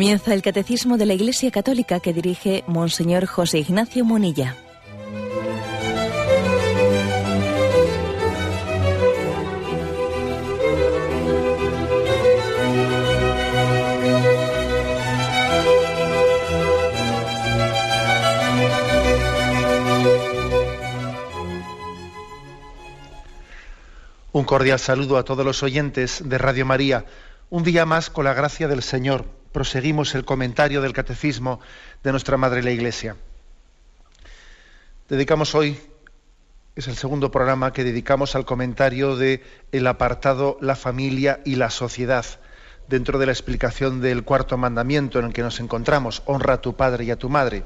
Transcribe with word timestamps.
Comienza 0.00 0.32
el 0.32 0.40
Catecismo 0.40 0.96
de 0.96 1.04
la 1.04 1.12
Iglesia 1.12 1.50
Católica 1.50 2.00
que 2.00 2.14
dirige 2.14 2.64
Monseñor 2.66 3.26
José 3.26 3.58
Ignacio 3.58 4.02
Munilla. 4.02 4.56
Un 24.32 24.44
cordial 24.44 24.78
saludo 24.78 25.18
a 25.18 25.24
todos 25.26 25.44
los 25.44 25.62
oyentes 25.62 26.22
de 26.24 26.38
Radio 26.38 26.64
María. 26.64 27.04
Un 27.50 27.64
día 27.64 27.84
más, 27.84 28.08
con 28.08 28.24
la 28.24 28.32
gracia 28.32 28.66
del 28.66 28.82
Señor, 28.82 29.39
proseguimos 29.52 30.14
el 30.14 30.24
comentario 30.24 30.80
del 30.80 30.92
Catecismo 30.92 31.60
de 32.02 32.10
nuestra 32.12 32.36
Madre 32.36 32.62
la 32.62 32.70
Iglesia. 32.70 33.16
Dedicamos 35.08 35.54
hoy, 35.54 35.78
es 36.76 36.88
el 36.88 36.96
segundo 36.96 37.30
programa 37.30 37.72
que 37.72 37.84
dedicamos 37.84 38.36
al 38.36 38.44
comentario 38.44 39.16
de 39.16 39.42
el 39.72 39.86
apartado 39.86 40.56
La 40.60 40.76
familia 40.76 41.40
y 41.44 41.56
la 41.56 41.70
sociedad, 41.70 42.24
dentro 42.88 43.18
de 43.18 43.26
la 43.26 43.32
explicación 43.32 44.00
del 44.00 44.24
cuarto 44.24 44.56
mandamiento 44.56 45.18
en 45.18 45.26
el 45.26 45.32
que 45.32 45.42
nos 45.42 45.60
encontramos, 45.60 46.22
honra 46.26 46.54
a 46.54 46.60
tu 46.60 46.76
padre 46.76 47.04
y 47.04 47.10
a 47.10 47.16
tu 47.16 47.28
madre 47.28 47.64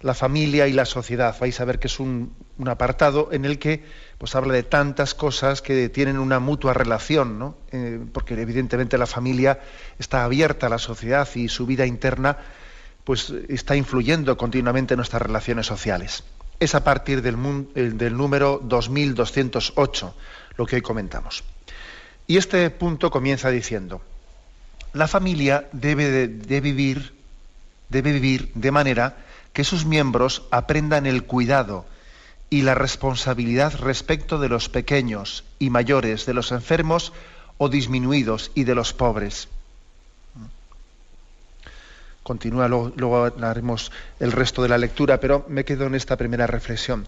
la 0.00 0.14
familia 0.14 0.68
y 0.68 0.72
la 0.72 0.84
sociedad. 0.84 1.36
Vais 1.40 1.60
a 1.60 1.64
ver 1.64 1.78
que 1.78 1.86
es 1.86 2.00
un, 2.00 2.34
apartado 2.64 3.28
en 3.32 3.44
el 3.44 3.58
que 3.58 3.84
pues, 4.18 4.34
habla 4.34 4.54
de 4.54 4.62
tantas 4.62 5.14
cosas 5.14 5.62
que 5.62 5.88
tienen 5.88 6.18
una 6.18 6.40
mutua 6.40 6.72
relación, 6.72 7.38
¿no? 7.38 7.56
Eh, 7.72 8.00
porque 8.12 8.40
evidentemente 8.40 8.98
la 8.98 9.06
familia 9.06 9.60
está 9.98 10.24
abierta 10.24 10.66
a 10.66 10.70
la 10.70 10.78
sociedad 10.78 11.28
y 11.34 11.48
su 11.48 11.66
vida 11.66 11.86
interna 11.86 12.38
pues, 13.04 13.32
está 13.48 13.76
influyendo 13.76 14.36
continuamente 14.36 14.94
en 14.94 14.98
nuestras 14.98 15.22
relaciones 15.22 15.66
sociales. 15.66 16.24
Es 16.58 16.74
a 16.74 16.82
partir 16.82 17.20
del, 17.20 17.36
eh, 17.74 17.90
del 17.94 18.16
número 18.16 18.60
2208 18.62 20.14
lo 20.56 20.66
que 20.66 20.76
hoy 20.76 20.82
comentamos. 20.82 21.44
Y 22.26 22.38
este 22.38 22.70
punto 22.70 23.10
comienza 23.10 23.50
diciendo, 23.50 24.00
la 24.94 25.06
familia 25.06 25.68
debe 25.72 26.26
de 26.26 26.60
vivir, 26.60 27.12
debe 27.90 28.12
vivir 28.12 28.50
de 28.54 28.70
manera 28.70 29.18
que 29.52 29.62
sus 29.62 29.84
miembros 29.84 30.42
aprendan 30.50 31.06
el 31.06 31.24
cuidado 31.24 31.84
y 32.50 32.62
la 32.62 32.74
responsabilidad 32.74 33.74
respecto 33.78 34.38
de 34.38 34.48
los 34.48 34.68
pequeños 34.68 35.44
y 35.58 35.70
mayores, 35.70 36.26
de 36.26 36.34
los 36.34 36.52
enfermos 36.52 37.12
o 37.58 37.68
disminuidos 37.68 38.50
y 38.54 38.64
de 38.64 38.74
los 38.74 38.92
pobres. 38.92 39.48
Continúa, 42.22 42.68
luego, 42.68 43.32
haremos 43.42 43.92
el 44.18 44.32
resto 44.32 44.62
de 44.62 44.68
la 44.68 44.78
lectura, 44.78 45.20
pero 45.20 45.46
me 45.48 45.64
quedo 45.64 45.86
en 45.86 45.94
esta 45.94 46.16
primera 46.16 46.46
reflexión. 46.46 47.06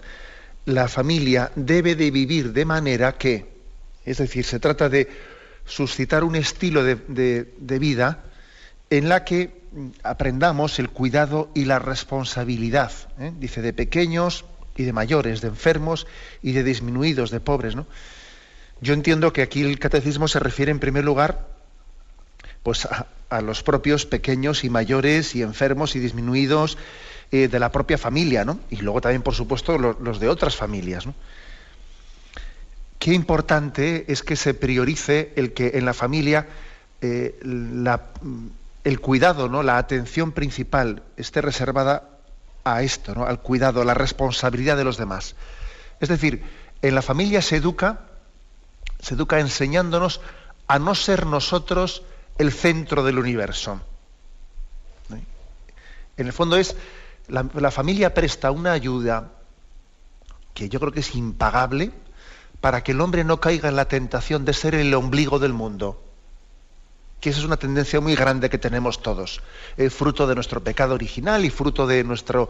La 0.64 0.86
familia 0.86 1.50
debe 1.56 1.96
de 1.96 2.10
vivir 2.10 2.52
de 2.52 2.64
manera 2.64 3.16
que, 3.16 3.46
es 4.04 4.18
decir, 4.18 4.44
se 4.44 4.60
trata 4.60 4.88
de 4.88 5.08
suscitar 5.66 6.24
un 6.24 6.36
estilo 6.36 6.84
de 6.84 7.78
vida 7.80 8.24
en 8.90 9.08
la 9.08 9.24
que 9.24 9.58
aprendamos 10.02 10.78
el 10.78 10.88
cuidado 10.90 11.50
y 11.54 11.64
la 11.64 11.78
responsabilidad, 11.78 12.92
¿eh? 13.18 13.32
dice, 13.38 13.62
de 13.62 13.72
pequeños 13.72 14.44
y 14.78 14.84
de 14.84 14.92
mayores, 14.92 15.42
de 15.42 15.48
enfermos 15.48 16.06
y 16.40 16.52
de 16.52 16.64
disminuidos, 16.64 17.30
de 17.30 17.40
pobres. 17.40 17.74
¿no? 17.76 17.86
Yo 18.80 18.94
entiendo 18.94 19.32
que 19.32 19.42
aquí 19.42 19.62
el 19.62 19.78
catecismo 19.78 20.28
se 20.28 20.38
refiere 20.38 20.70
en 20.70 20.78
primer 20.78 21.04
lugar 21.04 21.48
pues, 22.62 22.86
a, 22.86 23.40
los 23.42 23.62
propios 23.62 24.06
pequeños 24.06 24.64
y 24.64 24.70
mayores 24.70 25.34
y 25.34 25.42
enfermos 25.42 25.96
y 25.96 25.98
disminuidos 25.98 26.78
eh, 27.32 27.48
de 27.48 27.58
la 27.58 27.72
propia 27.72 27.98
familia, 27.98 28.44
¿no? 28.44 28.60
y 28.70 28.76
luego 28.76 29.00
también, 29.00 29.22
por 29.22 29.34
supuesto, 29.34 29.76
los, 29.76 30.20
de 30.20 30.28
otras 30.28 30.56
familias. 30.56 31.04
Qué 33.00 33.12
importante 33.12 34.04
es 34.08 34.22
que 34.22 34.36
se 34.36 34.54
priorice 34.54 35.32
el 35.36 35.52
que 35.52 35.72
en 35.74 35.84
la 35.84 35.94
familia 35.94 36.46
eh, 37.00 37.38
el 38.84 39.00
cuidado, 39.00 39.48
¿no? 39.48 39.62
la 39.62 39.78
atención 39.78 40.32
principal 40.32 41.02
esté 41.16 41.40
reservada 41.40 42.17
a 42.64 42.82
esto, 42.82 43.14
¿no? 43.14 43.24
al 43.24 43.40
cuidado, 43.40 43.80
a 43.80 43.84
la 43.84 43.94
responsabilidad 43.94 44.76
de 44.76 44.84
los 44.84 44.96
demás. 44.96 45.34
Es 46.00 46.08
decir, 46.08 46.42
en 46.82 46.94
la 46.94 47.02
familia 47.02 47.42
se 47.42 47.56
educa, 47.56 48.00
se 49.00 49.14
educa 49.14 49.40
enseñándonos 49.40 50.20
a 50.66 50.78
no 50.78 50.94
ser 50.94 51.26
nosotros 51.26 52.02
el 52.36 52.52
centro 52.52 53.02
del 53.02 53.18
universo. 53.18 53.80
En 56.16 56.26
el 56.26 56.32
fondo 56.32 56.56
es, 56.56 56.74
la, 57.28 57.46
la 57.54 57.70
familia 57.70 58.12
presta 58.12 58.50
una 58.50 58.72
ayuda 58.72 59.30
que 60.52 60.68
yo 60.68 60.80
creo 60.80 60.92
que 60.92 61.00
es 61.00 61.14
impagable 61.14 61.92
para 62.60 62.82
que 62.82 62.90
el 62.90 63.00
hombre 63.00 63.22
no 63.22 63.40
caiga 63.40 63.68
en 63.68 63.76
la 63.76 63.86
tentación 63.86 64.44
de 64.44 64.52
ser 64.52 64.74
el 64.74 64.92
ombligo 64.94 65.38
del 65.38 65.52
mundo 65.52 66.07
que 67.20 67.30
esa 67.30 67.40
es 67.40 67.44
una 67.44 67.56
tendencia 67.56 68.00
muy 68.00 68.14
grande 68.14 68.48
que 68.48 68.58
tenemos 68.58 69.02
todos, 69.02 69.40
eh, 69.76 69.90
fruto 69.90 70.26
de 70.26 70.34
nuestro 70.34 70.62
pecado 70.62 70.94
original 70.94 71.44
y 71.44 71.50
fruto 71.50 71.86
de 71.86 72.04
nuestros 72.04 72.48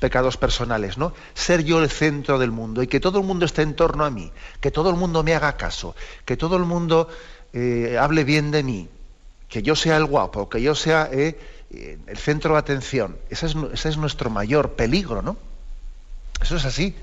pecados 0.00 0.36
personales, 0.36 0.98
¿no? 0.98 1.12
Ser 1.34 1.64
yo 1.64 1.80
el 1.82 1.88
centro 1.88 2.38
del 2.38 2.50
mundo 2.50 2.82
y 2.82 2.88
que 2.88 3.00
todo 3.00 3.20
el 3.20 3.24
mundo 3.24 3.46
esté 3.46 3.62
en 3.62 3.74
torno 3.74 4.04
a 4.04 4.10
mí, 4.10 4.30
que 4.60 4.70
todo 4.70 4.90
el 4.90 4.96
mundo 4.96 5.22
me 5.22 5.34
haga 5.34 5.56
caso, 5.56 5.94
que 6.24 6.36
todo 6.36 6.56
el 6.56 6.64
mundo 6.64 7.08
eh, 7.52 7.96
hable 8.00 8.24
bien 8.24 8.50
de 8.50 8.62
mí, 8.62 8.88
que 9.48 9.62
yo 9.62 9.76
sea 9.76 9.96
el 9.96 10.04
guapo, 10.04 10.48
que 10.48 10.60
yo 10.60 10.74
sea 10.74 11.08
eh, 11.12 11.38
el 11.70 12.18
centro 12.18 12.54
de 12.54 12.58
atención. 12.58 13.16
Ese 13.30 13.46
es, 13.46 13.56
ese 13.72 13.88
es 13.88 13.96
nuestro 13.96 14.30
mayor 14.30 14.72
peligro, 14.72 15.22
¿no? 15.22 15.36
Eso 16.40 16.56
es 16.56 16.64
así 16.64 16.94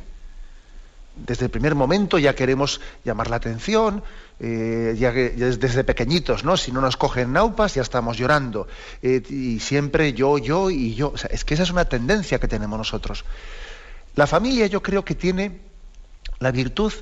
desde 1.15 1.45
el 1.45 1.51
primer 1.51 1.75
momento 1.75 2.17
ya 2.17 2.35
queremos 2.35 2.81
llamar 3.03 3.29
la 3.29 3.37
atención, 3.37 4.03
eh, 4.39 4.95
ya, 4.97 5.11
desde 5.11 5.83
pequeñitos, 5.83 6.43
¿no? 6.43 6.57
Si 6.57 6.71
no 6.71 6.81
nos 6.81 6.97
cogen 6.97 7.33
naupas 7.33 7.75
ya 7.75 7.81
estamos 7.81 8.17
llorando. 8.17 8.67
Eh, 9.01 9.21
y 9.29 9.59
siempre 9.59 10.13
yo, 10.13 10.37
yo 10.37 10.69
y 10.69 10.93
yo. 10.95 11.13
es 11.29 11.45
que 11.45 11.53
esa 11.53 11.63
es 11.63 11.71
una 11.71 11.85
tendencia 11.85 12.39
que 12.39 12.47
tenemos 12.47 12.77
nosotros. 12.77 13.25
La 14.15 14.27
familia 14.27 14.67
yo 14.67 14.81
creo 14.81 15.03
que 15.05 15.15
tiene 15.15 15.59
la 16.39 16.51
virtud 16.51 16.93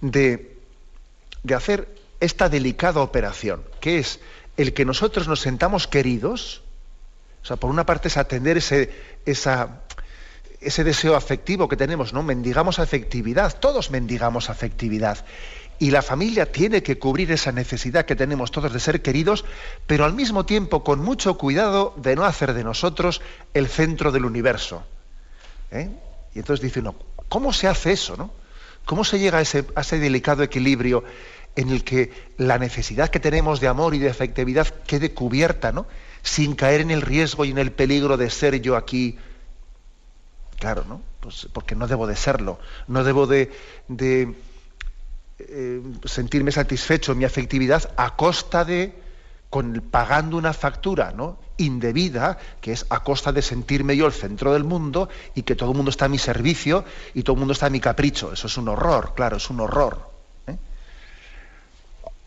de, 0.00 0.56
de 1.42 1.54
hacer 1.54 1.88
esta 2.20 2.48
delicada 2.48 3.00
operación, 3.00 3.62
que 3.80 3.98
es 3.98 4.20
el 4.56 4.72
que 4.72 4.84
nosotros 4.84 5.28
nos 5.28 5.40
sentamos 5.40 5.86
queridos, 5.86 6.62
o 7.42 7.46
sea, 7.46 7.56
por 7.56 7.70
una 7.70 7.86
parte 7.86 8.08
es 8.08 8.16
atender 8.16 8.56
ese, 8.56 8.90
esa, 9.24 9.82
ese 10.66 10.84
deseo 10.84 11.14
afectivo 11.14 11.68
que 11.68 11.76
tenemos, 11.76 12.12
¿no? 12.12 12.22
Mendigamos 12.22 12.78
afectividad, 12.78 13.58
todos 13.58 13.90
mendigamos 13.90 14.50
afectividad. 14.50 15.24
Y 15.78 15.90
la 15.90 16.02
familia 16.02 16.50
tiene 16.50 16.82
que 16.82 16.98
cubrir 16.98 17.30
esa 17.30 17.52
necesidad 17.52 18.04
que 18.04 18.16
tenemos 18.16 18.50
todos 18.50 18.72
de 18.72 18.80
ser 18.80 19.02
queridos, 19.02 19.44
pero 19.86 20.04
al 20.04 20.14
mismo 20.14 20.44
tiempo 20.44 20.82
con 20.82 21.00
mucho 21.00 21.38
cuidado 21.38 21.94
de 21.96 22.16
no 22.16 22.24
hacer 22.24 22.54
de 22.54 22.64
nosotros 22.64 23.20
el 23.54 23.68
centro 23.68 24.10
del 24.10 24.24
universo. 24.24 24.82
¿eh? 25.70 25.88
Y 26.34 26.38
entonces 26.38 26.62
dice 26.62 26.80
uno, 26.80 26.96
¿cómo 27.28 27.52
se 27.52 27.68
hace 27.68 27.92
eso? 27.92 28.16
No? 28.16 28.32
¿Cómo 28.84 29.04
se 29.04 29.18
llega 29.18 29.38
a 29.38 29.42
ese, 29.42 29.64
a 29.74 29.82
ese 29.82 29.98
delicado 29.98 30.42
equilibrio 30.42 31.04
en 31.54 31.70
el 31.70 31.84
que 31.84 32.10
la 32.38 32.58
necesidad 32.58 33.08
que 33.08 33.20
tenemos 33.20 33.60
de 33.60 33.68
amor 33.68 33.94
y 33.94 33.98
de 33.98 34.10
afectividad 34.10 34.66
quede 34.86 35.12
cubierta, 35.12 35.72
¿no? 35.72 35.86
sin 36.22 36.54
caer 36.56 36.80
en 36.80 36.90
el 36.90 37.02
riesgo 37.02 37.44
y 37.44 37.50
en 37.50 37.58
el 37.58 37.70
peligro 37.70 38.16
de 38.16 38.30
ser 38.30 38.60
yo 38.60 38.76
aquí 38.76 39.16
Claro, 40.58 40.84
¿no? 40.88 41.02
Pues 41.20 41.48
porque 41.52 41.74
no 41.74 41.86
debo 41.86 42.06
de 42.06 42.16
serlo. 42.16 42.58
No 42.88 43.04
debo 43.04 43.26
de, 43.26 43.52
eh, 45.38 45.82
sentirme 46.04 46.52
satisfecho 46.52 47.12
en 47.12 47.18
mi 47.18 47.24
afectividad 47.24 47.90
a 47.96 48.16
costa 48.16 48.64
de 48.64 49.06
pagando 49.90 50.36
una 50.36 50.52
factura 50.52 51.12
¿no? 51.12 51.38
indebida, 51.56 52.36
que 52.60 52.72
es 52.72 52.84
a 52.90 53.02
costa 53.02 53.32
de 53.32 53.40
sentirme 53.40 53.96
yo 53.96 54.06
el 54.06 54.12
centro 54.12 54.52
del 54.52 54.64
mundo 54.64 55.08
y 55.34 55.42
que 55.42 55.54
todo 55.54 55.70
el 55.70 55.76
mundo 55.76 55.90
está 55.90 56.06
a 56.06 56.08
mi 56.08 56.18
servicio 56.18 56.84
y 57.14 57.22
todo 57.22 57.34
el 57.34 57.38
mundo 57.38 57.52
está 57.52 57.66
a 57.66 57.70
mi 57.70 57.80
capricho. 57.80 58.32
Eso 58.32 58.46
es 58.48 58.56
un 58.58 58.68
horror, 58.68 59.14
claro, 59.14 59.38
es 59.38 59.48
un 59.48 59.60
horror. 59.60 60.10
¿eh? 60.46 60.56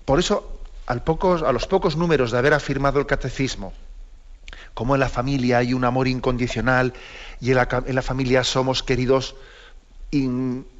Por 0.06 0.20
eso, 0.20 0.60
a 0.88 1.52
los 1.52 1.68
pocos 1.68 1.96
números 1.96 2.32
de 2.32 2.38
haber 2.40 2.54
afirmado 2.54 3.00
el 3.00 3.06
catecismo, 3.06 3.74
como 4.74 4.96
en 4.96 5.02
la 5.02 5.10
familia 5.10 5.60
hay 5.60 5.74
un 5.74 5.86
amor 5.86 6.08
incondicional 6.08 6.94
y 7.42 7.52
en 7.52 7.58
la, 7.58 8.02
familia 8.02 8.44
somos 8.44 8.84
queridos 8.84 9.36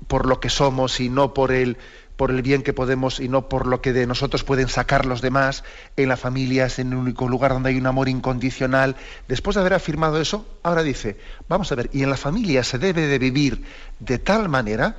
por 0.08 0.26
lo 0.26 0.40
que 0.40 0.50
somos 0.50 1.00
y 1.00 1.10
no 1.10 1.34
por 1.34 1.52
el, 1.52 1.78
por 2.16 2.32
el 2.32 2.42
bien 2.42 2.64
que 2.64 2.74
podemos 2.74 3.20
y 3.20 3.30
no 3.30 3.48
por 3.48 3.68
lo 3.68 3.82
que 3.82 3.94
de 3.94 4.08
nosotros 4.08 4.44
pueden 4.44 4.68
sacar 4.68 5.06
los 5.06 5.22
demás. 5.22 5.64
En 5.96 6.10
la 6.10 6.18
familia 6.18 6.66
es 6.66 6.78
el 6.80 6.94
único 6.94 7.28
lugar 7.28 7.54
donde 7.54 7.70
hay 7.70 7.78
un 7.78 7.88
amor 7.88 8.10
incondicional. 8.10 8.96
Después 9.28 9.56
de 9.56 9.62
haber 9.62 9.74
afirmado 9.74 10.20
eso, 10.20 10.46
ahora 10.64 10.84
dice, 10.84 11.18
vamos 11.48 11.72
a 11.72 11.76
ver, 11.76 11.90
y 11.94 12.04
en 12.04 12.10
la 12.10 12.18
familia 12.18 12.64
se 12.64 12.78
debe 12.78 13.08
de 13.08 13.20
vivir 13.20 13.64
de 14.00 14.20
tal 14.20 14.50
manera 14.50 14.98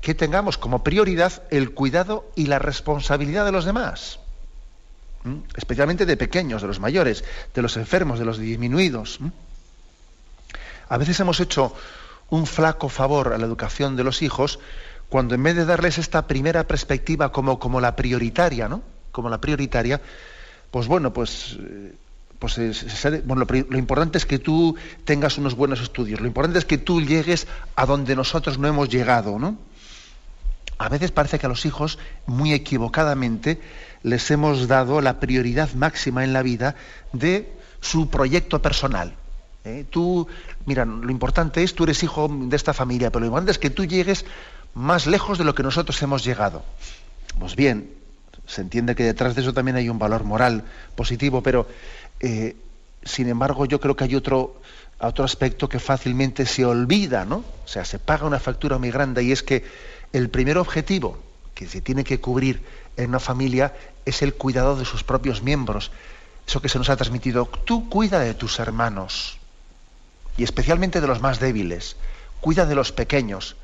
que 0.00 0.14
tengamos 0.14 0.58
como 0.58 0.82
prioridad 0.82 1.42
el 1.50 1.72
cuidado 1.72 2.30
y 2.34 2.46
la 2.46 2.58
responsabilidad 2.58 3.44
de 3.44 3.52
los 3.52 3.64
demás. 3.64 4.20
Especialmente 5.56 6.06
de 6.06 6.16
pequeños, 6.16 6.62
de 6.62 6.68
los 6.68 6.80
mayores, 6.80 7.24
de 7.54 7.62
los 7.62 7.76
enfermos, 7.76 8.18
de 8.18 8.24
los 8.24 8.38
disminuidos. 8.38 9.20
A 10.88 10.98
veces 10.98 11.20
hemos 11.20 11.40
hecho 11.40 11.74
un 12.30 12.46
flaco 12.46 12.88
favor 12.88 13.32
a 13.32 13.38
la 13.38 13.46
educación 13.46 13.96
de 13.96 14.04
los 14.04 14.22
hijos 14.22 14.58
cuando 15.08 15.34
en 15.34 15.42
vez 15.42 15.56
de 15.56 15.64
darles 15.64 15.98
esta 15.98 16.26
primera 16.26 16.66
perspectiva 16.66 17.32
como, 17.32 17.58
como 17.58 17.80
la 17.80 17.96
prioritaria, 17.96 18.68
¿no? 18.68 18.82
Como 19.10 19.28
la 19.28 19.40
prioritaria, 19.40 20.00
pues 20.70 20.86
bueno, 20.86 21.12
pues, 21.12 21.58
eh, 21.60 21.94
pues 22.38 22.56
bueno, 23.24 23.44
lo, 23.68 23.78
importante 23.78 24.18
es 24.18 24.24
que 24.24 24.38
tú 24.38 24.76
tengas 25.04 25.36
unos 25.36 25.56
buenos 25.56 25.80
estudios, 25.80 26.20
lo 26.20 26.28
importante 26.28 26.60
es 26.60 26.64
que 26.64 26.78
tú 26.78 27.02
llegues 27.02 27.48
a 27.74 27.86
donde 27.86 28.14
nosotros 28.14 28.58
no 28.58 28.68
hemos 28.68 28.88
llegado, 28.88 29.38
¿no? 29.38 29.58
A 30.80 30.88
veces 30.88 31.10
parece 31.10 31.38
que 31.38 31.44
a 31.44 31.50
los 31.50 31.66
hijos, 31.66 31.98
muy 32.24 32.54
equivocadamente, 32.54 33.60
les 34.02 34.30
hemos 34.30 34.66
dado 34.66 35.02
la 35.02 35.20
prioridad 35.20 35.70
máxima 35.74 36.24
en 36.24 36.32
la 36.32 36.42
vida 36.42 36.74
de 37.12 37.52
su 37.82 38.08
proyecto 38.08 38.62
personal. 38.62 39.14
¿eh? 39.66 39.84
Tú, 39.90 40.26
mira, 40.64 40.86
lo 40.86 41.10
importante 41.10 41.62
es, 41.62 41.74
tú 41.74 41.84
eres 41.84 42.02
hijo 42.02 42.28
de 42.30 42.56
esta 42.56 42.72
familia, 42.72 43.10
pero 43.10 43.20
lo 43.20 43.26
importante 43.26 43.50
es 43.50 43.58
que 43.58 43.68
tú 43.68 43.84
llegues 43.84 44.24
más 44.72 45.06
lejos 45.06 45.36
de 45.36 45.44
lo 45.44 45.54
que 45.54 45.62
nosotros 45.62 46.00
hemos 46.00 46.24
llegado. 46.24 46.64
Pues 47.38 47.56
bien, 47.56 47.90
se 48.46 48.62
entiende 48.62 48.94
que 48.94 49.04
detrás 49.04 49.34
de 49.34 49.42
eso 49.42 49.52
también 49.52 49.76
hay 49.76 49.90
un 49.90 49.98
valor 49.98 50.24
moral 50.24 50.64
positivo, 50.96 51.42
pero 51.42 51.68
eh, 52.20 52.56
sin 53.02 53.28
embargo 53.28 53.66
yo 53.66 53.80
creo 53.80 53.96
que 53.96 54.04
hay 54.04 54.14
otro, 54.14 54.62
otro 54.98 55.26
aspecto 55.26 55.68
que 55.68 55.78
fácilmente 55.78 56.46
se 56.46 56.64
olvida, 56.64 57.26
¿no? 57.26 57.44
O 57.66 57.68
sea, 57.68 57.84
se 57.84 57.98
paga 57.98 58.26
una 58.26 58.40
factura 58.40 58.78
muy 58.78 58.90
grande 58.90 59.22
y 59.22 59.32
es 59.32 59.42
que 59.42 59.62
el 60.12 60.30
primer 60.30 60.58
objetivo 60.58 61.18
que 61.54 61.66
se 61.66 61.80
tiene 61.80 62.04
que 62.04 62.20
cubrir 62.20 62.62
en 62.96 63.10
una 63.10 63.20
familia 63.20 63.74
es 64.04 64.22
el 64.22 64.34
cuidado 64.34 64.76
de 64.76 64.84
sus 64.84 65.04
propios 65.04 65.42
miembros. 65.42 65.90
Eso 66.46 66.60
que 66.60 66.68
se 66.68 66.78
nos 66.78 66.88
ha 66.88 66.96
transmitido. 66.96 67.46
Tú 67.64 67.88
cuida 67.88 68.20
de 68.20 68.34
tus 68.34 68.58
hermanos 68.58 69.38
y 70.36 70.42
especialmente 70.42 71.00
de 71.00 71.06
los 71.06 71.20
más 71.20 71.38
débiles. 71.38 71.96
Cuida 72.40 72.66
de 72.66 72.74
los 72.74 72.92
pequeños. 72.92 73.56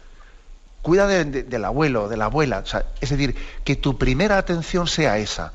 Cuida 0.83 1.09
del 1.09 1.65
abuelo, 1.65 2.09
de 2.09 2.17
la 2.17 2.27
abuela. 2.27 2.63
es 3.01 3.11
decir, 3.11 3.35
que 3.65 3.77
tu 3.77 3.99
primera 3.99 4.39
atención 4.39 4.87
sea 4.87 5.19
esa. 5.19 5.53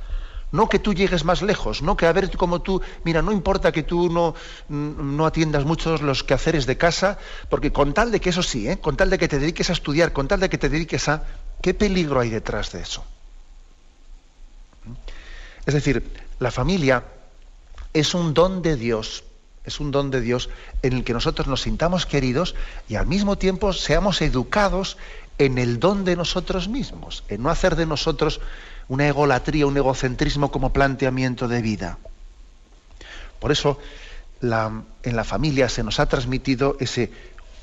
No 0.51 0.67
que 0.67 0.79
tú 0.79 0.93
llegues 0.93 1.23
más 1.23 1.41
lejos, 1.41 1.81
no 1.81 1.95
que 1.95 2.05
a 2.05 2.11
ver 2.11 2.35
como 2.35 2.61
tú, 2.61 2.81
mira, 3.03 3.21
no 3.21 3.31
importa 3.31 3.71
que 3.71 3.83
tú 3.83 4.09
no, 4.09 4.35
no 4.67 5.25
atiendas 5.25 5.63
muchos 5.63 6.01
los 6.01 6.23
quehaceres 6.23 6.65
de 6.65 6.77
casa, 6.77 7.17
porque 7.49 7.71
con 7.71 7.93
tal 7.93 8.11
de 8.11 8.19
que 8.19 8.31
eso 8.31 8.43
sí, 8.43 8.67
¿eh? 8.67 8.79
con 8.79 8.97
tal 8.97 9.09
de 9.09 9.17
que 9.17 9.27
te 9.29 9.39
dediques 9.39 9.69
a 9.69 9.73
estudiar, 9.73 10.11
con 10.11 10.27
tal 10.27 10.39
de 10.39 10.49
que 10.49 10.57
te 10.57 10.69
dediques 10.69 11.07
a... 11.07 11.23
¿Qué 11.61 11.73
peligro 11.73 12.19
hay 12.19 12.29
detrás 12.29 12.71
de 12.71 12.81
eso? 12.81 13.05
Es 15.65 15.73
decir, 15.73 16.03
la 16.39 16.51
familia 16.51 17.03
es 17.93 18.13
un 18.13 18.33
don 18.33 18.61
de 18.61 18.75
Dios, 18.75 19.23
es 19.63 19.79
un 19.79 19.91
don 19.91 20.11
de 20.11 20.21
Dios 20.21 20.49
en 20.81 20.93
el 20.93 21.03
que 21.03 21.13
nosotros 21.13 21.47
nos 21.47 21.61
sintamos 21.61 22.05
queridos 22.05 22.55
y 22.89 22.95
al 22.95 23.05
mismo 23.05 23.37
tiempo 23.37 23.73
seamos 23.73 24.21
educados 24.21 24.97
en 25.37 25.57
el 25.57 25.79
don 25.79 26.03
de 26.03 26.15
nosotros 26.15 26.67
mismos, 26.67 27.23
en 27.27 27.43
no 27.43 27.49
hacer 27.49 27.75
de 27.75 27.85
nosotros 27.85 28.41
una 28.87 29.07
egolatría, 29.07 29.67
un 29.67 29.77
egocentrismo 29.77 30.51
como 30.51 30.73
planteamiento 30.73 31.47
de 31.47 31.61
vida. 31.61 31.97
Por 33.39 33.51
eso 33.51 33.79
en 34.41 35.15
la 35.15 35.23
familia 35.23 35.69
se 35.69 35.83
nos 35.83 35.99
ha 35.99 36.07
transmitido 36.07 36.77
ese 36.79 37.11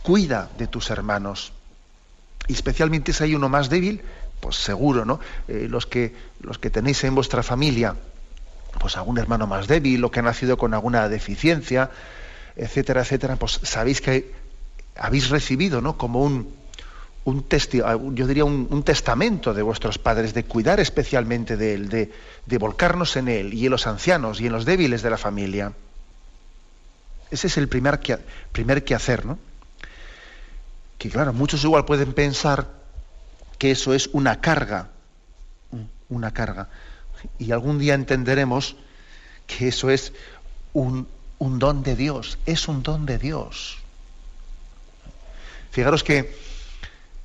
cuida 0.02 0.50
de 0.58 0.66
tus 0.66 0.90
hermanos. 0.90 1.52
Y 2.46 2.54
especialmente 2.54 3.12
si 3.12 3.24
hay 3.24 3.34
uno 3.34 3.48
más 3.48 3.68
débil, 3.68 4.02
pues 4.40 4.56
seguro, 4.56 5.04
¿no? 5.04 5.20
Eh, 5.48 5.66
los, 5.68 5.86
que, 5.86 6.14
los 6.40 6.58
que 6.58 6.70
tenéis 6.70 7.02
en 7.04 7.14
vuestra 7.14 7.42
familia, 7.42 7.96
pues 8.80 8.96
algún 8.96 9.18
hermano 9.18 9.46
más 9.46 9.66
débil 9.66 10.04
o 10.04 10.10
que 10.10 10.20
ha 10.20 10.22
nacido 10.22 10.56
con 10.56 10.72
alguna 10.72 11.08
deficiencia, 11.08 11.90
etcétera, 12.56 13.02
etcétera, 13.02 13.36
pues 13.36 13.60
sabéis 13.62 14.00
que 14.00 14.32
habéis 14.96 15.28
recibido, 15.30 15.80
¿no? 15.80 15.98
Como 15.98 16.22
un, 16.22 16.54
un 17.28 17.46
yo 18.14 18.26
diría 18.26 18.44
un, 18.44 18.82
testamento 18.82 19.52
de 19.52 19.62
vuestros 19.62 19.98
padres, 19.98 20.32
de 20.32 20.44
cuidar 20.44 20.80
especialmente 20.80 21.56
de 21.56 21.74
él, 21.74 21.88
de, 21.88 22.10
de, 22.46 22.58
volcarnos 22.58 23.16
en 23.16 23.28
él 23.28 23.52
y 23.52 23.66
en 23.66 23.70
los 23.70 23.86
ancianos 23.86 24.40
y 24.40 24.46
en 24.46 24.52
los 24.52 24.64
débiles 24.64 25.02
de 25.02 25.10
la 25.10 25.18
familia. 25.18 25.72
Ese 27.30 27.48
es 27.48 27.58
el 27.58 27.68
primer, 27.68 28.00
que, 28.00 28.18
primer 28.52 28.82
quehacer, 28.82 29.26
¿no? 29.26 29.38
Que 30.96 31.10
claro, 31.10 31.34
muchos 31.34 31.62
igual 31.64 31.84
pueden 31.84 32.14
pensar 32.14 32.66
que 33.58 33.72
eso 33.72 33.92
es 33.92 34.08
una 34.12 34.40
carga, 34.40 34.88
una 36.08 36.32
carga. 36.32 36.68
Y 37.38 37.52
algún 37.52 37.78
día 37.78 37.94
entenderemos 37.94 38.76
que 39.46 39.68
eso 39.68 39.90
es 39.90 40.14
un, 40.72 41.06
un 41.38 41.58
don 41.58 41.82
de 41.82 41.94
Dios, 41.94 42.38
es 42.46 42.68
un 42.68 42.82
don 42.82 43.04
de 43.04 43.18
Dios. 43.18 43.78
Fijaros 45.70 46.02
que 46.02 46.47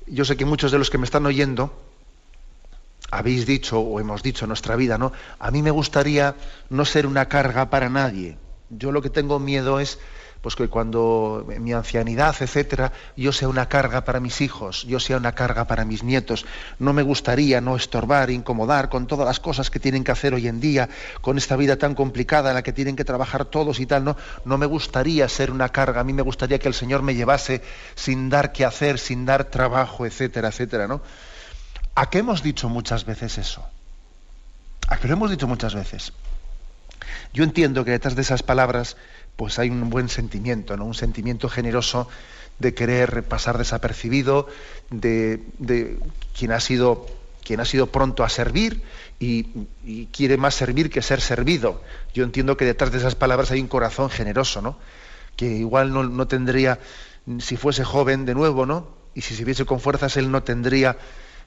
yo 0.06 0.24
sé 0.24 0.36
que 0.36 0.44
muchos 0.44 0.72
de 0.72 0.78
los 0.78 0.90
que 0.90 0.98
me 0.98 1.04
están 1.04 1.26
oyendo 1.26 1.72
habéis 3.10 3.46
dicho 3.46 3.80
o 3.80 4.00
hemos 4.00 4.22
dicho 4.22 4.44
en 4.44 4.48
nuestra 4.48 4.76
vida, 4.76 4.98
¿no? 4.98 5.12
A 5.38 5.50
mí 5.50 5.62
me 5.62 5.70
gustaría 5.70 6.34
no 6.70 6.84
ser 6.84 7.06
una 7.06 7.28
carga 7.28 7.70
para 7.70 7.88
nadie. 7.88 8.38
Yo 8.70 8.92
lo 8.92 9.02
que 9.02 9.10
tengo 9.10 9.38
miedo 9.38 9.78
es 9.78 9.98
pues 10.44 10.56
que 10.56 10.68
cuando 10.68 11.46
mi 11.58 11.72
ancianidad, 11.72 12.36
etcétera, 12.38 12.92
yo 13.16 13.32
sea 13.32 13.48
una 13.48 13.66
carga 13.66 14.04
para 14.04 14.20
mis 14.20 14.42
hijos, 14.42 14.82
yo 14.82 15.00
sea 15.00 15.16
una 15.16 15.34
carga 15.34 15.64
para 15.64 15.86
mis 15.86 16.02
nietos. 16.02 16.44
No 16.78 16.92
me 16.92 17.02
gustaría 17.02 17.62
no 17.62 17.76
estorbar, 17.76 18.28
incomodar 18.28 18.90
con 18.90 19.06
todas 19.06 19.26
las 19.26 19.40
cosas 19.40 19.70
que 19.70 19.80
tienen 19.80 20.04
que 20.04 20.12
hacer 20.12 20.34
hoy 20.34 20.46
en 20.46 20.60
día, 20.60 20.90
con 21.22 21.38
esta 21.38 21.56
vida 21.56 21.78
tan 21.78 21.94
complicada 21.94 22.50
en 22.50 22.56
la 22.56 22.62
que 22.62 22.74
tienen 22.74 22.94
que 22.94 23.06
trabajar 23.06 23.46
todos 23.46 23.80
y 23.80 23.86
tal, 23.86 24.04
no, 24.04 24.18
no 24.44 24.58
me 24.58 24.66
gustaría 24.66 25.26
ser 25.30 25.50
una 25.50 25.70
carga, 25.70 26.02
a 26.02 26.04
mí 26.04 26.12
me 26.12 26.20
gustaría 26.20 26.58
que 26.58 26.68
el 26.68 26.74
Señor 26.74 27.00
me 27.00 27.14
llevase 27.14 27.62
sin 27.94 28.28
dar 28.28 28.52
qué 28.52 28.66
hacer, 28.66 28.98
sin 28.98 29.24
dar 29.24 29.44
trabajo, 29.44 30.04
etcétera, 30.04 30.48
etcétera, 30.48 30.86
¿no? 30.86 31.00
¿A 31.94 32.10
qué 32.10 32.18
hemos 32.18 32.42
dicho 32.42 32.68
muchas 32.68 33.06
veces 33.06 33.38
eso? 33.38 33.66
¿A 34.88 34.98
qué 34.98 35.08
lo 35.08 35.14
hemos 35.14 35.30
dicho 35.30 35.48
muchas 35.48 35.74
veces? 35.74 36.12
Yo 37.32 37.44
entiendo 37.44 37.84
que 37.84 37.92
detrás 37.92 38.14
de 38.14 38.22
esas 38.22 38.42
palabras 38.42 38.96
pues 39.36 39.58
hay 39.58 39.70
un 39.70 39.90
buen 39.90 40.08
sentimiento, 40.08 40.76
¿no? 40.76 40.84
un 40.84 40.94
sentimiento 40.94 41.48
generoso 41.48 42.08
de 42.58 42.74
querer 42.74 43.24
pasar 43.24 43.58
desapercibido, 43.58 44.48
de, 44.90 45.40
quien, 46.36 46.52
ha 46.52 46.60
sido, 46.60 47.06
quien 47.42 47.60
ha 47.60 47.64
sido 47.64 47.88
pronto 47.88 48.22
a 48.22 48.28
servir 48.28 48.82
y, 49.18 49.66
quiere 50.12 50.36
más 50.36 50.54
servir 50.54 50.90
que 50.90 51.02
ser 51.02 51.20
servido. 51.20 51.82
Yo 52.14 52.24
entiendo 52.24 52.56
que 52.56 52.64
detrás 52.64 52.92
de 52.92 52.98
esas 52.98 53.14
palabras 53.14 53.50
hay 53.50 53.60
un 53.60 53.68
corazón 53.68 54.10
generoso, 54.10 54.62
¿no? 54.62 54.78
que 55.36 55.46
igual 55.46 55.92
no, 55.92 56.04
no 56.04 56.28
tendría, 56.28 56.78
si 57.38 57.56
fuese 57.56 57.84
joven 57.84 58.24
de 58.24 58.34
nuevo, 58.34 58.66
¿no? 58.66 58.88
y 59.14 59.22
si 59.22 59.34
se 59.34 59.44
viese 59.44 59.64
con 59.64 59.80
fuerzas, 59.80 60.16
él 60.16 60.30
no 60.30 60.42
tendría 60.42 60.96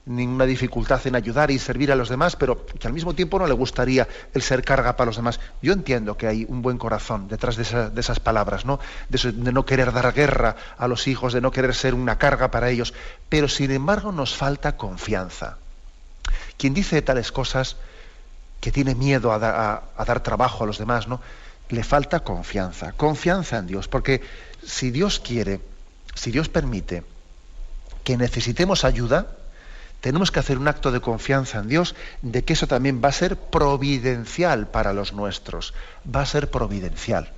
ninguna 0.06 0.46
dificultad 0.46 1.06
en 1.06 1.16
ayudar 1.16 1.50
y 1.50 1.58
servir 1.58 1.92
a 1.92 1.94
los 1.94 2.08
demás, 2.08 2.36
pero 2.36 2.64
que 2.66 2.86
al 2.86 2.92
mismo 2.92 3.14
tiempo 3.14 3.38
no 3.38 3.46
le 3.46 3.52
gustaría 3.52 4.08
el 4.32 4.42
ser 4.42 4.64
carga 4.64 4.96
para 4.96 5.06
los 5.06 5.16
demás. 5.16 5.40
Yo 5.62 5.72
entiendo 5.72 6.16
que 6.16 6.26
hay 6.26 6.46
un 6.48 6.62
buen 6.62 6.78
corazón 6.78 7.28
detrás 7.28 7.56
de, 7.56 7.62
esas 8.00 8.20
palabras, 8.20 8.64
¿no? 8.64 8.80
De, 9.08 9.32
de, 9.32 9.52
no 9.52 9.64
querer 9.66 9.92
dar 9.92 10.12
guerra 10.12 10.56
a 10.78 10.88
los 10.88 11.06
hijos, 11.08 11.32
de 11.32 11.40
no 11.40 11.50
querer 11.50 11.74
ser 11.74 11.94
una 11.94 12.18
carga 12.18 12.50
para 12.50 12.70
ellos, 12.70 12.94
pero 13.28 13.48
sin 13.48 13.70
embargo 13.70 14.12
nos 14.12 14.34
falta 14.34 14.76
confianza. 14.76 15.58
Quien 16.56 16.74
dice 16.74 17.02
tales 17.02 17.30
cosas, 17.30 17.76
que 18.60 18.72
tiene 18.72 18.94
miedo 18.94 19.32
a, 19.32 19.82
a 19.96 20.04
dar 20.04 20.22
trabajo 20.22 20.64
a 20.64 20.66
los 20.66 20.78
demás, 20.78 21.06
¿no? 21.06 21.20
Le 21.68 21.84
falta 21.84 22.20
confianza, 22.20 22.92
confianza 22.92 23.58
en 23.58 23.66
Dios, 23.66 23.88
porque 23.88 24.22
si 24.64 24.90
Dios 24.90 25.20
quiere, 25.20 25.60
si 26.14 26.30
Dios 26.30 26.48
permite 26.48 27.04
que 28.04 28.16
necesitemos 28.16 28.84
ayuda, 28.84 29.26
tenemos 30.00 30.30
que 30.30 30.40
hacer 30.40 30.58
un 30.58 30.68
acto 30.68 30.92
de 30.92 31.00
confianza 31.00 31.58
en 31.58 31.68
Dios 31.68 31.94
de 32.22 32.44
que 32.44 32.52
eso 32.52 32.66
también 32.66 33.00
va 33.02 33.08
a 33.08 33.12
ser 33.12 33.36
providencial 33.36 34.68
para 34.68 34.92
los 34.92 35.12
nuestros, 35.12 35.74
va 36.04 36.22
a 36.22 36.26
ser 36.26 36.50
providencial. 36.50 37.32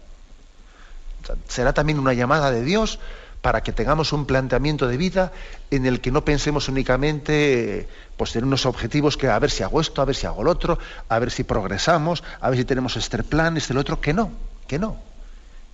Será 1.49 1.73
también 1.73 1.99
una 1.99 2.13
llamada 2.13 2.51
de 2.51 2.63
Dios 2.63 2.99
para 3.41 3.63
que 3.63 3.73
tengamos 3.73 4.13
un 4.13 4.27
planteamiento 4.27 4.87
de 4.87 4.97
vida 4.97 5.33
en 5.71 5.87
el 5.87 6.01
que 6.01 6.11
no 6.11 6.25
pensemos 6.25 6.69
únicamente 6.69 7.89
pues, 8.17 8.37
en 8.37 8.45
unos 8.45 8.67
objetivos 8.67 9.17
que 9.17 9.29
a 9.29 9.39
ver 9.39 9.51
si 9.51 9.63
hago 9.63 9.81
esto, 9.81 10.03
a 10.03 10.05
ver 10.05 10.15
si 10.15 10.27
hago 10.27 10.45
lo 10.45 10.51
otro, 10.51 10.79
a 11.09 11.19
ver 11.19 11.31
si 11.31 11.45
progresamos, 11.45 12.23
a 12.41 12.51
ver 12.51 12.59
si 12.59 12.65
tenemos 12.65 12.97
este 12.97 13.23
plan, 13.23 13.57
este 13.57 13.73
el 13.73 13.79
otro, 13.79 14.01
que 14.01 14.13
no, 14.13 14.33
que 14.67 14.79
no. 14.79 14.97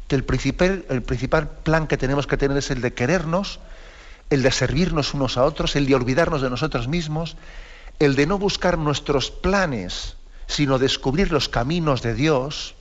Que 0.06 0.14
el 0.14 0.22
principal, 0.22 0.84
el 0.88 1.02
principal 1.02 1.48
plan 1.48 1.88
que 1.88 1.96
tenemos 1.96 2.28
que 2.28 2.36
tener 2.36 2.56
es 2.56 2.70
el 2.70 2.80
de 2.80 2.94
querernos, 2.94 3.58
el 4.30 4.42
de 4.42 4.50
servirnos 4.50 5.14
unos 5.14 5.36
a 5.36 5.44
otros, 5.44 5.76
el 5.76 5.86
de 5.86 5.94
olvidarnos 5.94 6.42
de 6.42 6.50
nosotros 6.50 6.88
mismos, 6.88 7.36
el 7.98 8.16
de 8.16 8.26
no 8.26 8.38
buscar 8.38 8.78
nuestros 8.78 9.30
planes, 9.30 10.16
sino 10.46 10.78
descubrir 10.78 11.32
los 11.32 11.48
caminos 11.48 12.02
de 12.02 12.14
Dios. 12.14 12.74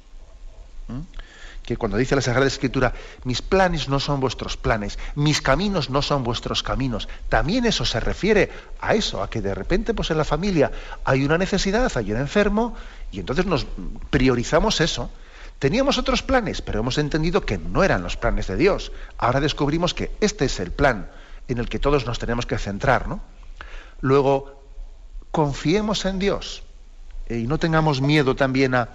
que 1.64 1.78
cuando 1.78 1.98
dice 1.98 2.16
la 2.16 2.22
Sagrada 2.22 2.46
Escritura, 2.46 2.94
mis 3.24 3.42
planes 3.42 3.90
no 3.90 4.00
son 4.00 4.20
vuestros 4.20 4.56
planes, 4.56 5.00
mis 5.16 5.42
caminos 5.42 5.90
no 5.90 6.04
son 6.04 6.24
vuestros 6.24 6.62
caminos, 6.62 7.10
también 7.28 7.66
eso 7.66 7.86
se 7.86 8.00
refiere 8.00 8.52
a 8.80 8.94
eso, 8.94 9.24
a 9.24 9.32
que 9.32 9.42
de 9.42 9.56
repente 9.56 9.96
pues 9.96 10.12
en 10.12 10.20
la 10.20 10.26
familia 10.26 10.72
hay 11.06 11.26
una 11.26 11.40
necesidad, 11.40 11.92
hay 11.96 12.12
un 12.12 12.20
enfermo, 12.20 12.76
y 13.12 13.20
entonces 13.20 13.48
nos 13.48 13.66
priorizamos 14.12 14.80
eso. 14.80 15.10
Teníamos 15.58 15.98
otros 15.98 16.22
planes, 16.22 16.62
pero 16.62 16.82
hemos 16.82 17.00
entendido 17.00 17.42
que 17.42 17.58
no 17.58 17.84
eran 17.84 18.04
los 18.04 18.16
planes 18.16 18.46
de 18.46 18.58
Dios. 18.58 18.92
Ahora 19.18 19.40
descubrimos 19.40 19.96
que 19.96 20.12
este 20.20 20.46
es 20.46 20.60
el 20.60 20.70
plan 20.70 21.08
en 21.48 21.58
el 21.58 21.70
que 21.70 21.80
todos 21.80 22.06
nos 22.06 22.20
tenemos 22.20 22.46
que 22.46 22.58
centrar, 22.58 23.08
¿no? 23.08 23.22
Luego, 24.02 24.62
confiemos 25.32 26.06
en 26.06 26.20
Dios 26.20 26.64
eh, 27.28 27.40
y 27.40 27.48
no 27.48 27.58
tengamos 27.58 28.02
miedo 28.02 28.36
también 28.36 28.76
a, 28.76 28.90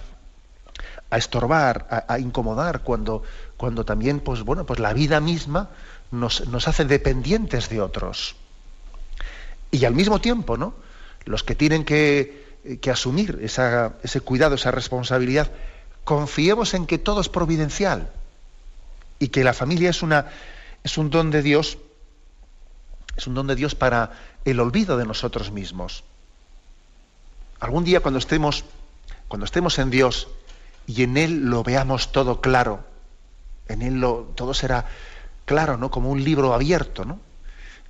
a 1.11 1.19
estorbar, 1.19 2.04
a, 2.07 2.19
incomodar, 2.19 2.83
cuando, 2.83 3.23
cuando 3.57 3.85
también 3.85 4.21
pues, 4.21 4.42
bueno, 4.42 4.64
pues 4.64 4.78
la 4.78 4.92
vida 4.92 5.21
misma 5.21 5.71
nos, 6.11 6.47
nos, 6.49 6.69
hace 6.69 6.85
dependientes 6.85 7.69
de 7.69 7.80
otros. 7.80 8.37
Y 9.71 9.85
al 9.85 9.95
mismo 9.95 10.21
tiempo, 10.21 10.57
¿no? 10.57 10.75
los 11.25 11.42
que 11.42 11.54
tienen 11.54 11.85
que, 11.85 12.78
que 12.80 12.90
asumir 12.90 13.38
esa, 13.42 13.95
ese 14.02 14.21
cuidado, 14.21 14.54
esa 14.54 14.71
responsabilidad, 14.71 15.50
confiemos 16.04 16.75
en 16.75 16.87
que 16.87 16.99
todo 16.99 17.21
es 17.21 17.28
providencial 17.28 18.11
y 19.19 19.28
que 19.28 19.45
la 19.45 19.52
familia 19.52 19.90
es, 19.90 20.02
una, 20.02 20.26
es 20.83 20.97
un 20.97 21.11
don 21.11 21.30
de 21.30 21.42
Dios, 21.42 21.78
es 23.21 23.27
un 23.27 23.35
don 23.35 23.47
de 23.47 23.55
Dios 23.55 23.75
para 23.75 24.12
el 24.47 24.59
olvido 24.61 24.97
de 24.97 25.05
nosotros 25.05 25.50
mismos. 25.50 26.05
Algún 27.61 27.85
día 27.85 28.00
cuando 28.00 28.19
estemos, 28.19 28.65
cuando 29.29 29.45
estemos 29.45 29.79
en 29.79 29.91
Dios, 29.91 30.29
y 30.87 31.03
en 31.03 31.19
Él 31.19 31.45
lo 31.45 31.62
veamos 31.62 32.12
todo 32.12 32.41
claro. 32.41 32.83
En 33.69 33.83
Él 33.83 34.00
todo 34.35 34.55
será 34.55 34.87
claro, 35.45 35.77
¿no? 35.77 35.91
Como 35.91 36.11
un 36.11 36.25
libro 36.25 36.55
abierto, 36.55 37.05
¿no? 37.05 37.21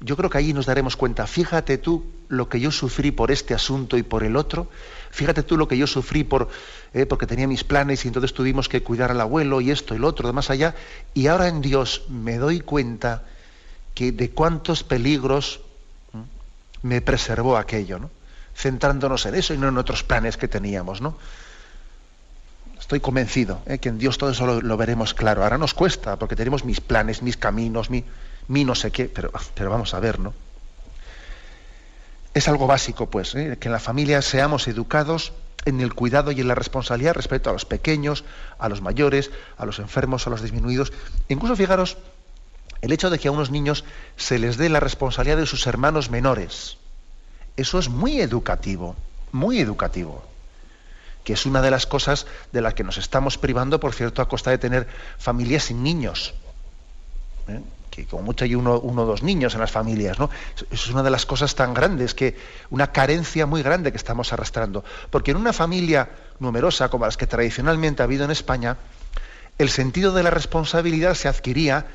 Yo 0.00 0.16
creo 0.16 0.30
que 0.30 0.38
ahí 0.38 0.52
nos 0.52 0.66
daremos 0.66 0.96
cuenta, 0.96 1.26
fíjate 1.26 1.78
tú 1.78 2.04
lo 2.28 2.48
que 2.48 2.58
yo 2.58 2.72
sufrí 2.72 3.10
por 3.10 3.30
este 3.30 3.54
asunto 3.54 3.98
y 3.98 4.02
por 4.02 4.24
el 4.24 4.34
otro, 4.34 4.66
fíjate 5.10 5.42
tú 5.42 5.58
lo 5.58 5.68
que 5.68 5.76
yo 5.76 5.86
sufrí 5.86 6.24
por, 6.24 6.48
eh, 6.94 7.04
porque 7.04 7.26
tenía 7.26 7.46
mis 7.46 7.64
planes 7.64 8.04
y 8.04 8.08
entonces 8.08 8.32
tuvimos 8.32 8.68
que 8.70 8.82
cuidar 8.82 9.10
al 9.10 9.20
abuelo 9.20 9.60
y 9.60 9.70
esto 9.70 9.94
y 9.94 9.98
lo 9.98 10.08
otro, 10.08 10.26
de 10.26 10.32
más 10.32 10.48
allá, 10.48 10.74
y 11.12 11.26
ahora 11.26 11.48
en 11.48 11.60
Dios 11.60 12.04
me 12.08 12.38
doy 12.38 12.60
cuenta 12.60 13.24
que 13.94 14.12
de 14.12 14.30
cuántos 14.30 14.82
peligros 14.82 15.60
me 16.82 17.00
preservó 17.00 17.56
aquello, 17.56 17.98
¿no? 17.98 18.10
centrándonos 18.56 19.24
en 19.26 19.34
eso 19.34 19.54
y 19.54 19.58
no 19.58 19.68
en 19.68 19.78
otros 19.78 20.02
planes 20.02 20.36
que 20.36 20.48
teníamos. 20.48 21.00
¿no? 21.00 21.16
Estoy 22.78 23.00
convencido 23.00 23.62
¿eh? 23.66 23.78
que 23.78 23.88
en 23.88 23.98
Dios 23.98 24.18
todo 24.18 24.30
eso 24.30 24.60
lo, 24.60 24.76
veremos 24.76 25.14
claro. 25.14 25.42
Ahora 25.42 25.58
nos 25.58 25.74
cuesta, 25.74 26.16
porque 26.16 26.36
tenemos 26.36 26.64
mis 26.64 26.80
planes, 26.80 27.22
mis 27.22 27.36
caminos, 27.36 27.90
mi, 27.90 28.04
no 28.48 28.74
sé 28.74 28.90
qué, 28.90 29.06
pero, 29.06 29.30
pero 29.54 29.70
vamos 29.70 29.94
a 29.94 30.00
ver, 30.00 30.18
¿no? 30.18 30.34
Es 32.32 32.46
algo 32.46 32.68
básico, 32.68 33.10
pues, 33.10 33.34
¿eh? 33.34 33.56
que 33.58 33.68
en 33.68 33.72
la 33.72 33.80
familia 33.80 34.22
seamos 34.22 34.68
educados 34.68 35.32
en 35.64 35.80
el 35.80 35.94
cuidado 35.94 36.30
y 36.30 36.40
en 36.40 36.48
la 36.48 36.54
responsabilidad 36.54 37.14
respecto 37.14 37.50
a 37.50 37.52
los 37.52 37.64
pequeños, 37.64 38.24
a 38.58 38.68
los 38.68 38.82
mayores, 38.82 39.30
a 39.58 39.66
los 39.66 39.78
enfermos, 39.78 40.26
a 40.26 40.30
los 40.30 40.40
disminuidos. 40.40 40.92
Incluso, 41.28 41.56
fijaros, 41.56 41.98
el 42.80 42.92
hecho 42.92 43.10
de 43.10 43.18
que 43.18 43.28
a 43.28 43.32
unos 43.32 43.50
niños 43.50 43.84
se 44.16 44.38
les 44.38 44.56
dé 44.56 44.68
la 44.68 44.80
responsabilidad 44.80 45.36
de 45.36 45.46
sus 45.46 45.66
hermanos 45.66 46.10
menores. 46.10 46.78
Eso 47.56 47.78
es 47.78 47.88
muy 47.88 48.20
educativo, 48.20 48.96
muy 49.32 49.60
educativo 49.60 50.30
que 51.24 51.34
es 51.34 51.46
una 51.46 51.62
de 51.62 51.70
las 51.70 51.86
cosas 51.86 52.26
de 52.52 52.60
las 52.60 52.74
que 52.74 52.84
nos 52.84 52.98
estamos 52.98 53.38
privando, 53.38 53.80
por 53.80 53.94
cierto, 53.94 54.22
a 54.22 54.28
costa 54.28 54.50
de 54.50 54.58
tener 54.58 54.88
familias 55.18 55.64
sin 55.64 55.82
niños. 55.82 56.34
¿eh? 57.48 57.60
Que 57.90 58.06
como 58.06 58.22
mucho 58.22 58.44
hay 58.44 58.54
uno 58.54 58.74
o 58.74 59.04
dos 59.04 59.22
niños 59.22 59.54
en 59.54 59.60
las 59.60 59.70
familias, 59.70 60.18
¿no? 60.18 60.30
Es 60.70 60.88
una 60.88 61.02
de 61.02 61.10
las 61.10 61.26
cosas 61.26 61.54
tan 61.54 61.74
grandes, 61.74 62.14
que 62.14 62.36
una 62.70 62.92
carencia 62.92 63.46
muy 63.46 63.62
grande 63.62 63.90
que 63.90 63.96
estamos 63.96 64.32
arrastrando. 64.32 64.84
Porque 65.10 65.32
en 65.32 65.36
una 65.36 65.52
familia 65.52 66.08
numerosa, 66.38 66.88
como 66.88 67.04
las 67.04 67.16
que 67.16 67.26
tradicionalmente 67.26 68.02
ha 68.02 68.04
habido 68.04 68.24
en 68.24 68.30
España, 68.30 68.76
el 69.58 69.70
sentido 69.70 70.12
de 70.12 70.22
la 70.22 70.30
responsabilidad 70.30 71.14
se 71.14 71.28
adquiría 71.28 71.86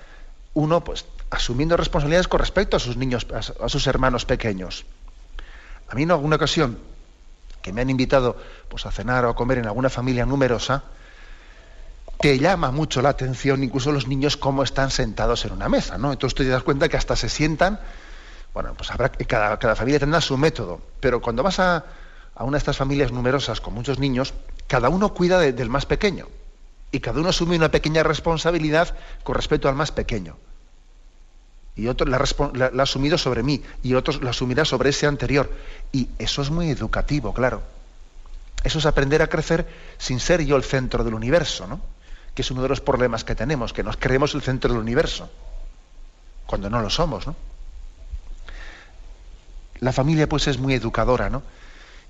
uno, 0.56 0.84
pues, 0.84 1.06
asumiendo 1.30 1.78
responsabilidades 1.78 2.28
con 2.28 2.40
respecto 2.40 2.78
a 2.78 2.80
sus 2.80 2.98
niños, 2.98 3.28
a 3.32 3.70
sus 3.70 3.86
hermanos 3.86 4.26
pequeños. 4.26 4.86
A 5.88 5.96
mí 5.96 6.04
en 6.04 6.12
alguna 6.12 6.38
ocasión 6.38 6.80
que 7.62 7.74
me 7.74 7.82
han 7.82 7.90
invitado 7.90 8.38
pues, 8.70 8.86
a 8.86 8.92
cenar 8.92 9.26
o 9.26 9.30
a 9.30 9.36
comer 9.36 9.58
en 9.58 9.66
alguna 9.66 9.90
familia 9.90 10.26
numerosa, 10.26 10.84
te 12.20 12.40
llama 12.40 12.72
mucho 12.72 13.02
la 13.02 13.10
atención 13.10 13.64
incluso 13.64 13.92
los 13.92 14.08
niños 14.08 14.38
cómo 14.38 14.64
están 14.64 14.90
sentados 14.90 15.46
en 15.46 15.52
una 15.52 15.68
mesa, 15.68 15.98
¿no? 15.98 16.14
Entonces 16.14 16.38
te 16.38 16.48
das 16.48 16.64
cuenta 16.64 16.88
que 16.88 16.96
hasta 16.96 17.16
se 17.16 17.28
sientan, 17.28 17.80
bueno, 18.54 18.74
pues 18.78 18.92
habrá, 18.92 19.10
cada, 19.10 19.60
cada 19.60 19.76
familia 19.76 20.00
tendrá 20.00 20.22
su 20.22 20.38
método, 20.38 20.80
pero 21.02 21.22
cuando 21.22 21.44
vas 21.44 21.60
a, 21.60 21.84
una 22.40 22.52
de 22.52 22.58
estas 22.60 22.78
familias 22.78 23.12
numerosas 23.12 23.60
con 23.60 23.74
muchos 23.74 24.00
niños, 24.00 24.34
cada 24.68 24.90
uno 24.90 25.14
cuida 25.14 25.40
del 25.40 25.70
más 25.70 25.86
pequeño 25.86 26.28
y 26.96 27.00
cada 27.02 27.20
uno 27.20 27.30
asume 27.30 27.58
una 27.58 27.72
pequeña 27.72 28.04
responsabilidad 28.04 28.96
con 29.24 29.36
respecto 29.36 29.68
al 29.68 29.76
más 29.76 29.92
pequeño 29.92 30.38
y 31.76 31.88
otro 31.88 32.08
la, 32.08 32.18
ha 32.18 32.82
asumido 32.82 33.18
sobre 33.18 33.44
mí 33.44 33.62
y 33.84 33.96
otros 33.96 34.22
la 34.24 34.30
asumirá 34.30 34.64
sobre 34.64 34.92
ese 34.92 35.08
anterior. 35.08 35.52
Y 35.92 36.08
eso 36.18 36.42
es 36.42 36.50
muy 36.50 36.70
educativo, 36.70 37.34
claro. 37.34 37.62
Eso 38.64 38.80
es 38.80 38.86
aprender 38.86 39.22
a 39.22 39.28
crecer 39.28 39.68
sin 39.98 40.22
ser 40.22 40.44
yo 40.46 40.56
el 40.56 40.64
centro 40.64 41.04
del 41.04 41.14
universo, 41.14 41.68
¿no? 41.68 41.82
Que 42.34 42.44
es 42.44 42.52
uno 42.52 42.62
de 42.62 42.70
los 42.70 42.80
problemas 42.80 43.26
que 43.26 43.36
tenemos, 43.36 43.74
que 43.74 43.84
nos 43.84 43.98
creemos 43.98 44.34
el 44.36 44.42
centro 44.42 44.72
del 44.72 44.82
universo, 44.82 45.30
cuando 46.46 46.70
no 46.70 46.82
lo 46.82 46.90
somos, 46.90 47.28
¿no? 47.28 47.36
La 49.82 49.92
familia 49.92 50.30
pues 50.30 50.48
es 50.48 50.58
muy 50.58 50.74
educadora, 50.74 51.30
¿no? 51.30 51.44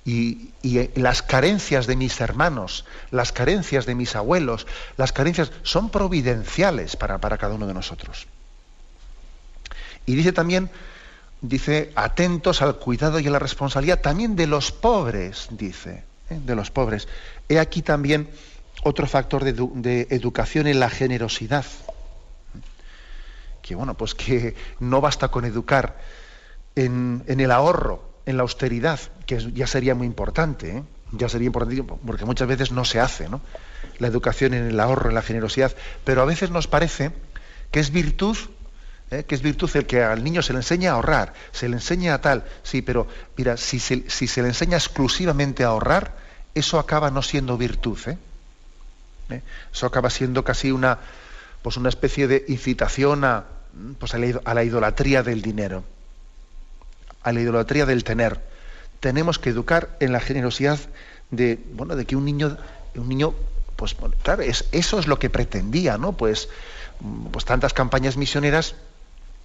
Y, 0.06 0.52
y, 0.62 0.90
las 1.00 1.24
carencias 1.24 1.88
de 1.88 1.96
mis 1.96 2.22
hermanos, 2.22 2.86
las 3.10 3.32
carencias 3.32 3.88
de 3.88 3.96
mis 3.96 4.16
abuelos, 4.16 4.68
las 4.98 5.12
carencias 5.12 5.52
son 5.64 5.90
providenciales 5.90 6.96
para, 6.96 7.18
para 7.18 7.38
cada 7.40 7.56
uno 7.56 7.66
de 7.66 7.74
nosotros. 7.74 8.28
Y 10.06 10.16
dice 10.16 10.32
también, 10.32 10.70
dice, 11.42 11.92
atentos 11.96 12.62
al 12.62 12.78
cuidado 12.78 13.20
y 13.20 13.28
a 13.28 13.32
la 13.32 13.40
responsabilidad 13.40 14.02
también 14.02 14.36
de 14.36 14.48
los 14.48 14.72
pobres, 14.72 15.48
dice, 15.52 16.04
¿eh? 16.30 16.40
de 16.44 16.56
los 16.56 16.72
pobres. 16.72 17.08
He 17.50 17.60
aquí 17.60 17.82
también 17.82 18.30
otro 18.84 19.08
factor 19.08 19.44
de, 19.44 20.08
educación 20.10 20.68
en 20.68 20.80
la 20.80 20.90
generosidad. 20.90 21.66
Que 23.62 23.76
bueno, 23.76 23.96
pues 23.96 24.14
que 24.14 24.56
no 24.80 25.02
basta 25.02 25.30
con 25.30 25.46
educar 25.46 25.98
en, 26.76 27.24
el 27.28 27.52
ahorro, 27.52 28.05
en 28.26 28.38
la 28.38 28.44
austeridad, 28.44 29.00
que 29.26 29.52
ya 29.54 29.68
sería 29.68 29.96
muy 29.96 30.08
importante, 30.08 30.78
¿eh? 30.78 30.84
ya 31.12 31.30
sería 31.30 31.48
importante 31.48 31.84
porque 31.84 32.26
muchas 32.26 32.48
veces 32.48 32.72
no 32.72 32.86
se 32.86 33.00
hace, 33.00 33.30
¿no? 33.30 33.42
La 34.00 34.08
educación 34.08 34.54
en 34.54 34.66
el 34.68 34.80
ahorro, 34.80 35.10
en 35.10 35.16
la 35.16 35.22
generosidad, 35.22 35.76
pero 36.04 36.22
a 36.22 36.26
veces 36.26 36.50
nos 36.50 36.68
parece 36.68 37.12
que 37.72 37.80
es 37.80 37.92
virtud 37.92 38.38
¿eh? 39.12 39.24
que 39.24 39.36
es 39.36 39.42
virtud 39.42 39.70
el 39.76 39.86
que 39.86 40.04
al 40.04 40.24
niño 40.24 40.42
se 40.42 40.54
le 40.54 40.60
enseña 40.60 40.92
a 40.92 40.94
ahorrar, 40.96 41.34
se 41.52 41.70
le 41.70 41.76
enseña 41.76 42.16
a 42.16 42.22
tal, 42.22 42.46
sí, 42.64 42.82
pero 42.82 43.08
mira, 43.38 43.58
si 43.58 43.80
se, 43.80 44.10
si 44.10 44.28
se 44.28 44.42
le 44.42 44.50
enseña 44.50 44.78
exclusivamente 44.78 45.64
a 45.64 45.68
ahorrar, 45.68 46.16
eso 46.54 46.80
acaba 46.80 47.12
no 47.12 47.22
siendo 47.22 47.58
virtud. 47.58 47.98
¿eh? 48.08 48.18
¿Eh? 49.30 49.42
Eso 49.74 49.86
acaba 49.86 50.10
siendo 50.10 50.44
casi 50.44 50.72
una, 50.72 51.00
pues 51.62 51.78
una 51.78 51.90
especie 51.90 52.28
de 52.28 52.46
incitación 52.48 53.24
a, 53.24 53.46
pues 54.00 54.14
a, 54.14 54.18
la, 54.20 54.64
idolatría 54.64 55.24
del 55.24 55.42
dinero, 55.42 55.84
a 57.26 57.34
la 57.34 57.42
idolatría 57.42 57.86
del 57.86 58.04
tener. 58.04 58.40
Tenemos 59.02 59.40
que 59.40 59.50
educar 59.50 59.98
en 60.00 60.14
la 60.14 60.20
generosidad 60.20 60.80
de, 61.32 61.60
bueno, 61.74 61.96
de 61.96 62.06
que 62.06 62.16
un 62.16 62.24
niño, 62.24 62.56
un 62.96 63.10
niño 63.10 63.34
pues 63.76 63.96
claro, 64.24 64.44
es, 64.44 64.66
eso 64.72 65.00
es 65.00 65.08
lo 65.08 65.20
que 65.20 65.30
pretendía, 65.30 65.98
¿no? 65.98 66.14
Pues, 66.14 66.48
pues 67.32 67.44
tantas 67.44 67.74
campañas 67.74 68.16
misioneras 68.16 68.76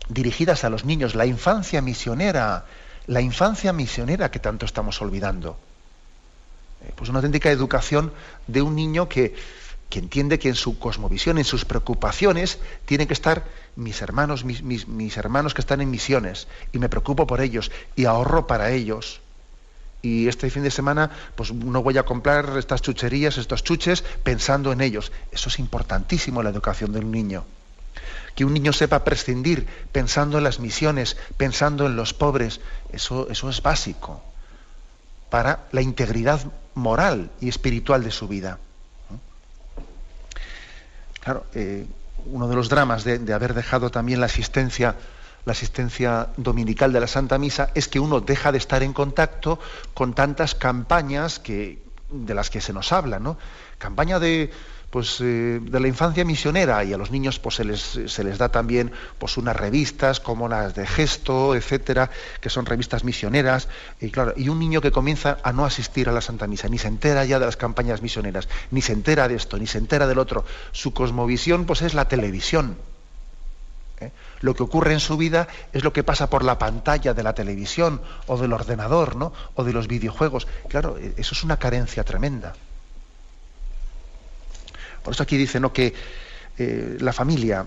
dirigidas 0.08 0.62
a 0.62 0.70
los 0.70 0.84
niños, 0.84 1.14
la 1.14 1.26
infancia 1.26 1.80
misionera, 1.80 2.66
la 3.06 3.22
infancia 3.22 3.72
misionera 3.72 4.30
que 4.30 4.38
tanto 4.38 4.66
estamos 4.66 5.00
olvidando. 5.02 5.56
Eh, 6.84 6.92
pues 6.94 7.10
una 7.10 7.18
auténtica 7.18 7.50
educación 7.50 8.12
de 8.46 8.62
un 8.62 8.76
niño 8.76 9.08
que, 9.08 9.34
que, 9.90 9.98
entiende 9.98 10.38
que 10.38 10.48
en 10.48 10.54
su 10.54 10.78
cosmovisión, 10.78 11.36
en 11.36 11.44
sus 11.44 11.64
preocupaciones, 11.64 12.58
tienen 12.86 13.06
que 13.06 13.12
estar 13.12 13.44
mis 13.76 14.00
hermanos, 14.00 14.44
mis, 14.44 15.16
hermanos 15.16 15.52
que 15.52 15.60
están 15.60 15.80
en 15.80 15.90
misiones, 15.90 16.48
y 16.72 16.78
me 16.78 16.88
preocupo 16.88 17.26
por 17.26 17.40
ellos, 17.40 17.70
y 17.96 18.06
ahorro 18.06 18.46
para 18.46 18.70
ellos. 18.70 19.20
Y 20.02 20.28
este 20.28 20.48
fin 20.48 20.62
de 20.62 20.70
semana, 20.70 21.10
pues 21.34 21.52
no 21.52 21.82
voy 21.82 21.98
a 21.98 22.04
comprar 22.04 22.56
estas 22.56 22.80
chucherías, 22.80 23.36
estos 23.36 23.62
chuches, 23.62 24.02
pensando 24.22 24.72
en 24.72 24.80
ellos. 24.80 25.12
Eso 25.30 25.50
es 25.50 25.58
importantísimo 25.58 26.42
la 26.42 26.50
educación 26.50 26.92
de 26.92 27.00
un 27.00 27.10
niño 27.10 27.44
que 28.34 28.44
un 28.44 28.54
niño 28.54 28.72
sepa 28.72 29.04
prescindir 29.04 29.66
pensando 29.90 30.38
en 30.38 30.44
las 30.44 30.60
misiones, 30.60 31.16
pensando 31.36 31.86
en 31.86 31.96
los 31.96 32.14
pobres, 32.14 32.60
eso, 32.92 33.28
eso 33.28 33.50
es 33.50 33.60
básico 33.60 34.22
para 35.30 35.66
la 35.72 35.82
integridad 35.82 36.40
moral 36.74 37.30
y 37.40 37.48
espiritual 37.48 38.04
de 38.04 38.10
su 38.10 38.28
vida. 38.28 38.58
Claro, 41.20 41.46
eh, 41.54 41.86
uno 42.26 42.48
de 42.48 42.56
los 42.56 42.68
dramas 42.68 43.04
de, 43.04 43.32
haber 43.32 43.54
dejado 43.54 43.90
también 43.90 44.20
la 44.20 44.26
asistencia, 44.26 44.96
la 45.44 45.52
asistencia 45.52 46.28
dominical 46.36 46.92
de 46.92 47.00
la 47.00 47.06
Santa 47.06 47.38
Misa 47.38 47.70
es 47.74 47.88
que 47.88 48.00
uno 48.00 48.20
deja 48.20 48.52
de 48.52 48.58
estar 48.58 48.82
en 48.82 48.92
contacto 48.92 49.58
con 49.94 50.14
tantas 50.14 50.54
campañas 50.54 51.38
que, 51.38 51.82
de 52.10 52.34
las 52.34 52.50
que 52.50 52.60
se 52.60 52.72
nos 52.72 52.92
habla, 52.92 53.18
¿no? 53.18 53.38
Campaña 53.78 54.18
de 54.18 54.50
pues, 54.90 55.20
eh, 55.20 55.60
de 55.62 55.80
la 55.80 55.86
infancia 55.86 56.24
misionera 56.24 56.82
y 56.84 56.92
a 56.92 56.98
los 56.98 57.10
niños 57.10 57.38
pues, 57.38 57.54
se, 57.54 57.64
les, 57.64 58.00
se 58.06 58.24
les 58.24 58.38
da 58.38 58.48
también 58.48 58.92
pues, 59.18 59.36
unas 59.36 59.56
revistas 59.56 60.18
como 60.18 60.48
las 60.48 60.74
de 60.74 60.86
Gesto, 60.86 61.54
etcétera, 61.54 62.10
que 62.40 62.50
son 62.50 62.66
revistas 62.66 63.04
misioneras. 63.04 63.68
Y, 64.00 64.10
claro, 64.10 64.34
y 64.36 64.48
un 64.48 64.58
niño 64.58 64.80
que 64.80 64.90
comienza 64.90 65.38
a 65.44 65.52
no 65.52 65.64
asistir 65.64 66.08
a 66.08 66.12
la 66.12 66.20
Santa 66.20 66.48
Misa, 66.48 66.68
ni 66.68 66.78
se 66.78 66.88
entera 66.88 67.24
ya 67.24 67.38
de 67.38 67.46
las 67.46 67.56
campañas 67.56 68.02
misioneras, 68.02 68.48
ni 68.72 68.82
se 68.82 68.92
entera 68.92 69.28
de 69.28 69.36
esto, 69.36 69.58
ni 69.58 69.68
se 69.68 69.78
entera 69.78 70.08
del 70.08 70.18
otro. 70.18 70.44
Su 70.72 70.92
cosmovisión 70.92 71.66
pues, 71.66 71.82
es 71.82 71.94
la 71.94 72.08
televisión. 72.08 72.76
¿eh? 74.00 74.10
Lo 74.40 74.54
que 74.54 74.64
ocurre 74.64 74.92
en 74.92 75.00
su 75.00 75.16
vida 75.16 75.46
es 75.72 75.84
lo 75.84 75.92
que 75.92 76.02
pasa 76.02 76.28
por 76.28 76.44
la 76.44 76.58
pantalla 76.58 77.14
de 77.14 77.22
la 77.22 77.34
televisión 77.34 78.00
o 78.26 78.38
del 78.38 78.52
ordenador, 78.52 79.14
¿no? 79.14 79.32
o 79.54 79.62
de 79.62 79.72
los 79.72 79.86
videojuegos. 79.86 80.48
Claro, 80.68 80.98
e, 80.98 81.14
eso 81.16 81.34
es 81.34 81.44
una 81.44 81.58
carencia 81.58 82.02
tremenda. 82.02 82.54
Por 85.02 85.14
eso 85.14 85.22
aquí 85.22 85.36
dice 85.36 85.60
¿no? 85.60 85.72
que 85.72 85.94
eh, 86.58 86.96
la 87.00 87.12
familia 87.12 87.66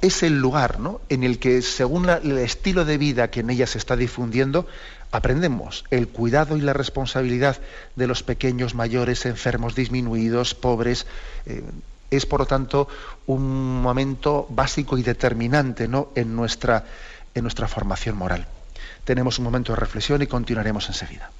es 0.00 0.22
el 0.22 0.38
lugar 0.38 0.78
en 1.08 1.24
el 1.24 1.38
que, 1.38 1.62
según 1.62 2.08
el 2.08 2.38
estilo 2.38 2.84
de 2.84 2.96
vida 2.96 3.30
que 3.30 3.40
en 3.40 3.50
ella 3.50 3.66
se 3.66 3.78
está 3.78 3.96
difundiendo, 3.96 4.66
aprendemos 5.12 5.84
el 5.90 6.08
cuidado 6.08 6.56
y 6.56 6.60
la 6.60 6.72
responsabilidad 6.72 7.58
de 7.96 8.06
los 8.06 8.22
pequeños, 8.22 8.74
mayores, 8.74 9.26
enfermos, 9.26 9.74
disminuidos, 9.74 10.54
pobres. 10.54 11.06
Eh, 11.46 11.62
es, 12.10 12.26
por 12.26 12.40
lo 12.40 12.46
tanto, 12.46 12.88
un 13.26 13.82
momento 13.82 14.46
básico 14.48 14.98
y 14.98 15.02
determinante 15.02 15.86
¿no? 15.86 16.10
en, 16.14 16.34
nuestra, 16.34 16.84
en 17.34 17.42
nuestra 17.42 17.68
formación 17.68 18.16
moral. 18.16 18.46
Tenemos 19.04 19.38
un 19.38 19.44
momento 19.44 19.72
de 19.72 19.76
reflexión 19.76 20.22
y 20.22 20.26
continuaremos 20.26 20.88
enseguida. 20.88 21.30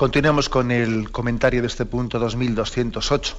Continuamos 0.00 0.48
con 0.48 0.70
el 0.70 1.10
comentario 1.10 1.60
de 1.60 1.66
este 1.66 1.84
punto 1.84 2.18
2208. 2.18 3.36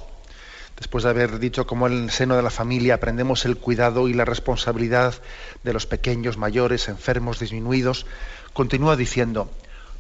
Después 0.78 1.04
de 1.04 1.10
haber 1.10 1.40
dicho 1.40 1.66
cómo 1.66 1.88
en 1.88 2.04
el 2.04 2.12
seno 2.12 2.36
de 2.36 2.44
la 2.44 2.52
familia 2.52 2.94
aprendemos 2.94 3.46
el 3.46 3.58
cuidado 3.58 4.08
y 4.08 4.14
la 4.14 4.26
responsabilidad 4.26 5.16
de 5.64 5.74
los 5.74 5.88
pequeños, 5.88 6.38
mayores, 6.38 6.88
enfermos, 6.88 7.40
disminuidos, 7.40 8.06
continúa 8.54 8.96
diciendo, 8.96 9.52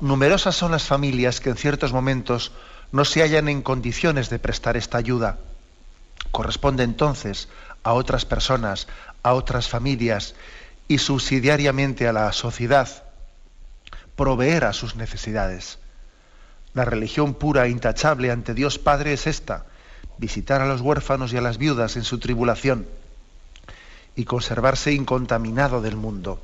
numerosas 0.01 0.55
son 0.55 0.69
las 0.69 0.83
familias 0.83 1.39
que 1.39 1.49
en 1.49 1.57
ciertos 1.57 1.93
momentos 1.93 2.51
no 2.91 3.05
se 3.05 3.23
hallan 3.23 3.49
en 3.49 3.63
condiciones 3.63 4.29
de 4.29 4.37
prestar 4.37 4.77
esta 4.77 4.99
ayuda. 4.99 5.39
Corresponde 6.29 6.83
entonces 6.83 7.49
a 7.81 7.93
otras 7.93 8.25
personas, 8.25 8.87
a 9.23 9.33
otras 9.33 9.67
familias 9.67 10.35
y 10.87 10.99
subsidiariamente 10.99 12.07
a 12.07 12.13
la 12.13 12.31
sociedad 12.33 13.05
proveer 14.15 14.65
a 14.65 14.73
sus 14.73 14.95
necesidades. 14.95 15.79
La 16.73 16.85
religión 16.85 17.33
pura 17.33 17.65
e 17.65 17.69
intachable 17.69 18.31
ante 18.31 18.53
Dios 18.53 18.79
Padre 18.79 19.13
es 19.13 19.27
esta, 19.27 19.65
visitar 20.17 20.61
a 20.61 20.67
los 20.67 20.81
huérfanos 20.81 21.33
y 21.33 21.37
a 21.37 21.41
las 21.41 21.57
viudas 21.57 21.97
en 21.97 22.03
su 22.03 22.19
tribulación 22.19 22.87
y 24.15 24.25
conservarse 24.25 24.93
incontaminado 24.93 25.81
del 25.81 25.95
mundo. 25.95 26.41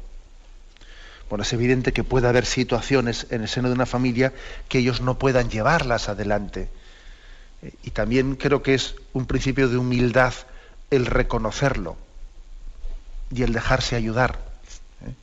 Bueno, 1.30 1.44
es 1.44 1.54
evidente 1.54 1.94
que 1.94 2.04
puede 2.04 2.28
haber 2.28 2.46
situaciones 2.46 3.28
en 3.30 3.42
el 3.42 3.50
seno 3.50 3.68
de 3.68 3.76
una 3.76 3.86
familia 3.86 4.34
que 4.70 4.80
ellos 4.80 5.02
no 5.02 5.18
puedan 5.18 5.50
llevarlas 5.50 6.10
adelante. 6.10 6.70
Y 7.84 7.92
también 7.92 8.36
creo 8.36 8.64
que 8.64 8.74
es 8.74 8.96
un 9.14 9.26
principio 9.26 9.68
de 9.68 9.78
humildad 9.78 10.34
el 10.90 11.06
reconocerlo 11.06 11.98
y 13.32 13.44
el 13.44 13.52
dejarse 13.52 13.96
ayudar, 13.96 14.40
¿eh? 15.06 15.14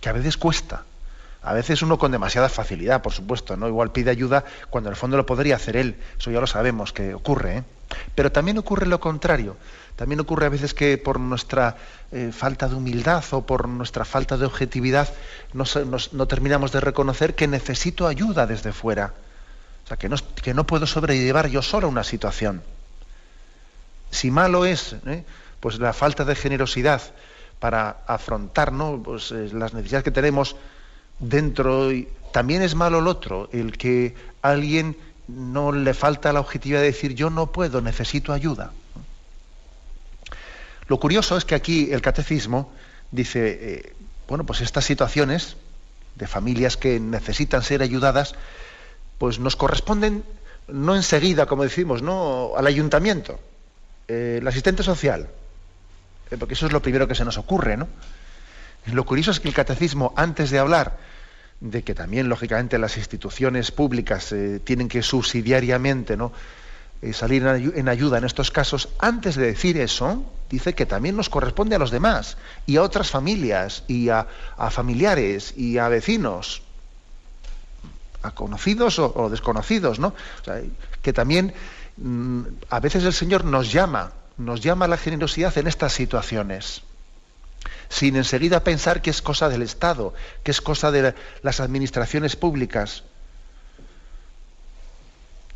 que 0.00 0.08
a 0.08 0.12
veces 0.12 0.36
cuesta. 0.36 0.84
A 1.42 1.52
veces 1.52 1.82
uno 1.82 1.98
con 1.98 2.12
demasiada 2.12 2.48
facilidad, 2.48 3.02
por 3.02 3.12
supuesto, 3.12 3.56
¿no? 3.56 3.66
Igual 3.66 3.90
pide 3.90 4.10
ayuda 4.10 4.44
cuando 4.70 4.90
en 4.90 4.92
el 4.92 4.96
fondo 4.96 5.16
lo 5.16 5.26
podría 5.26 5.56
hacer 5.56 5.76
él. 5.76 5.96
Eso 6.18 6.30
ya 6.30 6.40
lo 6.40 6.46
sabemos 6.46 6.92
que 6.92 7.14
ocurre. 7.14 7.58
¿eh? 7.58 7.64
Pero 8.14 8.30
también 8.30 8.58
ocurre 8.58 8.86
lo 8.86 9.00
contrario. 9.00 9.56
También 9.96 10.20
ocurre 10.20 10.46
a 10.46 10.50
veces 10.50 10.72
que 10.72 10.98
por 10.98 11.18
nuestra 11.18 11.76
eh, 12.12 12.30
falta 12.32 12.68
de 12.68 12.76
humildad 12.76 13.24
o 13.32 13.44
por 13.44 13.68
nuestra 13.68 14.04
falta 14.04 14.36
de 14.36 14.46
objetividad 14.46 15.08
no 15.52 16.26
terminamos 16.26 16.72
de 16.72 16.80
reconocer 16.80 17.34
que 17.34 17.48
necesito 17.48 18.06
ayuda 18.06 18.46
desde 18.46 18.72
fuera. 18.72 19.12
O 19.84 19.88
sea, 19.88 19.96
que 19.96 20.08
no, 20.08 20.16
no 20.54 20.66
puedo 20.66 20.86
sobrellevar 20.86 21.48
yo 21.48 21.60
solo 21.60 21.88
una 21.88 22.04
situación. 22.04 22.62
Si 24.10 24.30
malo 24.30 24.64
es 24.64 24.94
¿eh? 25.06 25.24
pues 25.60 25.78
la 25.78 25.92
falta 25.92 26.24
de 26.24 26.34
generosidad 26.34 27.02
para 27.58 27.98
afrontar 28.06 28.72
pues, 29.02 29.30
las 29.30 29.74
necesidades 29.74 30.04
que 30.04 30.10
tenemos 30.10 30.56
dentro 31.22 31.90
también 32.32 32.62
es 32.62 32.74
malo 32.74 32.98
el 32.98 33.06
otro, 33.06 33.48
el 33.52 33.78
que 33.78 34.14
a 34.42 34.50
alguien 34.50 34.96
no 35.28 35.72
le 35.72 35.94
falta 35.94 36.32
la 36.32 36.40
objetividad 36.40 36.80
de 36.80 36.86
decir 36.86 37.14
yo 37.14 37.30
no 37.30 37.52
puedo, 37.52 37.80
necesito 37.80 38.32
ayuda. 38.32 38.72
Lo 40.88 40.98
curioso 40.98 41.36
es 41.36 41.44
que 41.44 41.54
aquí 41.54 41.90
el 41.92 42.02
catecismo 42.02 42.72
dice, 43.12 43.58
eh, 43.60 43.92
bueno, 44.28 44.44
pues 44.44 44.60
estas 44.60 44.84
situaciones 44.84 45.56
de 46.16 46.26
familias 46.26 46.76
que 46.76 47.00
necesitan 47.00 47.62
ser 47.62 47.82
ayudadas, 47.82 48.34
pues 49.18 49.38
nos 49.38 49.56
corresponden 49.56 50.24
no 50.68 50.96
enseguida, 50.96 51.46
como 51.46 51.62
decimos, 51.62 52.02
no 52.02 52.52
al 52.56 52.66
ayuntamiento, 52.66 53.38
eh, 54.08 54.38
el 54.40 54.48
asistente 54.48 54.82
social, 54.82 55.28
eh, 56.30 56.36
porque 56.38 56.54
eso 56.54 56.66
es 56.66 56.72
lo 56.72 56.82
primero 56.82 57.08
que 57.08 57.14
se 57.14 57.24
nos 57.24 57.38
ocurre, 57.38 57.76
¿no? 57.76 57.88
Lo 58.86 59.04
curioso 59.04 59.30
es 59.30 59.40
que 59.40 59.48
el 59.48 59.54
catecismo, 59.54 60.12
antes 60.16 60.50
de 60.50 60.58
hablar 60.58 60.98
de 61.62 61.84
que 61.84 61.94
también, 61.94 62.28
lógicamente, 62.28 62.76
las 62.76 62.96
instituciones 62.96 63.70
públicas 63.70 64.32
eh, 64.32 64.60
tienen 64.64 64.88
que 64.88 65.00
subsidiariamente 65.00 66.16
¿no? 66.16 66.32
Eh, 67.00 67.12
salir 67.12 67.46
en 67.46 67.88
ayuda 67.88 68.18
en 68.18 68.24
estos 68.24 68.50
casos, 68.50 68.88
antes 68.98 69.36
de 69.36 69.46
decir 69.46 69.78
eso, 69.78 70.24
dice 70.50 70.74
que 70.74 70.86
también 70.86 71.16
nos 71.16 71.28
corresponde 71.28 71.76
a 71.76 71.78
los 71.78 71.92
demás, 71.92 72.36
y 72.66 72.76
a 72.76 72.82
otras 72.82 73.10
familias, 73.10 73.84
y 73.86 74.08
a, 74.08 74.26
familiares, 74.70 75.54
y 75.56 75.78
a 75.78 75.88
vecinos. 75.88 76.62
a 78.22 78.32
conocidos 78.32 78.98
o, 78.98 79.28
desconocidos, 79.30 80.00
¿no? 80.00 80.14
que 81.00 81.12
también 81.12 81.54
mm, 81.96 82.42
a 82.70 82.80
veces 82.80 83.04
el 83.04 83.12
Señor 83.12 83.44
nos 83.44 83.72
llama, 83.72 84.12
nos 84.36 84.60
llama 84.60 84.86
a 84.86 84.88
la 84.88 84.96
generosidad 84.96 85.56
en 85.58 85.68
estas 85.68 85.92
situaciones, 85.92 86.82
sin 87.92 88.16
enseguida 88.16 88.64
pensar 88.64 89.02
que 89.02 89.10
es 89.10 89.20
cosa 89.20 89.50
del 89.50 89.60
Estado, 89.60 90.14
que 90.42 90.50
es 90.50 90.62
cosa 90.62 90.90
de 90.90 91.14
las 91.42 91.60
administraciones 91.60 92.36
públicas. 92.36 93.04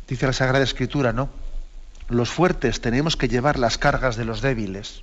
Dice 0.07 0.27
la 0.27 0.33
Sagrada 0.33 0.63
Escritura, 0.63 1.13
¿no? 1.13 1.29
Los 2.09 2.29
fuertes 2.29 2.79
tenemos 2.79 3.17
que 3.17 3.27
llevar 3.27 3.57
las 3.57 3.79
cargas 3.79 4.17
de 4.17 4.25
los 4.25 4.41
débiles. 4.41 5.01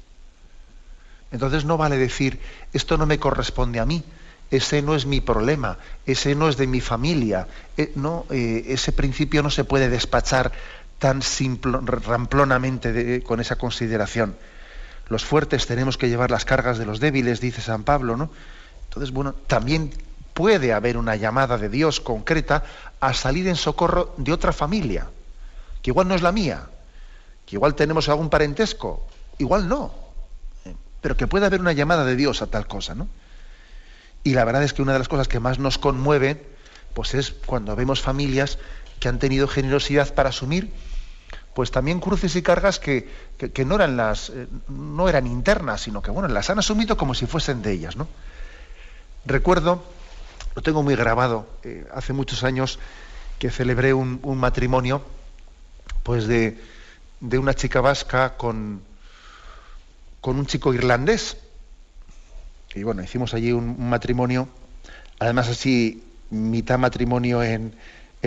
Entonces 1.32 1.64
no 1.64 1.76
vale 1.76 1.98
decir, 1.98 2.38
esto 2.72 2.98
no 2.98 3.04
me 3.04 3.18
corresponde 3.18 3.80
a 3.80 3.84
mí, 3.84 4.04
ese 4.52 4.80
no 4.80 4.94
es 4.94 5.04
mi 5.04 5.20
problema, 5.20 5.78
ese 6.06 6.36
no 6.36 6.48
es 6.48 6.56
de 6.56 6.68
mi 6.68 6.80
familia. 6.80 7.48
Eh, 7.76 7.90
no, 7.96 8.26
eh, 8.30 8.66
ese 8.68 8.92
principio 8.92 9.42
no 9.42 9.50
se 9.50 9.64
puede 9.64 9.88
despachar 9.88 10.52
tan 11.00 11.20
simple, 11.20 11.78
ramplonamente 11.82 13.24
con 13.24 13.40
esa 13.40 13.56
consideración. 13.56 14.36
Los 15.08 15.24
fuertes 15.24 15.66
tenemos 15.66 15.98
que 15.98 16.08
llevar 16.08 16.30
las 16.30 16.44
cargas 16.44 16.78
de 16.78 16.86
los 16.86 17.00
débiles, 17.00 17.40
dice 17.40 17.60
San 17.60 17.84
Pablo, 17.84 18.16
¿no? 18.16 18.30
Entonces, 18.84 19.12
bueno, 19.12 19.34
también 19.46 19.90
puede 20.34 20.72
haber 20.72 20.96
una 20.96 21.16
llamada 21.16 21.58
de 21.58 21.68
Dios 21.68 22.00
concreta 22.00 22.64
a 23.00 23.14
salir 23.14 23.46
en 23.48 23.56
socorro 23.56 24.14
de 24.16 24.32
otra 24.32 24.52
familia, 24.52 25.08
que 25.82 25.90
igual 25.90 26.08
no 26.08 26.14
es 26.14 26.22
la 26.22 26.32
mía, 26.32 26.66
que 27.46 27.56
igual 27.56 27.74
tenemos 27.74 28.08
algún 28.08 28.30
parentesco, 28.30 29.06
igual 29.38 29.68
no, 29.68 29.94
¿eh? 30.64 30.74
pero 31.00 31.16
que 31.16 31.26
puede 31.26 31.46
haber 31.46 31.60
una 31.60 31.72
llamada 31.72 32.04
de 32.04 32.16
Dios 32.16 32.42
a 32.42 32.46
tal 32.46 32.66
cosa, 32.66 32.94
¿no? 32.94 33.08
Y 34.24 34.32
la 34.32 34.44
verdad 34.44 34.62
es 34.62 34.72
que 34.72 34.80
una 34.80 34.94
de 34.94 34.98
las 34.98 35.08
cosas 35.08 35.28
que 35.28 35.38
más 35.38 35.58
nos 35.58 35.76
conmueve, 35.76 36.42
pues 36.94 37.12
es 37.14 37.34
cuando 37.44 37.76
vemos 37.76 38.00
familias 38.00 38.58
que 38.98 39.08
han 39.08 39.18
tenido 39.18 39.46
generosidad 39.46 40.14
para 40.14 40.30
asumir, 40.30 40.72
pues 41.54 41.70
también 41.70 42.00
cruces 42.00 42.34
y 42.36 42.42
cargas 42.42 42.78
que, 42.78 43.08
no 43.64 43.76
eran 43.76 43.96
las, 43.96 44.30
eh, 44.30 44.48
no 44.68 45.08
eran 45.08 45.26
internas, 45.26 45.82
sino 45.82 46.02
que 46.02 46.10
bueno, 46.10 46.28
las 46.28 46.50
han 46.50 46.58
asumido 46.58 46.96
como 46.96 47.14
si 47.14 47.26
fuesen 47.26 47.62
de 47.62 47.72
ellas, 47.72 47.96
¿no? 47.96 48.08
Recuerdo, 49.24 49.82
lo 50.54 50.62
tengo 50.62 50.82
muy 50.82 50.96
grabado, 50.96 51.46
eh, 51.62 51.86
hace 51.94 52.12
muchos 52.12 52.44
años 52.44 52.78
que 53.38 53.50
celebré 53.50 53.94
un, 53.94 54.20
matrimonio, 54.38 55.02
pues 56.02 56.26
de, 56.26 56.60
de, 57.20 57.38
una 57.38 57.54
chica 57.54 57.80
vasca 57.80 58.36
con, 58.36 58.82
con 60.20 60.38
un 60.38 60.46
chico 60.46 60.74
irlandés 60.74 61.36
y 62.74 62.82
bueno, 62.82 63.02
hicimos 63.02 63.34
allí 63.34 63.52
un, 63.52 63.88
matrimonio, 63.88 64.48
además 65.20 65.48
así, 65.48 66.02
mitad 66.30 66.78
matrimonio 66.78 67.42
en, 67.42 67.74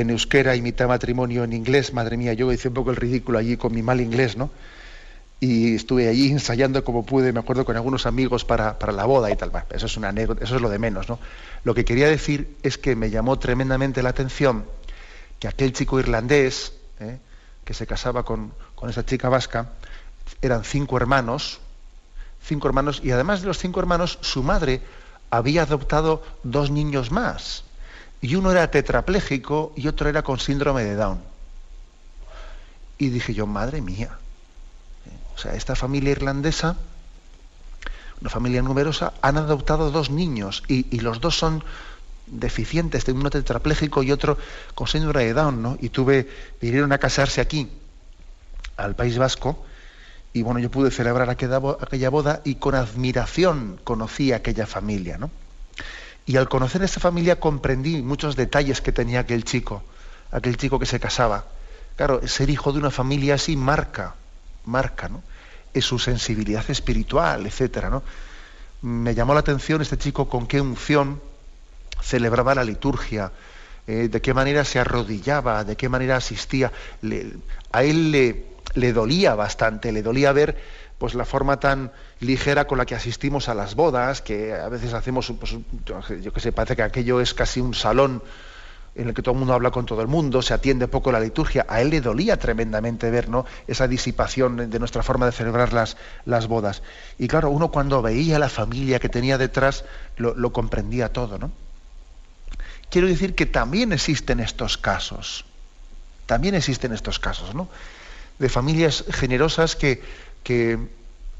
euskera 0.09 0.55
y 0.55 0.61
mitad 0.61 0.87
matrimonio 0.87 1.43
en 1.43 1.53
inglés, 1.53 1.93
madre 1.93 2.17
mía, 2.17 2.33
yo 2.33 2.51
hice 2.51 2.67
un 2.67 2.73
poco 2.75 2.91
el 2.91 2.95
ridículo 2.95 3.39
allí 3.39 3.57
con 3.57 3.73
mi 3.73 3.81
mal 3.81 3.99
inglés, 3.99 4.37
¿no? 4.37 4.51
Y 5.39 5.75
estuve 5.75 6.07
allí 6.07 6.31
ensayando 6.31 6.83
como 6.83 7.05
pude, 7.05 7.33
me 7.33 7.39
acuerdo, 7.39 7.65
con 7.65 7.75
algunos 7.75 8.05
amigos 8.05 8.45
para, 8.45 8.77
la 8.91 9.05
boda 9.05 9.31
y 9.31 9.35
tal. 9.35 9.51
eso 9.71 9.85
es 9.85 9.97
una 9.97 10.09
anécdota, 10.09 10.43
eso 10.43 10.55
es 10.55 10.61
lo 10.61 10.69
de 10.69 10.79
menos, 10.79 11.09
¿no? 11.09 11.19
Lo 11.63 11.73
que 11.73 11.83
quería 11.83 12.07
decir 12.07 12.55
es 12.63 12.77
que 12.77 12.95
me 12.95 13.09
llamó 13.09 13.37
tremendamente 13.39 14.01
la 14.03 14.09
atención 14.09 14.65
que 15.39 15.47
aquel 15.47 15.73
chico 15.73 15.99
irlandés, 15.99 16.73
¿eh? 16.99 17.17
que 17.65 17.73
se 17.73 17.85
casaba 17.85 18.23
con, 18.23 18.53
con 18.75 18.89
esa 18.89 19.05
chica 19.05 19.29
vasca, 19.29 19.73
eran 20.41 20.63
cinco 20.63 20.97
hermanos, 20.97 21.59
cinco 22.43 22.67
hermanos, 22.67 23.01
y 23.03 23.11
además 23.11 23.41
de 23.41 23.47
los 23.47 23.57
cinco 23.57 23.79
hermanos, 23.79 24.17
su 24.21 24.43
madre 24.43 24.81
había 25.29 25.63
adoptado 25.63 26.23
dos 26.43 26.71
niños 26.71 27.11
más. 27.11 27.63
Y 28.21 28.35
uno 28.35 28.51
era 28.51 28.69
tetrapléjico 28.71 29.73
y 29.75 29.87
otro 29.87 30.09
era 30.09 30.23
con 30.23 30.39
síndrome 30.39 30.83
de 30.83 30.95
Down. 30.95 31.19
Y 32.97 33.09
dije 33.09 33.33
yo, 33.33 33.45
madre 33.45 33.81
mía. 33.81 34.17
O 35.35 35.39
sea, 35.39 35.53
esta 35.53 35.75
familia 35.75 36.11
irlandesa, 36.11 36.75
una 38.19 38.29
familia 38.29 38.63
numerosa, 38.63 39.13
han 39.21 39.37
adoptado 39.37 39.91
dos 39.91 40.09
niños 40.09 40.63
y, 40.67 40.99
los 40.99 41.21
dos 41.21 41.37
son 41.37 41.63
deficientes, 42.25 43.07
uno 43.07 43.29
tetrapléjico 43.29 44.01
y 44.01 44.11
otro 44.11 44.37
con 44.73 44.87
síndrome 44.87 45.25
de 45.25 45.33
Down, 45.33 45.61
¿no? 45.61 45.77
Y 45.79 45.89
tuve, 45.89 46.27
vinieron 46.59 46.91
a 46.91 46.97
casarse 46.97 47.39
aquí, 47.39 47.69
al 48.77 48.95
País 48.95 49.17
Vasco, 49.19 49.63
y 50.33 50.41
bueno, 50.41 50.59
yo 50.59 50.71
pude 50.71 50.89
celebrar 50.89 51.29
aquella 51.29 52.09
boda 52.09 52.41
y 52.43 52.55
con 52.55 52.73
admiración 52.73 53.79
conocí 53.83 54.31
a 54.31 54.37
aquella 54.37 54.65
familia, 54.65 55.17
¿no? 55.19 55.29
Y 56.27 56.35
al 56.35 56.49
conocer 56.49 56.81
a 56.81 56.85
esa 56.85 56.99
familia 56.99 57.39
comprendí 57.39 58.01
muchos 58.01 58.35
detalles 58.35 58.81
que 58.81 58.91
tenía 58.91 59.21
aquel 59.21 59.45
chico, 59.45 59.81
aquel 60.29 60.57
chico 60.57 60.77
que 60.77 60.85
se 60.85 60.99
casaba. 60.99 61.45
Claro, 61.95 62.27
ser 62.27 62.49
hijo 62.49 62.73
de 62.73 62.79
una 62.79 62.91
familia 62.91 63.35
así 63.35 63.55
marca, 63.55 64.15
marca, 64.65 65.07
¿no? 65.07 65.23
Es 65.73 65.85
su 65.85 65.97
sensibilidad 65.97 66.69
espiritual, 66.69 67.47
etcétera, 67.47 67.89
¿no? 67.89 68.03
Me 68.81 69.15
llamó 69.15 69.33
la 69.33 69.39
atención 69.39 69.81
este 69.81 69.97
chico 69.97 70.27
con 70.27 70.47
qué 70.47 70.59
unción 70.59 71.21
celebraba 72.03 72.53
la 72.53 72.65
liturgia, 72.65 73.31
eh, 73.87 74.09
de 74.09 74.21
qué 74.21 74.33
manera 74.33 74.65
se 74.65 74.79
arrodillaba, 74.79 75.63
de 75.63 75.77
qué 75.77 75.87
manera 75.87 76.17
asistía. 76.17 76.73
a 77.71 77.83
él 77.83 78.11
le, 78.11 78.45
le 78.73 78.93
dolía 78.93 79.35
bastante, 79.35 79.91
le 79.91 80.03
dolía 80.03 80.31
ver 80.31 80.57
pues 80.97 81.13
la 81.13 81.25
forma 81.25 81.59
tan 81.59 81.91
ligera 82.19 82.65
con 82.65 82.79
la 82.79 82.85
que 82.85 82.95
asistimos 82.95 83.49
a 83.49 83.53
las 83.53 83.75
bodas, 83.75 84.21
que 84.21 84.53
a 84.53 84.67
veces 84.67 84.93
hacemos, 84.93 85.31
pues, 85.39 85.55
yo 86.21 86.33
que 86.33 86.39
sé, 86.39 86.51
parece 86.51 86.75
que 86.75 86.81
aquello 86.81 87.21
es 87.21 87.33
casi 87.33 87.59
un 87.59 87.75
salón 87.75 88.23
en 88.95 89.07
el 89.07 89.13
que 89.13 89.21
todo 89.21 89.33
el 89.33 89.39
mundo 89.39 89.53
habla 89.53 89.69
con 89.69 89.85
todo 89.85 90.01
el 90.01 90.07
mundo, 90.07 90.41
se 90.41 90.55
atiende 90.55 90.87
poco 90.87 91.11
la 91.11 91.19
liturgia. 91.19 91.67
A 91.69 91.81
él 91.81 91.91
le 91.91 92.01
dolía 92.01 92.37
tremendamente 92.37 93.11
ver 93.11 93.29
¿no? 93.29 93.45
esa 93.67 93.87
disipación 93.87 94.71
de 94.71 94.79
nuestra 94.79 95.03
forma 95.03 95.27
de 95.27 95.33
celebrar 95.33 95.71
las, 95.71 95.97
las 96.25 96.47
bodas. 96.47 96.81
Y 97.19 97.27
claro, 97.27 97.51
uno 97.51 97.69
cuando 97.69 98.01
veía 98.01 98.39
la 98.39 98.49
familia 98.49 98.99
que 98.99 99.07
tenía 99.07 99.37
detrás, 99.37 99.85
lo, 100.17 100.33
lo 100.33 100.51
comprendía 100.51 101.13
todo. 101.13 101.37
¿no? 101.37 101.51
Quiero 102.89 103.07
decir 103.07 103.35
que 103.35 103.45
también 103.45 103.93
existen 103.93 104.39
estos 104.39 104.79
casos. 104.79 105.45
También 106.25 106.55
existen 106.55 106.91
estos 106.91 107.19
casos, 107.19 107.53
¿no? 107.53 107.69
De 108.39 108.49
familias 108.49 109.03
generosas 109.09 109.75
que, 109.75 110.01
que 110.43 110.79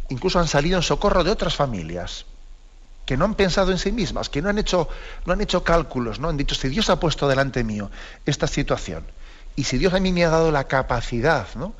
incluso 0.10 0.40
han 0.40 0.48
salido 0.48 0.78
en 0.78 0.84
socorro 0.84 1.24
de 1.24 1.32
otras 1.32 1.56
familias, 1.56 2.26
que 3.06 3.18
no 3.18 3.26
han 3.26 3.36
pensado 3.36 3.72
en 3.72 3.78
sí 3.78 3.92
mismas, 3.92 4.30
que 4.30 4.42
no 4.42 4.50
han 4.50 4.58
hecho, 4.58 4.90
no 5.26 5.34
han 5.34 5.42
hecho 5.42 5.64
cálculos, 5.64 6.20
no 6.20 6.30
han 6.30 6.38
dicho, 6.38 6.56
si 6.56 6.70
Dios 6.70 6.90
ha 6.90 7.00
puesto 7.00 7.28
delante 7.28 7.64
mío 7.64 7.90
esta 8.26 8.48
situación, 8.48 9.04
y 9.56 9.64
si 9.64 9.78
Dios 9.78 9.94
a 9.94 10.00
mí 10.00 10.12
me 10.12 10.26
ha 10.26 10.30
dado 10.30 10.52
la 10.52 10.66
capacidad 10.66 11.48
¿no? 11.56 11.74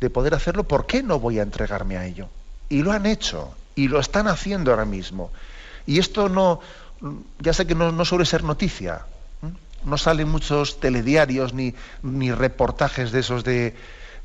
de 0.00 0.10
poder 0.10 0.34
hacerlo, 0.34 0.64
¿por 0.64 0.86
qué 0.86 1.02
no 1.02 1.18
voy 1.18 1.38
a 1.38 1.42
entregarme 1.42 1.96
a 1.96 2.06
ello? 2.06 2.28
Y 2.68 2.82
lo 2.82 2.92
han 2.92 3.06
hecho, 3.06 3.54
y 3.74 3.88
lo 3.88 3.98
están 3.98 4.28
haciendo 4.28 4.70
ahora 4.70 4.84
mismo. 4.84 5.30
Y 5.86 5.98
esto 5.98 6.28
no, 6.28 6.60
ya 7.40 7.52
sé 7.52 7.66
que 7.66 7.74
no, 7.74 7.92
no 7.92 8.04
suele 8.04 8.24
ser 8.24 8.44
noticia, 8.44 9.02
no 9.84 9.98
salen 9.98 10.28
muchos 10.28 10.80
telediarios 10.80 11.54
ni, 11.54 11.74
ni 12.02 12.32
reportajes 12.32 13.12
de 13.12 13.20
esos 13.20 13.44
de, 13.44 13.74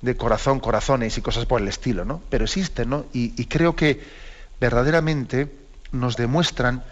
de 0.04 0.18
corazón, 0.18 0.60
corazones 0.60 1.18
y 1.18 1.22
cosas 1.22 1.46
por 1.46 1.62
el 1.62 1.68
estilo, 1.70 2.04
¿no? 2.04 2.22
Pero 2.30 2.44
existen, 2.44 2.90
¿no? 2.90 3.06
Y, 3.14 3.46
creo 3.46 3.74
que 3.74 4.04
verdaderamente 4.60 5.50
nos 5.94 6.18
demuestran 6.18 6.84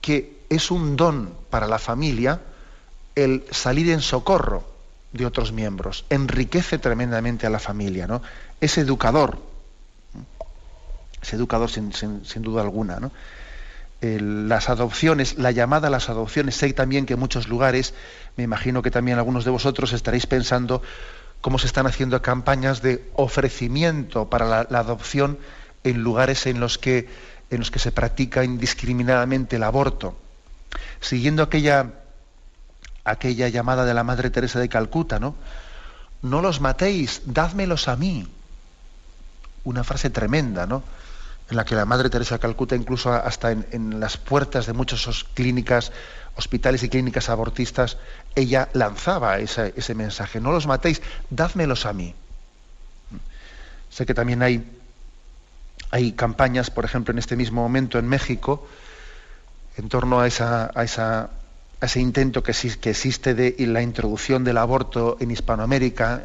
que 0.00 0.38
es 0.48 0.70
un 0.70 0.96
don 0.96 1.34
para 1.50 1.66
la 1.66 1.78
familia 1.78 2.40
el 3.14 3.44
salir 3.50 3.90
en 3.90 4.00
socorro 4.00 4.64
de 5.12 5.26
otros 5.26 5.52
miembros. 5.52 6.06
Enriquece 6.08 6.78
tremendamente 6.78 7.46
a 7.46 7.50
la 7.50 7.58
familia, 7.58 8.06
¿no? 8.06 8.22
Es 8.58 8.78
educador. 8.78 9.38
Es 11.20 11.34
educador 11.34 11.70
sin, 11.70 11.92
duda 12.36 12.62
alguna, 12.62 12.98
¿no? 12.98 13.12
las 14.00 14.68
adopciones, 14.68 15.36
la 15.38 15.50
llamada 15.50 15.88
a 15.88 15.90
las 15.90 16.08
adopciones, 16.10 16.54
sé 16.54 16.72
también 16.74 17.06
que 17.06 17.14
en 17.14 17.18
muchos 17.18 17.48
lugares, 17.48 17.92
me 18.36 18.44
imagino 18.44 18.82
que 18.82 18.90
también 18.90 19.18
algunos 19.18 19.44
de 19.44 19.50
vosotros 19.50 19.92
estaréis 19.92 20.26
pensando, 20.26 20.82
cómo 21.40 21.58
se 21.58 21.66
están 21.66 21.86
haciendo 21.86 22.20
campañas 22.22 22.82
de 22.82 23.08
ofrecimiento 23.14 24.28
para 24.28 24.66
la, 24.68 24.78
adopción 24.78 25.38
en 25.84 26.02
lugares 26.02 26.46
en 26.46 26.60
los, 26.60 26.78
que, 26.78 27.08
en 27.50 27.60
los 27.60 27.70
que 27.70 27.78
se 27.78 27.92
practica 27.92 28.44
indiscriminadamente 28.44 29.56
el 29.56 29.62
aborto. 29.62 30.16
Siguiendo 31.00 31.42
aquella, 31.42 31.92
aquella 33.04 33.48
llamada 33.48 33.84
de 33.84 33.94
la 33.94 34.04
Madre 34.04 34.30
Teresa 34.30 34.58
de 34.58 34.68
Calcuta, 34.68 35.18
¿no? 35.18 35.36
No 36.22 36.42
los 36.42 36.60
matéis, 36.60 37.22
dádmelos 37.26 37.88
a 37.88 37.96
mí. 37.96 38.26
Una 39.64 39.84
frase 39.84 40.10
tremenda, 40.10 40.66
¿no? 40.66 40.82
en 41.50 41.56
la 41.56 41.64
que 41.64 41.74
la 41.74 41.84
Madre 41.84 42.10
Teresa 42.10 42.38
Calcuta, 42.38 42.74
incluso 42.74 43.12
hasta 43.12 43.52
en, 43.52 44.00
las 44.00 44.16
puertas 44.16 44.66
de 44.66 44.72
muchas 44.72 45.24
clínicas, 45.34 45.92
hospitales 46.36 46.82
y 46.82 46.88
clínicas 46.88 47.28
abortistas, 47.28 47.98
ella 48.34 48.68
lanzaba 48.72 49.38
ese, 49.38 49.94
mensaje, 49.94 50.40
no 50.40 50.52
los 50.52 50.66
matéis, 50.66 51.02
dádmelos 51.30 51.86
a 51.86 51.92
mí. 51.92 52.14
Sé 53.90 54.04
que 54.04 54.14
también 54.14 54.42
hay, 54.42 54.64
hay 55.90 56.12
campañas, 56.12 56.70
por 56.70 56.84
ejemplo, 56.84 57.12
en 57.12 57.18
este 57.18 57.36
mismo 57.36 57.62
momento 57.62 57.98
en 57.98 58.06
México, 58.06 58.68
en 59.76 59.88
torno 59.88 60.20
a 60.20 60.26
esa, 60.26 60.70
a 60.74 60.84
esa 60.84 61.30
ese 61.80 62.00
intento 62.00 62.42
que, 62.42 62.52
existe 62.52 63.34
de 63.34 63.54
la 63.66 63.82
introducción 63.82 64.44
del 64.44 64.58
aborto 64.58 65.16
en 65.20 65.30
Hispanoamérica, 65.30 66.24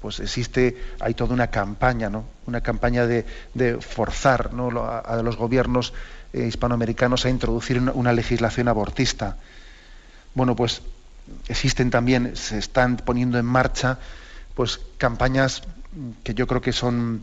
pues 0.00 0.20
existe, 0.20 0.76
hay 1.00 1.14
toda 1.14 1.34
una 1.34 1.48
campaña, 1.48 2.10
¿no? 2.10 2.24
Una 2.46 2.60
campaña 2.60 3.06
de, 3.06 3.24
forzar 3.80 4.50
a, 4.52 5.22
los 5.22 5.36
gobiernos 5.36 5.92
eh, 6.32 6.46
hispanoamericanos 6.46 7.24
a 7.24 7.30
introducir 7.30 7.80
una, 7.80 8.12
legislación 8.12 8.68
abortista. 8.68 9.36
Bueno, 10.34 10.56
pues 10.56 10.82
existen 11.48 11.90
también, 11.90 12.36
se 12.36 12.58
están 12.58 12.96
poniendo 12.98 13.38
en 13.38 13.46
marcha, 13.46 13.98
pues 14.54 14.80
campañas 14.98 15.62
que 16.22 16.34
yo 16.34 16.46
creo 16.46 16.60
que 16.60 16.72
son 16.72 17.22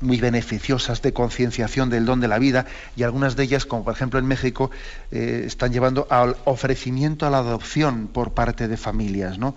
muy 0.00 0.18
beneficiosas 0.18 1.00
de 1.02 1.12
concienciación 1.12 1.88
del 1.88 2.04
don 2.04 2.20
de 2.20 2.28
la 2.28 2.38
vida 2.38 2.66
y 2.96 3.02
algunas 3.02 3.36
de 3.36 3.44
ellas, 3.44 3.64
como 3.64 3.84
por 3.84 3.94
ejemplo 3.94 4.18
en 4.18 4.26
México, 4.26 4.70
eh, 5.10 5.44
están 5.46 5.72
llevando 5.72 6.06
al 6.10 6.36
ofrecimiento 6.44 7.26
a 7.26 7.30
la 7.30 7.38
adopción 7.38 8.08
por 8.08 8.32
parte 8.32 8.68
de 8.68 8.76
familias, 8.76 9.38
¿no? 9.38 9.54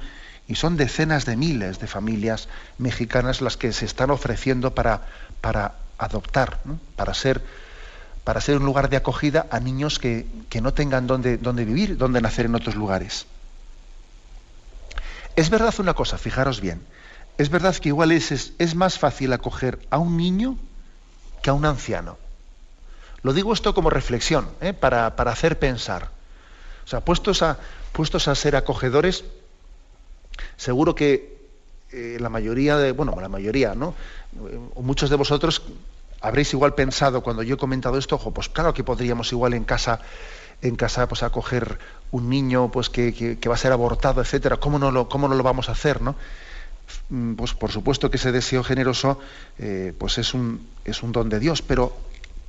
Y 0.48 0.56
son 0.56 0.78
decenas 0.78 1.26
de 1.26 1.36
miles 1.36 1.80
de 1.80 1.88
familias 1.88 2.48
mexicanas 2.78 3.42
las 3.42 3.58
que 3.58 3.72
se 3.72 3.86
están 3.86 4.10
ofreciendo 4.10 4.74
para, 4.74 5.02
para 5.42 5.76
adoptar, 6.00 6.60
para, 6.96 7.14
ser, 7.14 7.44
para 8.24 8.42
ser 8.42 8.58
un 8.58 8.66
lugar 8.66 8.90
de 8.90 8.98
acogida 8.98 9.48
a 9.50 9.60
niños 9.60 10.00
que, 10.00 10.28
no 10.62 10.74
tengan 10.74 11.08
dónde, 11.08 11.38
dónde 11.38 11.66
vivir, 11.66 11.98
dónde 11.98 12.22
nacer 12.22 12.46
en 12.46 12.56
otros 12.56 12.76
lugares. 12.76 13.26
Es 15.36 15.50
verdad 15.50 15.74
una 15.80 15.94
cosa, 15.94 16.18
fijaros 16.18 16.62
bien, 16.62 16.82
es 17.38 17.50
verdad 17.50 17.76
que 17.76 17.90
igual 17.90 18.12
es, 18.12 18.54
es, 18.58 18.76
más 18.76 19.00
fácil 19.00 19.32
acoger 19.32 19.80
a 19.90 19.98
un 19.98 20.18
niño 20.18 20.58
que 21.42 21.50
a 21.50 21.54
un 21.54 21.66
anciano. 21.66 22.18
Lo 23.22 23.34
digo 23.34 23.54
esto 23.54 23.74
como 23.74 23.90
reflexión, 23.90 24.50
¿eh? 24.62 24.74
para, 24.74 25.16
para, 25.16 25.32
hacer 25.32 25.60
pensar. 25.60 26.10
O 26.86 26.88
sea, 26.88 27.02
puestos 27.02 27.42
a, 27.42 27.58
puestos 27.94 28.28
a 28.28 28.36
ser 28.36 28.56
acogedores, 28.56 29.24
Seguro 30.58 30.96
que 30.96 31.38
eh, 31.92 32.18
la 32.20 32.30
mayoría 32.30 32.78
de, 32.78 32.92
bueno, 32.92 33.16
la 33.20 33.30
mayoría, 33.30 33.76
¿no? 33.76 33.96
O 34.76 34.82
muchos 34.82 35.10
de 35.10 35.16
vosotros 35.16 35.62
habréis 36.22 36.54
igual 36.54 36.74
pensado 36.76 37.22
cuando 37.22 37.44
yo 37.44 37.56
he 37.56 37.58
comentado 37.58 37.98
esto, 37.98 38.16
ojo, 38.16 38.32
pues 38.32 38.50
claro 38.50 38.74
que 38.74 38.84
podríamos 38.84 39.32
igual 39.32 39.54
en 39.54 39.64
casa, 39.64 40.00
en 40.62 40.76
casa, 40.76 41.08
pues 41.08 41.24
acoger 41.24 41.80
un 42.12 42.30
niño, 42.30 42.72
pues 42.72 42.90
que, 42.90 43.38
va 43.48 43.54
a 43.54 43.58
ser 43.58 43.72
abortado, 43.72 44.22
etcétera. 44.22 44.58
¿Cómo 44.58 44.80
no 44.80 44.92
lo, 44.92 45.08
cómo 45.08 45.28
no 45.28 45.36
lo 45.36 45.44
vamos 45.44 45.70
a 45.70 45.74
hacer, 45.74 46.02
no? 46.02 46.16
Mm, 47.10 47.36
pues 47.36 47.54
por 47.54 47.72
supuesto 47.72 48.10
que 48.10 48.18
ese 48.18 48.32
deseo 48.32 48.64
generoso, 48.64 49.20
eh, 49.58 49.94
pues 49.98 50.18
es 50.18 50.34
un, 50.34 50.68
es 50.86 51.04
un 51.04 51.12
don 51.12 51.30
de 51.30 51.40
Dios, 51.40 51.62
pero 51.62 51.96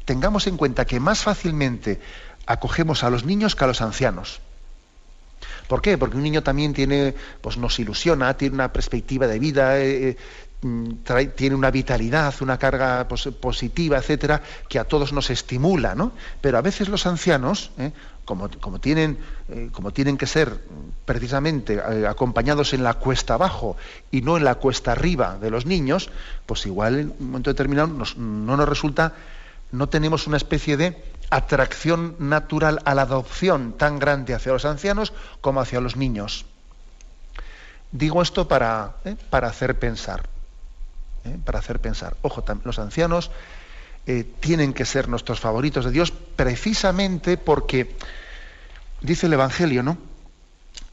tengamos 0.05 0.47
en 0.47 0.57
cuenta 0.57 0.85
que 0.85 0.99
más 0.99 1.23
fácilmente 1.23 2.01
acogemos 2.47 3.05
a 3.05 3.11
los 3.11 3.25
niños 3.25 3.55
que 3.55 3.65
a 3.65 3.67
los 3.67 3.81
ancianos. 3.81 4.41
¿Por 5.69 5.83
qué? 5.83 5.97
Porque 5.97 6.17
un 6.17 6.23
niño 6.23 6.43
también 6.43 6.73
tiene, 6.75 7.15
pues 7.41 7.57
nos 7.57 7.79
ilusiona, 7.79 8.37
tiene 8.37 8.55
una 8.55 8.73
perspectiva 8.73 9.27
de 9.27 9.39
vida, 9.39 9.79
eh, 9.79 10.17
eh, 10.63 10.67
mm, 10.67 11.31
tiene 11.35 11.55
una 11.55 11.71
vitalidad, 11.71 12.35
una 12.41 12.59
carga 12.59 13.07
positiva, 13.09 13.99
etcétera, 13.99 14.43
que 14.69 14.79
a 14.79 14.85
todos 14.85 15.13
nos 15.13 15.31
estimula, 15.31 15.95
¿no? 15.95 16.13
Pero 16.41 16.59
a 16.59 16.63
veces 16.63 16.89
los 16.89 17.07
ancianos, 17.07 17.71
¿eh? 17.79 17.93
como, 18.25 18.49
tienen, 18.79 19.19
como 19.73 19.93
tienen 19.93 20.17
que 20.17 20.27
ser 20.27 20.61
precisamente 21.05 21.81
acompañados 22.07 22.75
en 22.75 22.85
la 22.85 22.95
cuesta 22.95 23.35
abajo 23.35 23.77
y 24.13 24.23
no 24.23 24.37
en 24.37 24.45
la 24.45 24.55
cuesta 24.55 24.93
arriba 24.93 25.37
de 25.41 25.51
los 25.51 25.67
niños, 25.67 26.11
pues 26.47 26.65
igual 26.65 27.01
en 27.01 27.15
un 27.19 27.27
momento 27.27 27.51
determinado 27.51 27.89
no 27.89 28.57
nos 28.57 28.69
resulta, 28.69 29.15
no 29.73 29.89
tenemos 29.89 30.29
una 30.29 30.37
especie 30.37 30.77
de 30.77 31.03
atracción 31.31 32.17
natural 32.19 32.81
a 32.85 32.95
la 32.95 33.03
adopción 33.03 33.73
tan 33.73 33.99
grande 33.99 34.35
hacia 34.35 34.53
los 34.53 34.65
ancianos 34.65 35.13
como 35.41 35.61
hacia 35.61 35.81
los 35.81 35.97
niños. 35.97 36.45
Digo 37.93 38.23
esto 38.23 38.43
¿eh? 38.43 39.17
para 39.31 39.49
hacer 39.49 39.79
pensar. 39.79 40.29
¿Eh? 41.25 41.39
Para 41.45 41.59
hacer 41.59 41.81
pensar. 41.81 42.17
Ojo, 42.23 42.45
los 42.65 42.79
ancianos 42.79 43.31
eh, 44.07 44.25
tienen 44.41 44.73
que 44.73 44.85
ser 44.85 45.09
nuestros 45.09 45.41
favoritos 45.41 45.85
de 45.85 45.91
Dios 45.91 46.13
precisamente 46.13 47.37
porque, 47.37 47.95
dice 49.01 49.27
el 49.27 49.35
Evangelio, 49.35 49.83
¿no? 49.83 49.99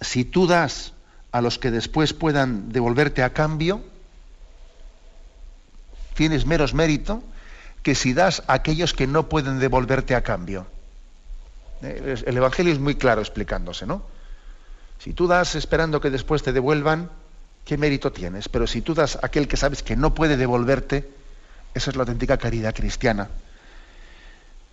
Si 0.01 0.25
tú 0.25 0.47
das 0.47 0.93
a 1.31 1.41
los 1.41 1.57
que 1.57 1.71
después 1.71 2.13
puedan 2.13 2.71
devolverte 2.71 3.23
a 3.23 3.31
cambio, 3.31 3.81
tienes 6.13 6.45
meros 6.45 6.73
mérito 6.73 7.23
que 7.83 7.95
si 7.95 8.13
das 8.13 8.43
a 8.47 8.53
aquellos 8.53 8.93
que 8.93 9.07
no 9.07 9.29
pueden 9.29 9.59
devolverte 9.59 10.15
a 10.15 10.21
cambio. 10.21 10.67
Eh, 11.81 12.23
el 12.25 12.37
Evangelio 12.37 12.73
es 12.73 12.79
muy 12.79 12.95
claro 12.95 13.21
explicándose, 13.21 13.85
¿no? 13.85 14.01
Si 14.99 15.13
tú 15.13 15.27
das 15.27 15.55
esperando 15.55 16.01
que 16.01 16.09
después 16.09 16.43
te 16.43 16.51
devuelvan, 16.51 17.09
¿qué 17.67 17.77
mérito 17.77 18.13
tienes? 18.13 18.47
Pero 18.47 18.65
si 18.65 18.81
tú 18.81 18.93
das 18.93 19.17
a 19.17 19.27
aquel 19.27 19.47
que 19.47 19.57
sabes 19.57 19.83
que 19.83 19.97
no 19.97 20.13
puede 20.13 20.37
devolverte, 20.37 21.05
esa 21.73 21.89
es 21.91 21.97
la 21.97 22.03
auténtica 22.03 22.37
caridad 22.37 22.73
cristiana. 22.73 23.27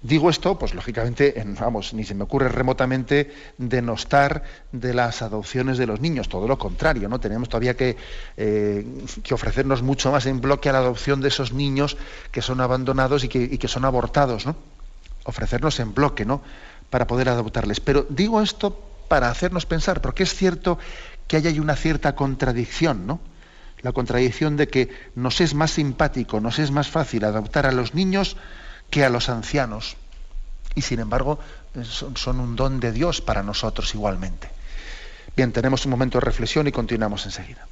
Digo 0.01 0.31
esto, 0.31 0.57
pues 0.57 0.75
lógicamente, 0.75 1.35
vamos, 1.59 1.93
ni 1.93 2.05
se 2.05 2.15
me 2.15 2.23
ocurre 2.23 2.49
remotamente 2.49 3.35
denostar 3.59 4.45
de 4.71 4.95
las 4.95 5.23
adopciones 5.23 5.77
de 5.77 5.87
los 5.87 6.01
niños, 6.01 6.29
todo 6.29 6.47
lo 6.47 6.57
contrario, 6.57 7.09
¿no? 7.09 7.19
Tenemos 7.19 7.49
todavía 7.49 7.75
que, 7.75 7.97
eh, 8.37 8.87
que 9.25 9.35
ofrecernos 9.35 9.83
mucho 9.83 10.13
más 10.13 10.27
en 10.27 10.41
bloque 10.41 10.69
a 10.69 10.73
la 10.73 10.79
adopción 10.79 11.21
de 11.21 11.29
esos 11.29 11.53
niños 11.53 11.97
que 12.31 12.43
son 12.43 12.61
abandonados 12.61 13.25
y 13.25 13.29
que, 13.29 13.69
son 13.69 13.87
abortados, 13.87 14.47
¿no? 14.47 14.55
Ofrecernos 15.25 15.81
en 15.81 15.95
bloque, 15.95 16.25
¿no? 16.25 16.43
Para 16.91 17.07
poder 17.07 17.31
adoptarles. 17.31 17.81
Pero 17.81 18.07
digo 18.09 18.41
esto 18.41 18.79
para 19.09 19.31
hacernos 19.31 19.67
pensar, 19.67 20.01
porque 20.01 20.23
es 20.23 20.35
cierto 20.35 20.79
que 21.27 21.37
hay 21.37 21.59
una 21.59 21.77
cierta 21.77 22.15
contradicción, 22.15 23.07
¿no? 23.07 23.21
La 23.83 23.93
contradicción 23.93 24.57
de 24.57 24.69
que 24.69 24.89
nos 25.15 25.41
es 25.41 25.55
más 25.55 25.73
simpático, 25.73 26.41
nos 26.41 26.59
es 26.59 26.71
más 26.71 26.89
fácil 26.89 27.25
adoptar 27.25 27.67
a 27.67 27.73
los 27.73 27.95
niños 27.95 28.37
que 28.91 29.05
a 29.05 29.11
los 29.11 29.29
ancianos. 29.29 29.97
Y 30.75 30.83
sin 30.83 31.01
embargo, 31.01 31.39
son, 31.83 32.41
un 32.41 32.57
don 32.57 32.81
de 32.81 32.93
Dios 32.93 33.21
para 33.21 33.43
nosotros 33.43 33.95
igualmente. 33.95 34.49
Bien, 35.37 35.53
tenemos 35.53 35.85
un 35.85 35.91
momento 35.91 36.19
de 36.19 36.25
reflexión 36.25 36.67
y 36.67 36.73
continuamos 36.73 37.27
enseguida. 37.27 37.67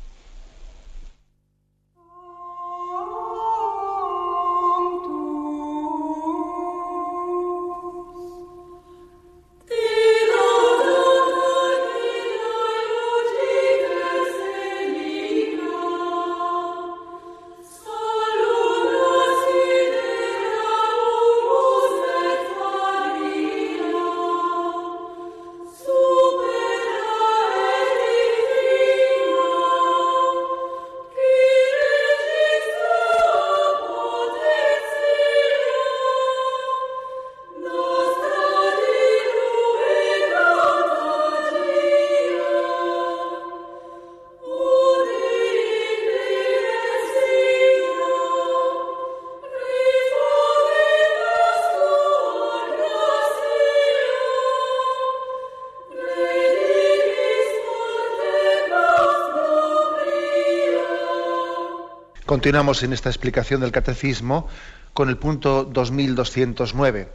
Continuamos 62.42 62.82
en 62.82 62.92
esta 62.92 63.08
explicación 63.08 63.60
del 63.60 63.70
catecismo 63.70 64.48
con 64.94 65.08
el 65.08 65.16
punto 65.16 65.62
2209. 65.62 67.08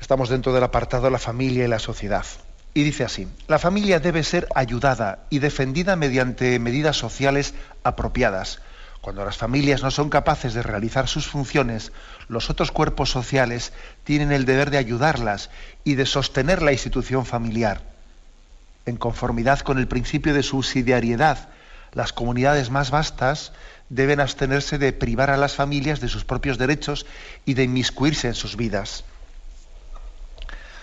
Estamos 0.00 0.30
dentro 0.30 0.54
del 0.54 0.64
apartado 0.64 1.10
la 1.10 1.18
familia 1.18 1.66
y 1.66 1.68
la 1.68 1.78
sociedad. 1.78 2.24
Y 2.72 2.82
dice 2.82 3.04
así, 3.04 3.28
la 3.46 3.58
familia 3.58 4.00
debe 4.00 4.24
ser 4.24 4.48
ayudada 4.54 5.26
y 5.28 5.40
defendida 5.40 5.96
mediante 5.96 6.58
medidas 6.58 6.96
sociales 6.96 7.52
apropiadas. 7.84 8.62
Cuando 9.02 9.22
las 9.22 9.36
familias 9.36 9.82
no 9.82 9.90
son 9.90 10.08
capaces 10.08 10.54
de 10.54 10.62
realizar 10.62 11.06
sus 11.06 11.26
funciones, 11.26 11.92
los 12.26 12.48
otros 12.48 12.72
cuerpos 12.72 13.10
sociales 13.10 13.74
tienen 14.04 14.32
el 14.32 14.46
deber 14.46 14.70
de 14.70 14.78
ayudarlas 14.78 15.50
y 15.84 15.96
de 15.96 16.06
sostener 16.06 16.62
la 16.62 16.72
institución 16.72 17.26
familiar. 17.26 17.82
En 18.86 18.96
conformidad 18.96 19.60
con 19.60 19.76
el 19.76 19.88
principio 19.88 20.32
de 20.32 20.42
subsidiariedad, 20.42 21.49
las 21.92 22.12
comunidades 22.12 22.70
más 22.70 22.90
vastas 22.90 23.52
deben 23.88 24.20
abstenerse 24.20 24.78
de 24.78 24.92
privar 24.92 25.30
a 25.30 25.36
las 25.36 25.54
familias 25.54 26.00
de 26.00 26.08
sus 26.08 26.24
propios 26.24 26.58
derechos 26.58 27.06
y 27.44 27.54
de 27.54 27.64
inmiscuirse 27.64 28.28
en 28.28 28.34
sus 28.34 28.56
vidas. 28.56 29.04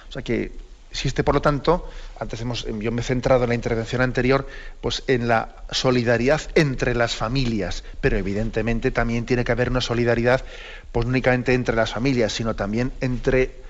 O 0.09 0.11
sea 0.11 0.21
que 0.21 0.51
Existe, 0.97 1.23
por 1.23 1.35
lo 1.35 1.41
tanto, 1.41 1.87
antes 2.19 2.41
hemos, 2.41 2.65
yo 2.65 2.91
me 2.91 3.01
he 3.01 3.03
centrado 3.03 3.43
en 3.43 3.49
la 3.49 3.55
intervención 3.55 4.01
anterior, 4.01 4.47
pues 4.81 5.03
en 5.05 5.27
la 5.27 5.57
solidaridad 5.69 6.41
entre 6.55 6.95
las 6.95 7.15
familias, 7.15 7.83
pero 8.01 8.17
evidentemente 8.17 8.89
también 8.89 9.25
tiene 9.25 9.43
que 9.43 9.51
haber 9.51 9.69
una 9.69 9.81
solidaridad, 9.81 10.43
pues 10.91 11.05
no 11.05 11.11
únicamente 11.11 11.53
entre 11.53 11.75
las 11.75 11.91
familias, 11.91 12.33
sino 12.33 12.55
también 12.55 12.93
entre 13.01 13.66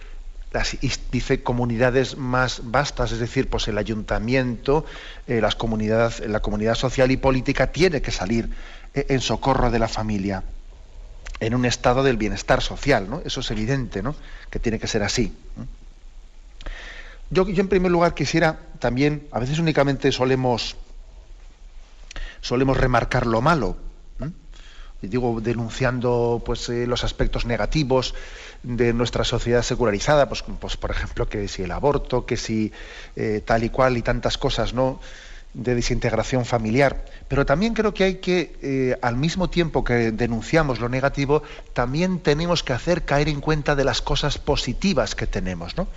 dice 1.12 1.44
comunidades 1.44 2.18
más 2.18 2.62
vastas, 2.64 3.12
es 3.12 3.20
decir, 3.20 3.50
pues 3.50 3.68
el 3.68 3.78
ayuntamiento, 3.78 4.86
eh, 5.28 5.42
las 5.42 5.56
comunidades, 5.56 6.20
la 6.28 6.42
comunidad 6.42 6.76
social 6.76 7.12
y 7.12 7.18
política 7.18 7.72
tiene 7.72 8.02
que 8.02 8.12
salir 8.12 8.50
eh, 8.94 9.06
en 9.10 9.22
socorro 9.22 9.72
de 9.72 9.80
la 9.80 9.88
familia, 9.88 10.44
en 11.40 11.56
un 11.56 11.66
estado 11.66 12.04
del 12.04 12.18
bienestar 12.18 12.62
social. 12.62 13.22
Eso 13.26 13.42
es 13.42 13.52
evidente. 13.52 14.02
Que 14.50 14.60
tiene 14.60 14.80
que 14.80 14.88
ser 14.88 15.04
así. 15.04 15.34
Yo, 17.30 17.46
en 17.48 17.68
primer 17.68 17.92
lugar 17.92 18.14
quisiera 18.14 18.60
también, 18.80 19.28
a 19.32 19.40
veces 19.40 19.60
únicamente 19.60 20.12
solemos, 20.12 20.78
solemos 22.42 22.78
remarcar 22.78 23.28
lo 23.28 23.42
malo, 23.42 23.78
digo, 25.02 25.40
denunciando 25.42 26.42
pues, 26.46 26.70
eh, 26.70 26.88
los 26.88 27.04
aspectos 27.04 27.46
negativos 27.46 28.16
de 28.64 28.94
nuestra 28.94 29.24
sociedad 29.24 29.62
secularizada, 29.62 30.28
pues, 30.28 30.44
pues 30.60 30.78
por 30.78 30.92
ejemplo, 30.92 31.30
que 31.30 31.48
si 31.48 31.64
el 31.64 31.72
aborto, 31.72 32.26
que 32.26 32.38
si 32.38 32.72
eh, 33.16 33.42
tal 33.46 33.64
y 33.64 33.70
cual 33.70 33.98
y 33.98 34.02
tantas 34.02 34.38
cosas, 34.38 34.74
¿no? 34.74 35.00
de 35.54 35.76
desintegración 35.76 36.46
familiar. 36.46 37.06
Pero 37.28 37.46
también 37.46 37.74
creo 37.74 37.94
que 37.94 38.04
hay 38.04 38.16
que, 38.16 38.56
eh, 38.62 38.98
al 39.02 39.16
mismo 39.16 39.50
tiempo 39.50 39.84
que 39.84 40.12
denunciamos 40.12 40.80
lo 40.80 40.88
negativo, 40.88 41.42
también 41.74 42.20
tenemos 42.20 42.64
que 42.64 42.74
hacer 42.74 43.06
caer 43.06 43.28
en 43.28 43.42
cuenta 43.42 43.76
de 43.76 43.84
las 43.84 44.02
cosas 44.02 44.38
positivas 44.38 45.16
que 45.16 45.26
tenemos. 45.26 45.76
¿no? 45.76 45.88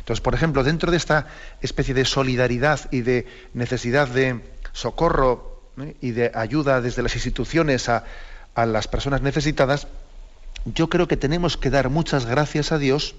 Entonces, 0.00 0.20
por 0.20 0.34
ejemplo, 0.34 0.62
dentro 0.64 0.90
de 0.90 0.98
esta 0.98 1.28
especie 1.62 1.94
de 1.94 2.04
solidaridad 2.04 2.80
y 2.90 3.00
de 3.00 3.26
necesidad 3.54 4.08
de 4.08 4.40
socorro 4.72 5.62
¿eh? 5.80 5.96
y 6.00 6.10
de 6.10 6.30
ayuda 6.34 6.80
desde 6.80 7.02
las 7.02 7.14
instituciones 7.14 7.88
a, 7.88 8.04
las 8.64 8.88
personas 8.88 9.20
necesitadas, 9.20 9.88
yo 10.64 10.88
creo 10.88 11.06
que 11.06 11.18
tenemos 11.18 11.58
que 11.58 11.68
dar 11.68 11.90
muchas 11.90 12.24
gracias 12.24 12.72
a 12.72 12.78
Dios 12.78 13.14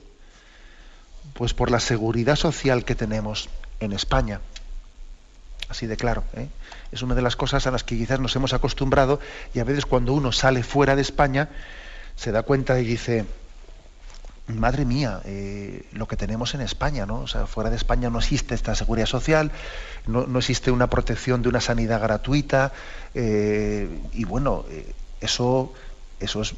pues 1.34 1.54
por 1.54 1.70
la 1.70 1.80
seguridad 1.80 2.36
social 2.36 2.84
que 2.84 2.96
tenemos 2.96 3.50
en 3.80 3.94
España. 3.94 4.42
Así 5.70 5.86
de 5.86 5.98
claro. 5.98 6.24
¿eh? 6.34 6.48
Es 6.92 7.02
una 7.02 7.14
de 7.14 7.22
las 7.22 7.36
cosas 7.36 7.68
a 7.68 7.72
las 7.72 7.84
que 7.84 7.98
quizás 7.98 8.20
nos 8.20 8.36
hemos 8.36 8.54
acostumbrado 8.54 9.20
y 9.54 9.60
a 9.60 9.64
veces 9.64 9.86
cuando 9.86 10.14
uno 10.14 10.32
sale 10.32 10.64
fuera 10.64 10.96
de 10.96 11.02
España 11.02 11.50
se 12.16 12.32
da 12.32 12.42
cuenta 12.42 12.80
y 12.80 12.86
dice, 12.86 13.26
madre 14.48 14.86
mía, 14.86 15.22
eh, 15.26 15.86
lo 15.92 16.08
que 16.08 16.16
tenemos 16.16 16.56
en 16.56 16.62
España, 16.62 17.06
¿no? 17.06 17.20
O 17.20 17.28
sea, 17.28 17.46
fuera 17.46 17.70
de 17.70 17.76
España 17.76 18.10
no 18.10 18.18
existe 18.18 18.56
esta 18.56 18.74
seguridad 18.74 19.06
social, 19.06 19.52
no, 20.08 20.40
existe 20.40 20.72
una 20.72 20.90
protección 20.90 21.44
de 21.44 21.50
una 21.50 21.62
sanidad 21.62 22.02
gratuita, 22.02 22.72
eh, 23.14 23.88
y 24.14 24.24
bueno, 24.24 24.66
eso, 25.22 25.74
eso 26.20 26.42
es 26.42 26.56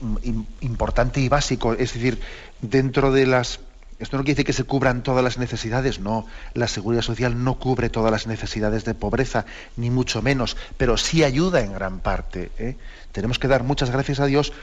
importante 0.62 1.22
y 1.22 1.30
básico. 1.30 1.74
Es 1.74 1.94
decir, 1.94 2.20
dentro 2.62 3.12
de 3.12 3.26
las. 3.26 3.60
Esto 4.00 4.16
no 4.16 4.24
quiere 4.24 4.36
decir 4.36 4.46
que 4.46 4.54
se 4.54 4.64
cubran 4.64 5.04
todas 5.04 5.24
las 5.24 5.38
necesidades, 5.38 6.00
no. 6.00 6.26
La 6.54 6.70
seguridad 6.70 7.02
social 7.02 7.44
no 7.44 7.60
cubre 7.60 7.90
todas 7.90 8.12
las 8.12 8.28
necesidades 8.28 8.86
de 8.86 8.94
pobreza, 8.94 9.46
ni 9.76 9.90
mucho 9.90 10.22
menos, 10.22 10.56
pero 10.78 10.96
sí 10.96 11.26
ayuda 11.26 11.60
en 11.60 11.74
gran 11.74 12.00
parte. 12.00 12.78
Tenemos 13.12 13.40
que 13.40 13.50
dar 13.50 13.64
muchas 13.64 13.90
gracias 13.90 14.22
a 14.22 14.26
Dios 14.26 14.54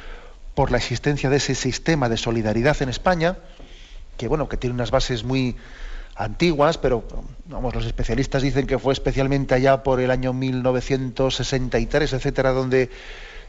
por 0.54 0.70
la 0.70 0.78
existencia 0.78 1.28
de 1.28 1.36
ese 1.36 1.54
sistema 1.54 2.08
de 2.08 2.16
solidaridad 2.16 2.80
en 2.80 2.88
España, 2.88 3.36
que 4.16 4.26
bueno, 4.26 4.48
que 4.48 4.56
tiene 4.56 4.72
unas 4.72 4.90
bases 4.90 5.22
muy 5.22 5.54
antiguas, 6.14 6.78
pero 6.78 7.04
vamos, 7.44 7.74
los 7.74 7.84
especialistas 7.84 8.42
dicen 8.42 8.66
que 8.66 8.78
fue 8.78 8.94
especialmente 8.94 9.54
allá 9.54 9.82
por 9.82 10.00
el 10.00 10.10
año 10.10 10.32
1963, 10.32 12.14
etcétera, 12.14 12.52
donde 12.52 12.90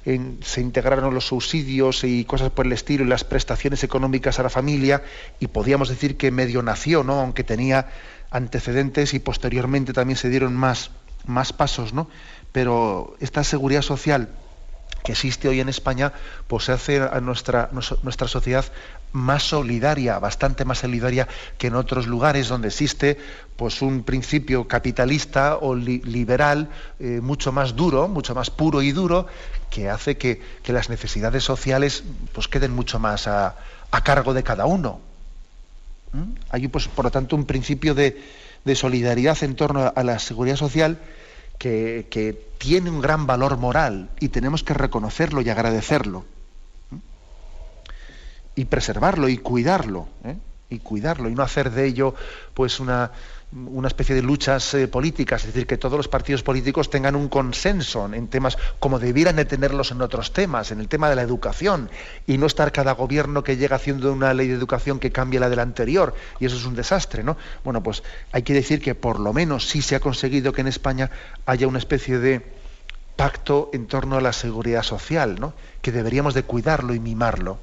se 0.06 0.62
integraron 0.62 1.14
los 1.14 1.28
subsidios 1.28 2.04
y 2.04 2.24
cosas 2.26 2.50
por 2.52 2.66
el 2.66 2.72
estilo 2.72 3.04
y 3.04 3.08
las 3.08 3.24
prestaciones 3.24 3.84
económicas 3.84 4.40
a 4.40 4.44
la 4.44 4.50
familia 4.50 5.04
y 5.40 5.48
podíamos 5.48 5.90
decir 5.90 6.18
que 6.18 6.32
medio 6.32 6.62
nació, 6.62 7.04
¿no? 7.04 7.20
aunque 7.20 7.44
tenía 7.44 7.90
antecedentes 8.32 9.14
y 9.14 9.20
posteriormente 9.20 9.94
también 9.94 10.18
se 10.18 10.30
dieron 10.30 10.56
más, 10.56 10.92
más 11.26 11.52
pasos, 11.52 11.94
¿no? 11.94 12.10
pero 12.52 13.16
esta 13.20 13.44
seguridad 13.44 13.82
social 13.82 14.30
que 15.04 15.14
existe 15.14 15.48
hoy 15.48 15.60
en 15.60 15.70
España, 15.70 16.14
pues 16.48 16.66
se 16.66 16.72
hace 16.72 17.00
a 17.00 17.22
nuestra, 17.22 17.70
nuestra 17.72 18.28
sociedad 18.28 18.66
más 19.12 19.44
solidaria, 19.44 20.20
bastante 20.20 20.66
más 20.66 20.80
solidaria 20.80 21.28
que 21.58 21.68
en 21.68 21.76
otros 21.76 22.08
lugares 22.08 22.48
donde 22.48 22.68
existe 22.68 23.18
pues 23.56 23.82
un 23.82 24.04
principio 24.04 24.68
capitalista 24.68 25.58
o 25.58 25.76
liberal 25.76 26.70
eh, 27.00 27.20
mucho 27.22 27.52
más 27.52 27.76
duro, 27.76 28.08
mucho 28.08 28.36
más 28.36 28.50
puro 28.50 28.82
y 28.82 28.92
duro, 28.92 29.28
que 29.70 29.90
hace 29.90 30.18
que, 30.18 30.42
las 30.68 30.90
necesidades 30.90 31.44
sociales 31.44 32.04
pues 32.34 32.48
queden 32.48 32.74
mucho 32.76 33.00
más 33.00 33.28
a, 33.28 33.56
cargo 34.04 34.34
de 34.34 34.44
cada 34.44 34.66
uno. 34.66 35.00
¿Mm? 36.14 36.34
Hay 36.50 36.68
pues 36.68 36.88
por 36.88 37.06
lo 37.06 37.12
tanto 37.12 37.36
un 37.36 37.46
principio 37.46 37.96
de, 37.96 38.22
de 38.64 38.76
solidaridad 38.76 39.42
en 39.44 39.56
torno 39.56 39.92
a 39.96 40.04
la 40.04 40.20
seguridad 40.20 40.56
social 40.56 41.00
que, 41.58 42.48
tiene 42.58 42.90
un 42.90 43.02
gran 43.02 43.28
valor 43.28 43.58
moral 43.58 44.10
y 44.20 44.30
tenemos 44.30 44.64
que 44.64 44.74
reconocerlo 44.74 45.42
y 45.42 45.50
agradecerlo. 45.50 46.26
Y 48.58 48.66
preservarlo 48.66 49.30
y 49.30 49.38
cuidarlo. 49.38 50.10
¿eh? 50.26 50.36
Y 50.70 50.80
cuidarlo 50.80 51.30
y 51.30 51.36
no 51.36 51.44
hacer 51.44 51.72
de 51.72 51.86
ello 51.86 52.14
pues 52.54 52.82
una, 52.82 53.12
una 53.54 53.88
especie 53.88 54.14
de 54.14 54.22
luchas 54.22 54.74
eh, 54.74 54.88
políticas, 54.88 55.42
es 55.42 55.54
decir, 55.54 55.66
que 55.66 55.78
todos 55.78 55.96
los 55.96 56.10
partidos 56.10 56.44
políticos 56.44 56.90
tengan 56.90 57.16
un 57.16 57.30
consenso 57.30 58.12
en 58.14 58.28
temas 58.28 58.58
como 58.80 59.00
debieran 59.00 59.38
de 59.38 59.46
tenerlos 59.46 59.92
en 59.92 60.02
otros 60.02 60.34
temas, 60.34 60.72
en 60.72 60.82
el 60.82 60.90
tema 60.90 61.10
de 61.10 61.16
la 61.16 61.22
educación, 61.22 61.90
y 62.26 62.38
no 62.38 62.46
estar 62.46 62.74
cada 62.74 62.92
gobierno 62.92 63.44
que 63.44 63.56
llega 63.56 63.78
haciendo 63.78 64.12
una 64.12 64.34
ley 64.34 64.48
de 64.48 64.56
educación 64.56 65.00
que 65.00 65.12
cambie 65.12 65.40
la 65.40 65.50
del 65.50 65.60
anterior, 65.60 66.14
y 66.40 66.46
eso 66.46 66.58
es 66.58 66.66
un 66.66 66.76
desastre, 66.76 67.24
¿no? 67.24 67.38
Bueno, 67.64 67.82
pues 67.82 68.04
hay 68.34 68.42
que 68.42 68.54
decir 68.54 68.82
que 68.82 68.96
por 68.96 69.20
lo 69.20 69.32
menos 69.32 69.70
sí 69.70 69.82
se 69.82 69.96
ha 69.96 70.02
conseguido 70.02 70.52
que 70.52 70.62
en 70.62 70.68
España 70.68 71.10
haya 71.46 71.68
una 71.68 71.80
especie 71.80 72.20
de 72.20 72.46
pacto 73.16 73.70
en 73.74 73.88
torno 73.88 74.18
a 74.18 74.22
la 74.22 74.34
seguridad 74.34 74.84
social, 74.84 75.40
¿no? 75.40 75.54
Que 75.82 75.94
deberíamos 75.94 76.34
de 76.34 76.44
cuidarlo 76.44 76.94
y 76.94 77.00
mimarlo. 77.00 77.60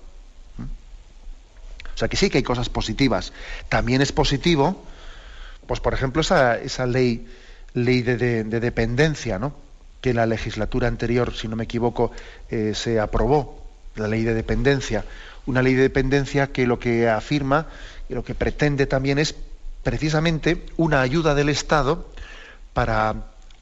O 1.95 1.99
sea 1.99 2.09
que 2.09 2.17
sí 2.17 2.31
que 2.31 2.39
hay 2.39 2.45
cosas 2.45 2.69
positivas. 2.69 3.33
También 3.69 4.03
es 4.03 4.13
positivo 4.13 4.85
pues 5.67 5.81
por 5.81 5.95
ejemplo 5.95 6.21
esa, 6.21 6.59
esa 6.59 6.87
ley, 6.87 7.27
ley 7.75 8.03
de, 8.03 8.45
dependencia, 8.45 9.39
¿no? 9.39 9.55
que 10.01 10.15
la 10.15 10.27
legislatura 10.27 10.89
anterior, 10.89 11.35
si 11.35 11.49
no 11.49 11.57
me 11.57 11.65
equivoco, 11.65 12.13
eh, 12.51 12.73
se 12.75 13.01
aprobó, 13.01 13.65
la 13.97 14.09
ley 14.09 14.23
de 14.23 14.35
dependencia. 14.35 15.05
Una 15.47 15.63
ley 15.63 15.75
de 15.75 15.83
dependencia 15.83 16.49
que 16.49 16.67
lo 16.67 16.79
que 16.79 17.09
afirma 17.09 17.69
y 18.09 18.15
lo 18.15 18.25
que 18.25 18.35
pretende 18.35 18.87
también 18.87 19.19
es 19.19 19.35
precisamente 19.83 20.65
una 20.77 21.01
ayuda 21.01 21.35
del 21.35 21.49
Estado 21.49 22.09
para 22.73 23.15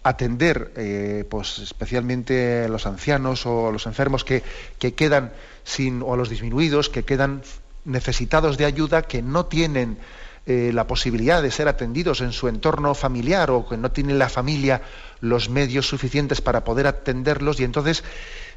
atender 0.03 0.73
eh, 0.77 1.25
pues 1.29 1.59
especialmente 1.59 2.64
a 2.64 2.68
los 2.68 2.87
ancianos 2.87 3.47
o 3.47 3.68
a 3.68 3.73
los 3.73 3.87
enfermos 3.87 4.25
que, 4.25 4.42
que, 4.79 4.95
quedan 4.95 5.33
sin, 5.64 6.03
o 6.03 6.14
a 6.14 6.16
los 6.16 6.29
disminuidos 6.29 6.88
que 6.88 7.05
quedan 7.05 7.42
necesitados 7.85 8.59
de 8.59 8.64
ayuda, 8.64 9.03
que 9.03 9.22
no 9.22 9.47
tienen 9.47 9.99
eh, 10.45 10.72
la 10.74 10.89
posibilidad 10.89 11.41
de 11.41 11.53
ser 11.53 11.68
atendidos 11.68 12.20
en 12.20 12.33
su 12.33 12.49
entorno 12.49 12.97
familiar 12.97 13.53
o 13.53 13.68
que 13.68 13.76
no 13.76 13.93
tiene 13.93 14.14
la 14.14 14.28
familia 14.28 14.83
los 15.20 15.49
medios 15.49 15.87
suficientes 15.87 16.41
para 16.41 16.64
poder 16.64 16.89
atenderlos 16.89 17.61
y 17.61 17.64
entonces 17.64 18.03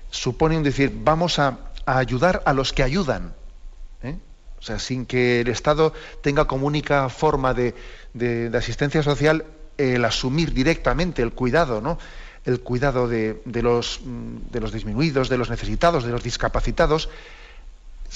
supone 0.10 0.58
un 0.58 0.64
decir, 0.64 0.92
vamos 1.04 1.38
a, 1.38 1.60
ayudar 1.86 2.42
a 2.48 2.54
los 2.54 2.74
que 2.74 2.82
ayudan. 2.82 3.36
¿eh? 4.02 4.18
O 4.58 4.64
sea, 4.64 4.80
sin 4.80 5.06
que 5.06 5.42
el 5.42 5.48
Estado 5.48 5.94
tenga 6.24 6.46
como 6.46 6.66
única 6.66 7.08
forma 7.10 7.54
de, 7.54 7.76
asistencia 8.58 9.04
social 9.04 9.46
el 9.78 10.04
asumir 10.06 10.54
directamente 10.54 11.22
el 11.22 11.34
cuidado, 11.34 11.82
¿no? 11.82 12.00
el 12.46 12.62
cuidado 12.62 13.08
de, 13.08 13.44
de 13.46 13.62
los 13.62 14.02
disminuidos, 14.74 15.30
de 15.30 15.38
los 15.38 15.52
necesitados, 15.52 16.04
de 16.04 16.12
los 16.12 16.24
discapacitados, 16.24 17.10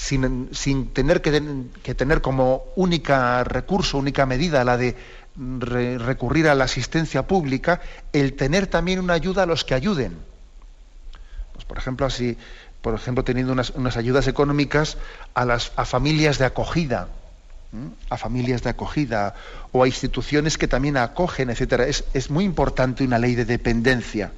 sin, 0.00 0.86
tener 0.92 1.20
que, 1.20 1.94
tener 1.94 2.20
como 2.20 2.64
única 2.76 3.44
recurso, 3.44 3.98
única 3.98 4.26
medida 4.26 4.64
la 4.64 4.76
de 4.76 4.96
recurrir 5.36 6.48
a 6.48 6.54
la 6.54 6.64
asistencia 6.64 7.26
pública, 7.26 7.80
el 8.12 8.34
tener 8.34 8.66
también 8.66 8.98
una 8.98 9.14
ayuda 9.14 9.44
a 9.44 9.46
los 9.46 9.64
que 9.64 9.74
ayuden. 9.74 10.16
Pues, 11.52 11.64
por 11.64 11.78
ejemplo, 11.78 12.06
así, 12.06 12.36
por 12.80 12.94
ejemplo, 12.94 13.24
teniendo 13.24 13.52
unas, 13.52 13.96
ayudas 13.96 14.26
económicas 14.26 14.96
a 15.34 15.84
familias 15.84 16.38
de 16.38 16.46
acogida, 16.46 17.08
a 18.08 18.16
familias 18.16 18.62
de 18.62 18.70
acogida 18.70 19.34
o 19.70 19.84
a 19.84 19.86
instituciones 19.86 20.58
que 20.58 20.66
también 20.66 20.96
acogen, 20.96 21.50
etcétera. 21.50 21.86
Es, 21.86 22.04
es 22.14 22.30
muy 22.30 22.44
importante 22.44 23.04
una 23.04 23.18
ley 23.18 23.34
de 23.34 23.44
dependencia. 23.44 24.32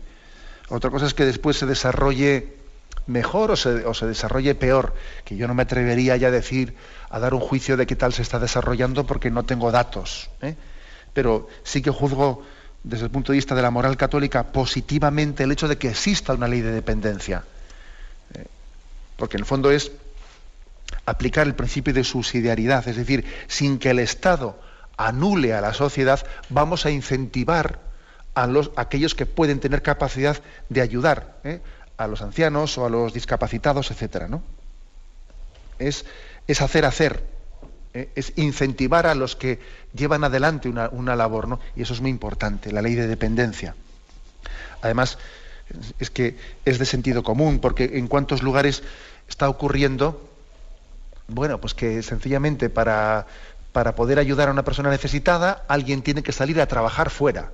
Otra 0.69 0.91
cosa 0.91 1.07
es 1.07 1.15
que 1.15 1.25
después 1.25 1.57
se 1.57 1.67
desarrolle 1.67 2.62
mejor 3.07 3.51
o 3.51 3.57
se, 3.57 4.07
desarrolle 4.07 4.55
peor, 4.55 4.95
que 5.25 5.37
yo 5.37 5.49
no 5.49 5.55
me 5.55 5.63
atrevería 5.63 6.17
ya 6.17 6.29
a 6.29 6.31
decir, 6.31 6.75
a 7.11 7.19
dar 7.19 7.35
un 7.35 7.41
juicio 7.41 7.77
de 7.77 7.87
qué 7.87 7.97
tal 7.97 8.13
se 8.13 8.23
está 8.23 8.39
desarrollando 8.39 9.07
porque 9.07 9.31
no 9.31 9.45
tengo 9.45 9.71
datos. 9.71 10.31
¿eh? 10.41 10.57
Pero 11.13 11.49
sí 11.63 11.83
que 11.83 11.91
juzgo 11.91 12.43
desde 12.83 13.05
el 13.05 13.11
punto 13.11 13.33
de 13.33 13.37
vista 13.37 13.55
de 13.55 13.63
la 13.63 13.71
moral 13.71 13.97
católica 13.97 14.53
positivamente 14.53 15.45
el 15.45 15.53
hecho 15.53 15.69
de 15.69 15.79
que 15.79 15.89
exista 15.89 16.33
una 16.33 16.49
ley 16.49 16.61
de 16.61 16.73
dependencia. 16.73 17.45
¿eh? 18.35 18.47
porque 19.17 19.37
en 19.37 19.43
el 19.43 19.47
fondo 19.47 19.71
es 19.71 19.93
aplicar 21.07 21.47
el 21.47 21.55
principio 21.55 21.95
de 21.95 22.05
subsidiariedad, 22.05 22.87
es 22.89 22.97
decir, 22.97 23.25
sin 23.47 23.79
que 23.79 23.91
el 23.91 23.99
Estado 23.99 24.59
anule 24.97 25.55
a 25.55 25.61
la 25.61 25.75
sociedad, 25.75 26.25
vamos 26.49 26.87
a 26.87 26.91
incentivar 26.91 27.79
a, 28.35 28.47
los, 28.47 28.71
aquellos 28.77 29.15
que 29.15 29.27
pueden 29.27 29.61
tener 29.61 29.83
capacidad 29.83 30.39
de 30.69 30.81
ayudar 30.81 31.37
¿eh? 31.45 31.61
A 31.97 32.07
los 32.07 32.23
ancianos 32.23 32.77
o 32.79 32.87
a 32.87 32.91
los 32.91 33.13
discapacitados, 33.13 33.91
etcétera, 33.91 34.29
¿no? 34.29 34.43
Es, 35.79 36.05
hacer 36.61 36.85
hacer, 36.85 37.25
¿eh? 37.95 38.11
es 38.15 38.33
incentivar 38.37 39.07
a 39.07 39.15
los 39.15 39.37
que 39.37 39.59
llevan 39.95 40.25
adelante 40.25 40.69
una, 40.69 40.89
una, 40.91 41.17
labor, 41.17 41.49
¿no? 41.49 41.61
Y 41.77 41.83
eso 41.83 41.95
es 41.95 42.01
muy 42.01 42.11
importante, 42.11 42.73
la 42.73 42.83
ley 42.83 42.95
de 42.95 43.07
dependencia. 43.07 43.75
Además, 44.81 45.19
es 45.99 46.11
que 46.11 46.37
es 46.65 46.79
de 46.79 46.85
sentido 46.85 47.23
común, 47.23 47.59
porque 47.59 47.93
en 47.95 48.07
cuántos 48.09 48.43
lugares 48.43 48.83
está 49.29 49.49
ocurriendo, 49.49 50.29
bueno, 51.29 51.61
pues 51.61 51.75
que 51.75 52.03
sencillamente 52.03 52.69
para, 52.69 53.27
para 53.73 53.95
poder 53.95 54.19
ayudar 54.19 54.49
a 54.49 54.53
una 54.53 54.65
persona 54.65 54.91
necesitada, 54.91 55.65
alguien 55.69 56.03
tiene 56.03 56.23
que 56.23 56.33
salir 56.33 56.61
a 56.61 56.67
trabajar 56.67 57.11
fuera 57.11 57.51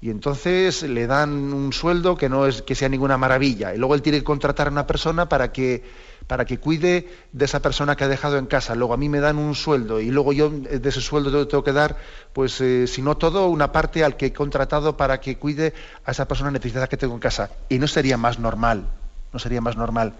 y 0.00 0.10
entonces 0.10 0.82
le 0.84 1.06
dan 1.06 1.52
un 1.52 1.72
sueldo 1.72 2.16
que 2.16 2.28
no 2.28 2.46
es 2.46 2.62
que 2.62 2.74
sea 2.74 2.88
ninguna 2.88 3.18
maravilla. 3.18 3.74
Y 3.74 3.78
luego 3.78 3.94
él 3.94 4.02
tiene 4.02 4.18
que 4.18 4.24
contratar 4.24 4.68
a 4.68 4.70
una 4.70 4.86
persona 4.86 5.28
para 5.28 5.52
que 5.52 5.82
para 6.26 6.44
que 6.44 6.58
cuide 6.58 7.08
de 7.32 7.44
esa 7.46 7.60
persona 7.60 7.96
que 7.96 8.04
ha 8.04 8.08
dejado 8.08 8.36
en 8.36 8.46
casa. 8.46 8.74
Luego 8.74 8.92
a 8.92 8.98
mí 8.98 9.08
me 9.08 9.18
dan 9.18 9.38
un 9.38 9.54
sueldo 9.54 9.98
y 9.98 10.10
luego 10.10 10.34
yo 10.34 10.50
de 10.50 10.88
ese 10.88 11.00
sueldo 11.00 11.48
tengo 11.48 11.64
que 11.64 11.72
dar 11.72 11.96
pues 12.34 12.60
eh, 12.60 12.86
si 12.86 13.00
no 13.00 13.16
todo 13.16 13.48
una 13.48 13.72
parte 13.72 14.04
al 14.04 14.16
que 14.16 14.26
he 14.26 14.32
contratado 14.32 14.96
para 14.96 15.20
que 15.20 15.38
cuide 15.38 15.72
a 16.04 16.10
esa 16.10 16.28
persona 16.28 16.50
necesitada 16.50 16.86
que 16.86 16.96
tengo 16.96 17.14
en 17.14 17.20
casa. 17.20 17.50
Y 17.68 17.78
no 17.78 17.88
sería 17.88 18.16
más 18.16 18.38
normal 18.38 18.86
no 19.32 19.38
sería 19.38 19.60
más 19.60 19.76
normal 19.76 20.14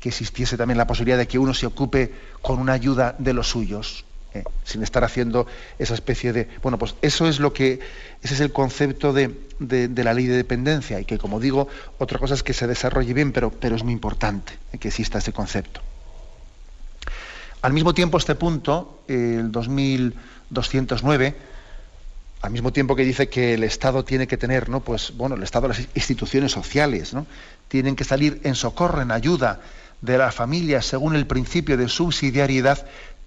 que 0.00 0.08
existiese 0.10 0.56
también 0.56 0.78
la 0.78 0.86
posibilidad 0.86 1.18
de 1.18 1.26
que 1.26 1.38
uno 1.38 1.54
se 1.54 1.66
ocupe 1.66 2.12
con 2.42 2.58
una 2.58 2.72
ayuda 2.72 3.14
de 3.18 3.32
los 3.32 3.48
suyos 3.48 4.05
eh, 4.36 4.44
sin 4.64 4.82
estar 4.82 5.04
haciendo 5.04 5.46
esa 5.78 5.94
especie 5.94 6.32
de... 6.32 6.48
Bueno, 6.62 6.78
pues 6.78 6.94
eso 7.02 7.26
es 7.26 7.40
lo 7.40 7.52
que... 7.52 7.80
Ese 8.22 8.34
es 8.34 8.40
el 8.40 8.52
concepto 8.52 9.12
de, 9.12 9.30
la 9.58 10.14
ley 10.14 10.26
de 10.26 10.36
dependencia 10.36 11.00
y 11.00 11.04
que, 11.04 11.18
como 11.18 11.40
digo, 11.40 11.68
otra 11.98 12.18
cosa 12.18 12.34
es 12.34 12.42
que 12.42 12.52
se 12.52 12.66
desarrolle 12.66 13.14
bien, 13.14 13.32
pero, 13.32 13.50
pero 13.50 13.76
es 13.76 13.82
muy 13.82 13.92
importante 13.92 14.52
eh, 14.72 14.78
que 14.78 14.88
exista 14.88 15.18
ese 15.18 15.32
concepto. 15.32 15.80
Al 17.62 17.72
mismo 17.72 17.94
tiempo, 17.94 18.18
este 18.18 18.34
punto, 18.34 19.02
el 19.08 19.50
2209, 19.50 21.34
al 22.42 22.50
mismo 22.50 22.72
tiempo 22.72 22.94
que 22.94 23.04
dice 23.04 23.28
que 23.28 23.54
el 23.54 23.64
Estado 23.64 24.04
tiene 24.04 24.26
que 24.26 24.36
tener, 24.36 24.68
¿no? 24.68 24.80
Pues 24.80 25.12
bueno, 25.16 25.34
el 25.34 25.42
Estado, 25.42 25.66
las 25.66 25.80
instituciones 25.94 26.52
sociales, 26.52 27.14
¿no? 27.14 27.26
Tienen 27.68 27.96
que 27.96 28.04
salir 28.04 28.40
en 28.44 28.54
socorro, 28.54 29.00
en 29.00 29.10
ayuda 29.10 29.60
de 30.00 30.18
las 30.18 30.34
familias 30.34 30.86
según 30.86 31.16
el 31.16 31.26
principio 31.26 31.76
de 31.76 31.88
subsidiariedad, 31.88 32.86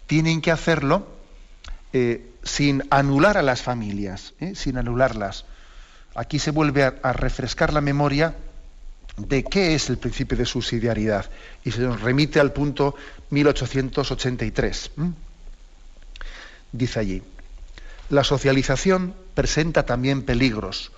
tienen 0.10 0.42
que 0.42 0.50
hacerlo 0.50 1.06
eh, 1.94 2.32
sin 2.42 2.84
anular 2.90 3.38
a 3.38 3.44
las 3.44 3.62
familias, 3.62 4.34
¿eh? 4.40 4.56
sin 4.56 4.80
anularlas. 4.80 5.46
Aquí 6.16 6.40
se 6.40 6.50
vuelve 6.50 6.84
a, 6.84 7.14
refrescar 7.14 7.72
la 7.72 7.80
memoria 7.80 8.36
de 9.18 9.44
qué 9.44 9.76
es 9.76 9.88
el 9.92 10.00
principio 10.00 10.36
de 10.36 10.48
subsidiariedad 10.48 11.30
y 11.64 11.70
se 11.70 11.82
nos 11.82 12.02
remite 12.02 12.40
al 12.40 12.54
punto 12.54 12.96
1883. 13.30 14.92
Dice 16.72 17.00
allí, 17.00 17.22
la 18.10 18.24
socialización 18.24 19.14
presenta 19.36 19.86
también 19.86 20.24
peligros. 20.24 20.92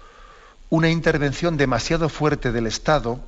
Una 0.70 0.90
intervención 0.90 1.58
demasiado 1.58 2.08
fuerte 2.08 2.54
del 2.54 2.66
Estado 2.66 3.20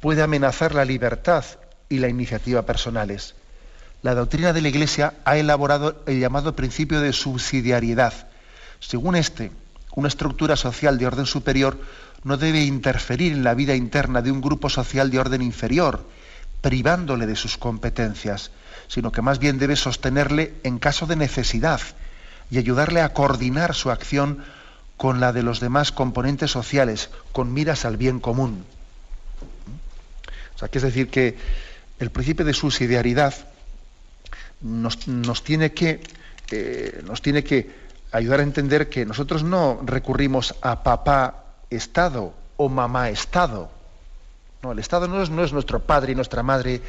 puede 0.00 0.22
amenazar 0.22 0.74
la 0.74 0.86
libertad 0.86 1.44
y 1.90 1.98
la 1.98 2.08
iniciativa 2.08 2.62
personales 2.62 3.34
la 4.04 4.14
doctrina 4.14 4.52
de 4.52 4.60
la 4.60 4.68
Iglesia 4.68 5.14
ha 5.24 5.38
elaborado 5.38 6.02
el 6.04 6.20
llamado 6.20 6.54
principio 6.54 7.00
de 7.00 7.14
subsidiariedad. 7.14 8.12
Según 8.78 9.16
este, 9.16 9.50
una 9.94 10.08
estructura 10.08 10.56
social 10.56 10.98
de 10.98 11.06
orden 11.06 11.24
superior 11.24 11.80
no 12.22 12.36
debe 12.36 12.64
interferir 12.64 13.32
en 13.32 13.42
la 13.42 13.54
vida 13.54 13.74
interna 13.74 14.20
de 14.20 14.30
un 14.30 14.42
grupo 14.42 14.68
social 14.68 15.10
de 15.10 15.18
orden 15.18 15.40
inferior, 15.40 16.06
privándole 16.60 17.26
de 17.26 17.34
sus 17.34 17.56
competencias, 17.56 18.50
sino 18.88 19.10
que 19.10 19.22
más 19.22 19.38
bien 19.38 19.58
debe 19.58 19.74
sostenerle 19.74 20.52
en 20.64 20.78
caso 20.78 21.06
de 21.06 21.16
necesidad 21.16 21.80
y 22.50 22.58
ayudarle 22.58 23.00
a 23.00 23.14
coordinar 23.14 23.74
su 23.74 23.90
acción 23.90 24.44
con 24.98 25.18
la 25.18 25.32
de 25.32 25.42
los 25.42 25.60
demás 25.60 25.92
componentes 25.92 26.50
sociales, 26.50 27.08
con 27.32 27.54
miras 27.54 27.86
al 27.86 27.96
bien 27.96 28.20
común. 28.20 28.66
O 30.56 30.58
sea, 30.58 30.68
es 30.70 30.82
decir 30.82 31.08
que 31.08 31.38
el 31.98 32.10
principio 32.10 32.44
de 32.44 32.52
subsidiariedad 32.52 33.53
nos, 34.64 35.44
tiene 35.44 35.72
que, 35.72 36.00
eh, 36.50 37.02
nos 37.04 37.22
tiene 37.22 37.44
que 37.44 37.70
ayudar 38.10 38.40
a 38.40 38.42
entender 38.42 38.88
que 38.88 39.04
nosotros 39.04 39.44
no 39.44 39.80
recurrimos 39.84 40.54
a 40.62 40.82
papá 40.82 41.44
Estado 41.70 42.32
o 42.56 42.68
mamá 42.68 43.10
Estado. 43.10 43.70
No, 44.62 44.72
el 44.72 44.78
Estado 44.78 45.06
no 45.06 45.22
es, 45.22 45.30
no 45.30 45.44
es 45.44 45.52
nuestro 45.52 45.80
padre 45.80 46.12
y 46.12 46.14
nuestra 46.14 46.42
madre 46.42 46.80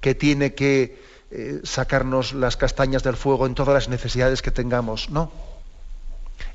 que 0.00 0.14
tiene 0.14 0.54
que 0.54 1.02
eh, 1.30 1.60
sacarnos 1.64 2.32
las 2.34 2.56
castañas 2.56 3.02
del 3.02 3.16
fuego 3.16 3.46
en 3.46 3.54
todas 3.54 3.74
las 3.74 3.88
necesidades 3.88 4.40
que 4.40 4.52
tengamos. 4.52 5.10
No. 5.10 5.32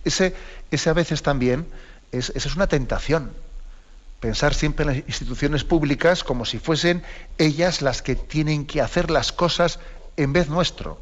Ese, 0.05 0.33
ese 0.71 0.89
a 0.89 0.93
veces 0.93 1.21
también 1.21 1.67
es, 2.13 2.29
esa 2.35 2.47
es 2.47 2.55
una 2.55 2.67
tentación. 2.67 3.31
Pensar 4.21 4.53
siempre 4.53 4.83
en 4.83 4.89
las 4.89 5.07
instituciones 5.07 5.63
públicas 5.63 6.23
como 6.23 6.45
si 6.45 6.59
fuesen 6.59 7.03
ellas 7.37 7.81
las 7.81 8.01
que 8.01 8.15
tienen 8.15 8.65
que 8.65 8.81
hacer 8.81 9.11
las 9.11 9.31
cosas 9.31 9.79
en 10.19 10.33
vez 10.33 10.49
nuestro. 10.49 10.99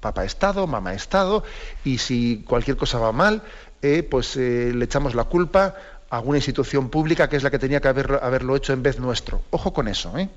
Papá 0.00 0.24
Estado, 0.24 0.66
mamá 0.66 0.94
Estado, 0.94 1.44
y 1.84 1.98
si 1.98 2.44
cualquier 2.46 2.76
cosa 2.76 2.98
va 2.98 3.12
mal, 3.12 3.42
eh, 3.82 4.02
pues 4.02 4.36
eh, 4.36 4.72
le 4.74 4.84
echamos 4.86 5.14
la 5.14 5.24
culpa 5.24 5.74
a 6.08 6.16
alguna 6.16 6.38
institución 6.38 6.88
pública 6.88 7.28
que 7.28 7.36
es 7.36 7.42
la 7.42 7.50
que 7.50 7.58
tenía 7.58 7.80
que 7.80 7.88
haberlo, 7.88 8.56
hecho 8.56 8.72
en 8.72 8.82
vez 8.82 8.98
nuestro. 8.98 9.42
Ojo 9.50 9.72
con 9.72 9.88
eso, 9.88 10.16
¿eh? 10.18 10.28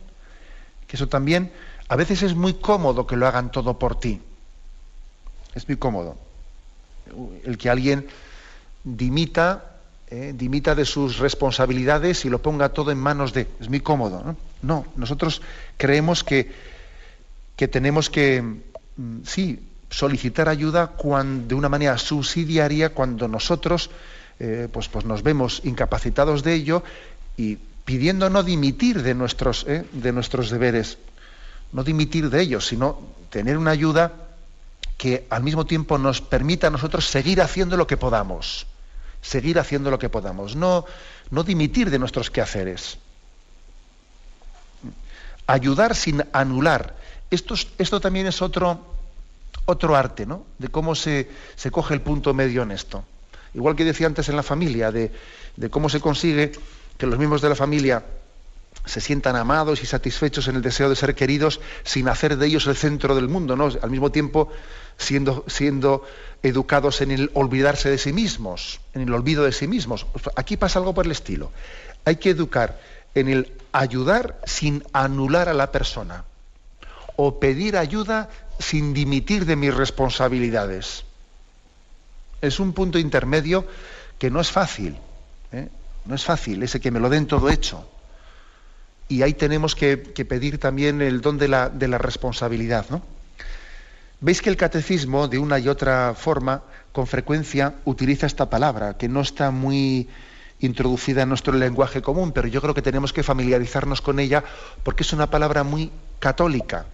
que 0.87 0.95
eso 0.95 1.07
también 1.07 1.51
a 1.87 1.95
veces 1.95 2.21
es 2.21 2.35
muy 2.35 2.55
cómodo 2.55 3.07
que 3.07 3.15
lo 3.15 3.27
hagan 3.27 3.51
todo 3.51 3.79
por 3.79 3.99
ti. 3.99 4.21
Es 5.55 5.67
muy 5.67 5.77
cómodo. 5.77 6.17
El 7.43 7.57
que 7.57 7.69
alguien 7.69 8.07
dimita, 8.83 9.79
dimita 10.33 10.75
de 10.75 10.85
sus 10.85 11.17
responsabilidades 11.17 12.25
y 12.25 12.29
lo 12.29 12.41
ponga 12.41 12.69
todo 12.69 12.91
en 12.91 12.99
manos 12.99 13.33
de... 13.33 13.47
Es 13.59 13.69
muy 13.69 13.79
cómodo. 13.79 14.23
No, 14.23 14.35
no 14.61 14.85
nosotros 14.95 15.41
creemos 15.77 16.23
que 16.23 16.51
que 17.57 17.67
tenemos 17.67 18.09
que, 18.09 18.41
mm, 18.41 19.23
sí, 19.25 19.59
solicitar 19.89 20.47
ayuda 20.47 20.93
de 21.47 21.55
una 21.55 21.69
manera 21.69 21.97
subsidiaria 21.97 22.89
cuando 22.93 23.27
nosotros 23.27 23.89
eh, 24.39 24.67
pues, 24.71 24.87
pues 24.87 25.05
nos 25.05 25.23
vemos 25.23 25.61
incapacitados 25.63 26.43
de 26.43 26.53
ello 26.53 26.83
y 27.37 27.57
pidiendo 27.85 28.29
no 28.29 28.43
dimitir 28.43 29.01
de 29.01 29.15
nuestros, 29.15 29.65
eh, 29.67 29.85
de 29.91 30.11
nuestros 30.11 30.51
deberes, 30.51 30.97
no 31.71 31.83
dimitir 31.83 32.29
de 32.29 32.41
ellos, 32.41 32.67
sino 32.67 32.99
tener 33.31 33.57
una 33.57 33.71
ayuda 33.71 34.13
que 34.97 35.25
al 35.29 35.43
mismo 35.43 35.65
tiempo 35.65 35.97
nos 35.97 36.21
permita 36.21 36.67
a 36.67 36.69
nosotros 36.69 37.05
seguir 37.05 37.41
haciendo 37.41 37.77
lo 37.77 37.87
que 37.87 37.97
podamos, 37.97 38.67
seguir 39.21 39.57
haciendo 39.57 39.89
lo 39.89 39.97
que 39.97 40.09
podamos, 40.09 40.55
no, 40.55 40.85
no 41.31 41.43
dimitir 41.43 41.89
de 41.89 41.99
nuestros 41.99 42.29
quehaceres. 42.29 42.97
Ayudar 45.47 45.95
sin 45.95 46.25
anular 46.33 46.95
esto, 47.29 47.99
también 47.99 48.27
es 48.27 48.41
otro, 48.41 48.79
otro 49.65 49.95
arte, 49.95 50.25
¿no? 50.25 50.45
De 50.57 50.69
cómo 50.69 50.95
se, 50.95 51.27
coge 51.71 51.93
el 51.93 52.01
punto 52.01 52.33
medio 52.33 52.63
en 52.63 52.71
esto. 52.71 53.03
Igual 53.53 53.75
que 53.75 53.85
decía 53.85 54.07
antes 54.07 54.29
en 54.29 54.35
la 54.35 54.43
familia, 54.43 54.91
de, 54.91 55.11
cómo 55.69 55.89
se 55.89 55.99
consigue 55.99 56.51
que 56.97 57.05
los 57.05 57.17
miembros 57.17 57.41
de 57.41 57.49
la 57.49 57.55
familia 57.55 58.03
se 58.85 59.01
sientan 59.01 59.35
amados 59.35 59.83
y 59.83 59.85
satisfechos 59.85 60.47
en 60.47 60.55
el 60.55 60.61
deseo 60.61 60.89
de 60.89 60.95
ser 60.95 61.13
queridos 61.15 61.59
sin 61.83 62.07
hacer 62.07 62.37
de 62.37 62.47
ellos 62.47 62.67
el 62.67 62.77
centro 62.77 63.15
del 63.15 63.27
mundo, 63.27 63.55
¿no? 63.57 63.69
Al 63.81 63.89
mismo 63.89 64.11
tiempo 64.11 64.49
siendo, 64.97 65.43
siendo 65.47 66.05
educados 66.43 67.01
en 67.01 67.11
el 67.11 67.29
olvidarse 67.33 67.89
de 67.89 67.97
sí 67.97 68.13
mismos, 68.13 68.79
en 68.93 69.01
el 69.01 69.13
olvido 69.13 69.43
de 69.43 69.51
sí 69.51 69.67
mismos. 69.67 70.05
Aquí 70.35 70.55
pasa 70.55 70.79
algo 70.79 70.93
por 70.93 71.05
el 71.05 71.11
estilo. 71.11 71.51
Hay 72.05 72.15
que 72.15 72.29
educar 72.29 72.79
en 73.13 73.27
el 73.27 73.51
ayudar 73.73 74.39
sin 74.45 74.83
anular 74.93 75.49
a 75.49 75.53
la 75.53 75.71
persona 75.73 76.23
o 77.17 77.39
pedir 77.39 77.75
ayuda 77.75 78.29
sin 78.59 78.93
dimitir 78.93 79.45
de 79.45 79.57
mis 79.57 79.75
responsabilidades. 79.75 81.03
Es 82.41 82.61
un 82.61 82.71
punto 82.71 82.97
intermedio 82.99 83.67
que 84.17 84.31
no 84.31 84.39
es 84.39 84.51
fácil. 84.51 84.95
¿eh? 85.51 85.67
No 86.05 86.15
es 86.15 86.23
fácil 86.23 86.63
ese 86.63 86.79
que 86.79 86.91
me 86.91 87.01
lo 87.01 87.09
den 87.09 87.27
todo 87.27 87.49
hecho. 87.49 87.85
y 89.09 89.21
ahí 89.21 89.33
tenemos 89.33 89.73
que, 89.73 89.97
pedir 89.97 90.59
también 90.59 91.01
el 91.01 91.21
don 91.21 91.37
de 91.37 91.47
la, 91.47 91.69
de 91.69 91.87
la 91.87 91.97
responsabilidad. 91.97 92.85
¿no? 92.89 93.01
Veis 94.19 94.41
que 94.41 94.49
el 94.49 94.57
catecismo, 94.57 95.27
de 95.27 95.39
una 95.39 95.59
y 95.59 95.69
otra 95.69 96.13
forma, 96.13 96.63
con 96.91 97.07
frecuencia 97.07 97.75
utiliza 97.85 98.25
esta 98.25 98.49
palabra, 98.49 98.97
que 98.97 99.07
no 99.07 99.21
está 99.21 99.51
muy 99.51 100.09
introducida 100.59 101.21
en 101.21 101.29
nuestro 101.29 101.53
lenguaje 101.53 102.01
común, 102.01 102.31
pero 102.31 102.47
yo 102.47 102.61
creo 102.61 102.73
que 102.73 102.81
tenemos 102.81 103.13
que 103.13 103.23
familiarizarnos 103.23 104.01
con 104.01 104.19
ella 104.19 104.43
porque 104.83 105.03
es 105.03 105.13
una 105.13 105.29
palabra 105.29 105.63
muy 105.63 105.91
católica, 106.19 106.85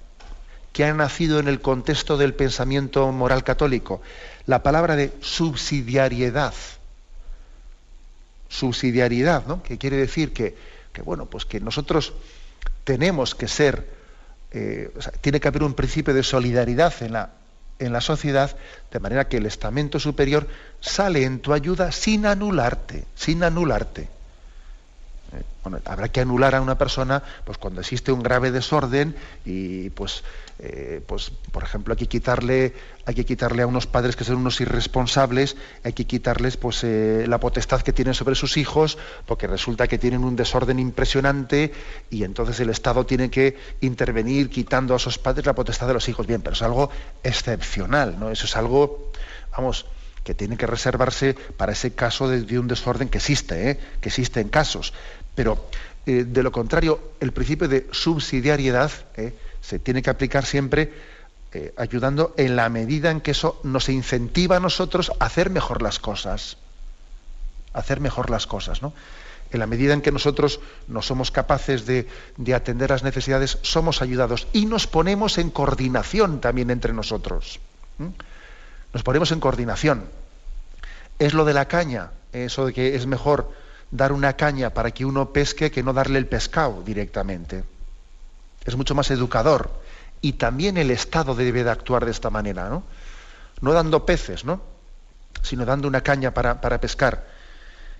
que 0.74 0.84
ha 0.84 0.94
nacido 0.94 1.40
en 1.40 1.48
el 1.48 1.62
contexto 1.62 2.18
del 2.18 2.34
pensamiento 2.34 3.12
moral 3.12 3.44
católico. 3.44 4.02
La 4.46 4.64
palabra 4.64 4.96
de 4.96 5.14
subsidiariedad. 5.22 6.54
Subsidiariedad, 8.50 9.46
¿no? 9.48 9.64
Que 9.64 9.78
quiere 9.78 9.98
decir 9.98 10.34
que 10.34 10.56
que 10.94 11.02
bueno, 11.02 11.26
pues 11.26 11.46
que 11.46 11.60
nosotros 11.60 12.14
tenemos 12.84 13.36
que 13.36 13.48
ser, 13.48 13.90
eh, 14.52 14.94
tiene 15.22 15.40
que 15.40 15.48
haber 15.48 15.64
un 15.64 15.74
principio 15.74 16.14
de 16.14 16.24
solidaridad 16.24 16.94
en 17.02 17.14
la, 17.14 17.32
en 17.80 17.92
la 17.92 18.00
sociedad, 18.00 18.56
de 18.92 19.00
manera 19.00 19.28
que 19.28 19.38
el 19.38 19.48
estamento 19.48 20.00
superior 20.00 20.48
sale 20.80 21.24
en 21.24 21.40
tu 21.40 21.52
ayuda 21.52 21.92
sin 21.92 22.28
anularte, 22.28 23.06
sin 23.16 23.44
anularte. 23.44 24.08
Bueno, 25.64 25.80
habrá 25.86 26.09
que 26.09 26.20
anular 26.20 26.55
a 26.55 26.61
una 26.61 26.78
persona 26.78 27.24
pues 27.45 27.57
cuando 27.57 27.80
existe 27.80 28.11
un 28.11 28.22
grave 28.22 28.51
desorden 28.51 29.16
y 29.45 29.89
pues, 29.91 30.24
eh, 30.59 31.01
pues 31.07 31.32
por 31.51 31.64
ejemplo 31.64 31.93
hay 31.93 31.97
que 31.97 32.07
quitarle 32.07 32.74
hay 33.05 33.16
que 33.16 33.24
quitarle 33.24 33.64
a 33.64 33.68
unos 33.68 33.88
padres 33.88 34.18
que 34.18 34.26
son 34.26 34.36
unos 34.36 34.59
irresponsables 34.59 35.55
hay 35.86 35.93
que 35.93 36.05
quitarles 36.05 36.57
pues 36.57 36.84
eh, 36.84 37.26
la 37.30 37.39
potestad 37.39 37.82
que 37.82 37.93
tienen 37.93 38.14
sobre 38.14 38.36
sus 38.36 38.57
hijos 38.57 38.97
porque 39.26 39.47
resulta 39.47 39.88
que 39.88 39.97
tienen 39.97 40.26
un 40.26 40.36
desorden 40.36 40.80
impresionante 40.80 41.72
y 42.09 42.26
entonces 42.26 42.59
el 42.59 42.70
Estado 42.70 43.05
tiene 43.05 43.30
que 43.30 43.57
intervenir 43.80 44.49
quitando 44.49 44.93
a 44.93 44.97
esos 44.97 45.18
padres 45.18 45.45
la 45.45 45.55
potestad 45.55 45.88
de 45.88 45.93
los 45.93 46.09
hijos 46.09 46.28
bien 46.28 46.41
pero 46.41 46.55
es 46.55 46.61
algo 46.61 46.89
excepcional 47.24 48.20
no 48.20 48.32
eso 48.32 48.47
es 48.47 48.57
algo 48.57 49.11
vamos 49.53 49.86
que 50.24 50.34
tiene 50.34 50.57
que 50.57 50.68
reservarse 50.68 51.36
para 51.57 51.74
ese 51.74 51.93
caso 51.93 52.28
de, 52.30 52.57
un 52.57 52.68
desorden 52.68 53.09
que 53.09 53.18
existe, 53.18 53.72
¿eh? 53.72 53.80
que 53.99 54.09
existe 54.09 54.39
en 54.39 54.49
casos. 54.49 54.93
Pero 55.36 55.70
eh, 56.06 56.26
de 56.28 56.44
lo 56.44 56.52
contrario, 56.52 57.14
el 57.20 57.32
principio 57.32 57.68
de 57.68 57.88
subsidiariedad 57.92 58.92
eh, 59.16 59.34
se 59.62 59.80
tiene 59.80 60.02
que 60.02 60.10
aplicar 60.10 60.46
siempre 60.46 60.92
eh, 61.54 61.74
ayudando 61.78 62.34
en 62.38 62.56
la 62.56 62.68
medida 62.70 63.10
en 63.10 63.22
que 63.22 63.32
eso 63.32 63.60
nos 63.64 63.88
incentiva 63.88 64.58
a 64.58 64.60
nosotros 64.60 65.12
a 65.20 65.26
hacer 65.26 65.50
mejor 65.50 65.82
las 65.82 66.00
cosas. 66.00 66.58
hacer 67.74 68.00
mejor 68.00 68.30
las 68.30 68.46
cosas, 68.46 68.82
¿no? 68.84 68.94
En 69.52 69.60
la 69.60 69.66
medida 69.66 69.94
en 69.94 70.02
que 70.02 70.12
nosotros 70.12 70.60
no 70.88 71.02
somos 71.02 71.32
capaces 71.32 71.86
de, 71.86 72.08
atender 72.54 72.90
las 72.90 73.04
necesidades, 73.04 73.60
somos 73.62 74.02
ayudados 74.02 74.48
y 74.52 74.66
nos 74.66 74.88
ponemos 74.88 75.38
en 75.38 75.50
coordinación 75.50 76.42
también 76.42 76.72
entre 76.72 76.94
nosotros. 76.94 77.60
Nos 78.94 79.04
ponemos 79.04 79.32
en 79.32 79.40
coordinación. 79.40 80.06
Es 81.20 81.34
lo 81.34 81.46
de 81.46 81.54
la 81.54 81.68
caña, 81.68 82.12
eso 82.32 82.66
de 82.66 82.74
que 82.74 82.96
es 82.96 83.06
mejor 83.06 83.52
dar 83.94 84.12
una 84.12 84.34
caña 84.34 84.72
para 84.72 84.89
que 84.89 85.06
uno 85.06 85.32
pesque 85.32 85.70
que 85.70 85.84
no 85.84 85.94
darle 85.94 86.18
el 86.18 86.26
pescado 86.26 86.82
directamente. 86.82 87.64
Es 88.66 88.76
mucho 88.76 88.96
más 88.96 89.12
educador. 89.12 89.70
Y 90.20 90.34
también 90.34 90.78
el 90.78 90.89
Estado 90.89 91.36
debe 91.36 91.64
de 91.64 91.70
actuar 91.70 92.04
de 92.04 92.12
esta 92.12 92.32
manera, 92.32 92.70
¿no? 92.70 92.84
No 93.62 93.72
dando 93.72 94.04
peces, 94.04 94.46
¿no? 94.46 94.62
Sino 95.44 95.64
dando 95.64 95.88
una 95.88 96.02
caña 96.02 96.34
para, 96.34 96.60
pescar. 96.82 97.28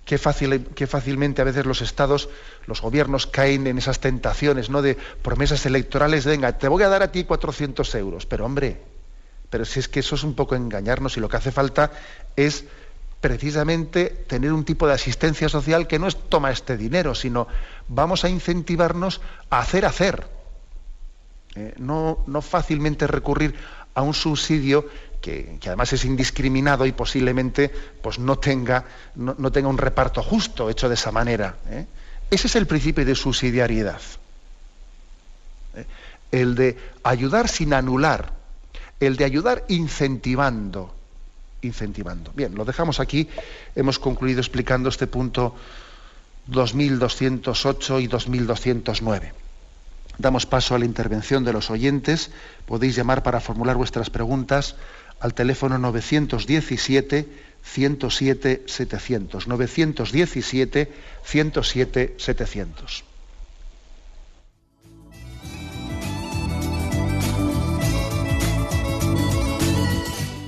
Qué, 0.04 0.18
fácil, 0.18 0.66
qué 0.74 0.88
fácilmente 0.88 1.42
a 1.42 1.44
veces 1.44 1.64
los 1.64 1.80
estados, 1.80 2.28
los 2.66 2.80
gobiernos 2.80 3.28
caen 3.28 3.66
en 3.68 3.78
esas 3.78 4.00
tentaciones, 4.00 4.70
¿no? 4.70 4.82
De 4.82 4.96
promesas 5.22 5.64
electorales, 5.64 6.26
venga, 6.26 6.58
te 6.58 6.66
voy 6.66 6.82
a 6.82 6.88
dar 6.88 7.04
a 7.04 7.12
ti 7.12 7.22
400 7.22 7.94
euros. 7.94 8.26
Pero 8.26 8.46
hombre, 8.46 8.80
pero 9.48 9.64
si 9.64 9.78
es 9.78 9.88
que 9.88 10.00
eso 10.00 10.16
es 10.16 10.24
un 10.24 10.34
poco 10.34 10.56
engañarnos 10.56 11.16
y 11.16 11.20
lo 11.20 11.28
que 11.28 11.36
hace 11.36 11.52
falta 11.52 11.92
es 12.34 12.64
precisamente 13.24 14.10
tener 14.28 14.52
un 14.52 14.66
tipo 14.66 14.86
de 14.86 14.92
asistencia 14.92 15.48
social 15.48 15.86
que 15.86 15.98
no 15.98 16.06
es 16.06 16.28
toma 16.28 16.50
este 16.50 16.76
dinero, 16.76 17.14
sino 17.14 17.48
vamos 17.88 18.22
a 18.22 18.28
incentivarnos 18.28 19.22
a 19.48 19.60
hacer 19.60 19.86
hacer. 19.86 20.26
Eh, 21.54 21.72
no, 21.78 22.18
no, 22.26 22.42
fácilmente 22.42 23.06
recurrir 23.06 23.54
a 23.94 24.02
un 24.02 24.12
subsidio 24.12 24.86
que, 25.22 25.58
además 25.64 25.94
es 25.94 26.04
indiscriminado 26.04 26.84
y 26.84 26.92
posiblemente 26.92 27.70
pues, 28.02 28.18
no, 28.18 28.38
tenga, 28.38 28.84
no, 29.14 29.50
tenga 29.50 29.68
un 29.68 29.78
reparto 29.78 30.22
justo 30.22 30.68
hecho 30.68 30.90
de 30.90 30.94
esa 30.96 31.10
manera. 31.10 31.56
¿eh? 31.70 31.86
Ese 32.30 32.48
es 32.48 32.56
el 32.56 32.66
principio 32.66 33.06
de 33.06 33.14
subsidiariedad. 33.14 34.02
¿eh? 35.76 35.86
El 36.30 36.56
de 36.56 36.76
ayudar 37.02 37.48
sin 37.48 37.72
anular, 37.72 38.34
el 39.00 39.16
de 39.16 39.24
ayudar 39.24 39.64
incentivando 39.68 40.94
incentivando. 41.64 42.32
Bien, 42.34 42.54
lo 42.54 42.64
dejamos 42.64 43.00
aquí. 43.00 43.28
Hemos 43.74 43.98
concluido 43.98 44.40
explicando 44.40 44.88
este 44.88 45.06
punto 45.06 45.54
2208 46.46 48.00
y 48.00 48.06
2209. 48.06 49.32
Damos 50.18 50.46
paso 50.46 50.74
a 50.74 50.78
la 50.78 50.84
intervención 50.84 51.44
de 51.44 51.52
los 51.52 51.70
oyentes. 51.70 52.30
Podéis 52.66 52.94
llamar 52.94 53.22
para 53.22 53.40
formular 53.40 53.76
vuestras 53.76 54.10
preguntas 54.10 54.76
al 55.20 55.34
teléfono 55.34 55.78
917 55.78 57.28
107 57.62 58.64
700. 58.66 59.48
917 59.48 60.92
107 61.24 62.14
700. 62.18 63.13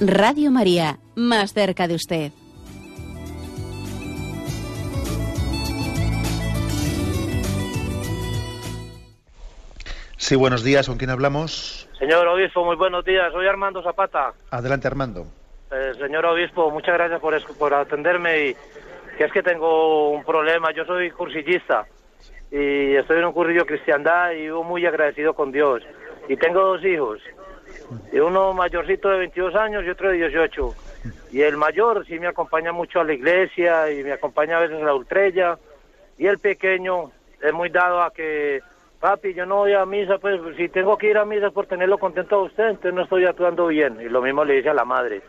Radio 0.00 0.50
María, 0.50 0.96
más 1.14 1.52
cerca 1.52 1.86
de 1.86 1.94
usted. 1.94 2.32
Sí, 10.16 10.36
buenos 10.36 10.64
días, 10.64 10.86
¿con 10.88 10.96
quién 10.96 11.10
hablamos? 11.10 11.86
Señor 11.98 12.26
Obispo, 12.28 12.64
muy 12.64 12.76
buenos 12.76 13.04
días, 13.04 13.30
soy 13.30 13.46
Armando 13.46 13.82
Zapata. 13.82 14.32
Adelante, 14.50 14.86
Armando. 14.86 15.26
Eh, 15.70 15.92
señor 16.00 16.24
Obispo, 16.24 16.70
muchas 16.70 16.94
gracias 16.94 17.20
por, 17.20 17.38
por 17.58 17.74
atenderme 17.74 18.48
y 18.48 18.56
que 19.18 19.24
es 19.24 19.32
que 19.32 19.42
tengo 19.42 20.12
un 20.12 20.24
problema, 20.24 20.72
yo 20.72 20.86
soy 20.86 21.10
cursillista 21.10 21.84
y 22.50 22.96
estoy 22.96 23.18
en 23.18 23.26
un 23.26 23.32
cursillo 23.32 23.66
cristiandad 23.66 24.30
y 24.32 24.44
vivo 24.44 24.64
muy 24.64 24.86
agradecido 24.86 25.34
con 25.34 25.52
Dios. 25.52 25.82
Y 26.26 26.36
tengo 26.36 26.60
dos 26.60 26.84
hijos, 26.84 27.20
y 28.12 28.18
uno 28.18 28.52
mayorcito 28.52 29.08
de 29.08 29.18
22 29.18 29.54
años 29.54 29.84
y 29.84 29.90
otro 29.90 30.10
de 30.10 30.16
18. 30.16 30.74
Y 31.32 31.42
el 31.42 31.56
mayor 31.56 32.04
sí 32.06 32.18
me 32.18 32.26
acompaña 32.26 32.72
mucho 32.72 33.00
a 33.00 33.04
la 33.04 33.12
iglesia 33.12 33.90
y 33.90 34.02
me 34.02 34.12
acompaña 34.12 34.56
a 34.56 34.60
veces 34.60 34.78
en 34.78 34.86
la 34.86 34.94
ultrella. 34.94 35.58
Y 36.18 36.26
el 36.26 36.38
pequeño 36.38 37.12
es 37.40 37.52
muy 37.52 37.70
dado 37.70 38.02
a 38.02 38.12
que, 38.12 38.60
papi, 39.00 39.32
yo 39.34 39.46
no 39.46 39.56
voy 39.56 39.72
a 39.72 39.86
misa, 39.86 40.18
pues 40.18 40.40
si 40.56 40.68
tengo 40.68 40.98
que 40.98 41.10
ir 41.10 41.18
a 41.18 41.24
misa 41.24 41.50
por 41.50 41.66
tenerlo 41.66 41.98
contento 41.98 42.36
a 42.36 42.42
usted, 42.42 42.68
entonces 42.68 42.94
no 42.94 43.02
estoy 43.02 43.24
actuando 43.24 43.68
bien. 43.68 43.98
Y 44.00 44.08
lo 44.08 44.20
mismo 44.20 44.44
le 44.44 44.54
dice 44.54 44.70
a 44.70 44.74
la 44.74 44.84
madre. 44.84 45.22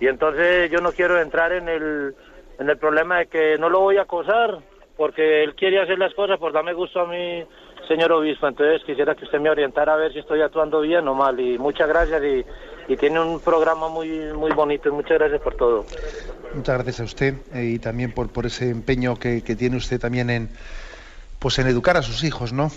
Y 0.00 0.06
entonces 0.06 0.70
yo 0.70 0.80
no 0.80 0.92
quiero 0.92 1.20
entrar 1.20 1.52
en 1.52 1.68
el, 1.68 2.14
en 2.58 2.68
el 2.68 2.76
problema 2.76 3.18
de 3.18 3.26
que 3.26 3.58
no 3.58 3.68
lo 3.68 3.80
voy 3.80 3.96
a 3.96 4.02
acosar, 4.02 4.58
porque 4.96 5.42
él 5.42 5.54
quiere 5.54 5.80
hacer 5.80 5.98
las 5.98 6.14
cosas 6.14 6.38
por 6.38 6.52
darme 6.52 6.72
gusto 6.74 7.00
a 7.00 7.06
mí, 7.06 7.44
señor 7.92 8.12
obispo. 8.12 8.48
Entonces 8.48 8.82
quisiera 8.84 9.14
que 9.14 9.24
usted 9.24 9.40
me 9.40 9.50
orientara 9.50 9.94
a 9.94 9.96
ver 9.96 10.12
si 10.12 10.18
estoy 10.18 10.40
actuando 10.40 10.80
bien 10.80 11.06
o 11.08 11.14
mal. 11.14 11.38
Y 11.38 11.58
muchas 11.58 11.88
gracias 11.88 12.22
y, 12.22 12.44
tiene 12.96 13.20
un 13.20 13.40
programa 13.40 13.88
muy 13.88 14.08
muy 14.34 14.52
bonito. 14.52 14.88
Y 14.88 14.92
muchas 14.92 15.18
gracias 15.18 15.40
por 15.40 15.54
todo. 15.54 15.84
Muchas 16.54 16.74
gracias 16.74 17.00
a 17.00 17.04
usted 17.04 17.34
eh, 17.54 17.64
y 17.64 17.78
también 17.78 18.12
por, 18.12 18.30
por 18.30 18.46
ese 18.46 18.70
empeño 18.70 19.18
que, 19.18 19.42
que 19.42 19.56
tiene 19.56 19.76
usted 19.76 19.98
también 19.98 20.28
en 20.30 20.50
pues 21.38 21.58
en 21.58 21.66
educar 21.66 21.96
a 21.96 22.02
sus 22.02 22.22
hijos, 22.22 22.52
¿no? 22.52 22.70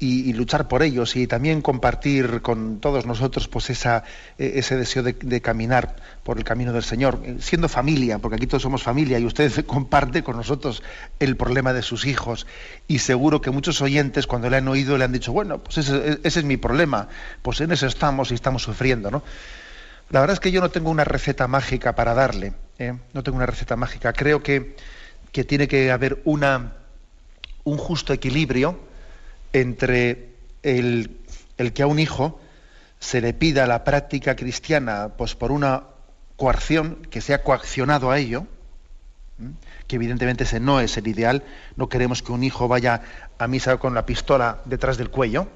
Y, 0.00 0.32
luchar 0.32 0.68
por 0.68 0.82
ellos 0.82 1.16
y 1.16 1.26
también 1.26 1.60
compartir 1.60 2.40
con 2.40 2.78
todos 2.78 3.04
nosotros 3.06 3.48
pues 3.48 3.70
esa, 3.70 4.04
e, 4.38 4.58
ese 4.58 4.76
deseo 4.76 5.02
de, 5.02 5.40
caminar 5.40 5.96
por 6.22 6.38
el 6.38 6.44
camino 6.44 6.72
del 6.72 6.84
Señor, 6.84 7.20
eh, 7.24 7.36
siendo 7.40 7.68
familia, 7.68 8.18
porque 8.18 8.36
aquí 8.36 8.46
todos 8.46 8.62
somos 8.62 8.82
familia 8.82 9.18
y 9.18 9.24
usted 9.24 9.64
comparte 9.66 10.22
con 10.22 10.36
nosotros 10.36 10.82
el 11.18 11.36
problema 11.36 11.72
de 11.72 11.82
sus 11.82 12.06
hijos 12.06 12.46
y 12.86 13.00
seguro 13.00 13.40
que 13.40 13.50
muchos 13.50 13.80
oyentes 13.80 14.26
cuando 14.26 14.48
le 14.48 14.58
han 14.58 14.68
oído 14.68 14.96
le 14.96 15.04
han 15.04 15.12
dicho, 15.12 15.32
bueno, 15.32 15.58
pues 15.58 15.78
ese, 15.78 16.20
es 16.22 16.44
mi 16.44 16.56
problema, 16.56 17.08
pues 17.42 17.60
en 17.60 17.72
eso 17.72 17.86
estamos 17.86 18.30
y 18.30 18.34
estamos 18.34 18.62
sufriendo, 18.62 19.10
¿no? 19.10 19.22
La 20.10 20.20
verdad 20.20 20.34
es 20.34 20.40
que 20.40 20.52
yo 20.52 20.62
no 20.62 20.70
tengo 20.70 20.90
una 20.90 21.04
receta 21.04 21.48
mágica 21.48 21.94
para 21.94 22.14
darle, 22.14 22.54
¿eh? 22.78 22.94
no 23.12 23.22
tengo 23.22 23.36
una 23.36 23.46
receta 23.46 23.76
mágica, 23.76 24.14
creo 24.14 24.42
que, 24.42 24.74
que 25.32 25.44
tiene 25.44 25.68
que 25.68 25.90
haber 25.90 26.22
una, 26.24 26.72
un 27.64 27.76
justo 27.76 28.14
equilibrio, 28.14 28.87
entre 29.52 30.34
el, 30.62 31.20
que 31.74 31.82
a 31.82 31.86
un 31.86 31.98
hijo 31.98 32.40
se 32.98 33.20
le 33.20 33.32
pida 33.32 33.66
la 33.66 33.84
práctica 33.84 34.36
cristiana 34.36 35.10
pues 35.16 35.34
por 35.34 35.52
una 35.52 35.84
coacción, 36.36 37.06
que 37.10 37.20
sea 37.20 37.42
coaccionado 37.42 38.10
a 38.10 38.18
ello, 38.18 38.46
que 39.86 39.96
evidentemente 39.96 40.44
ese 40.44 40.60
no 40.60 40.80
es 40.80 40.96
el 40.96 41.06
ideal, 41.06 41.44
no 41.76 41.88
queremos 41.88 42.22
que 42.22 42.32
un 42.32 42.44
hijo 42.44 42.68
vaya 42.68 43.02
a 43.38 43.46
misa 43.46 43.76
con 43.78 43.94
la 43.94 44.06
pistola 44.06 44.62
detrás 44.64 44.98
del 44.98 45.10
cuello, 45.10 45.48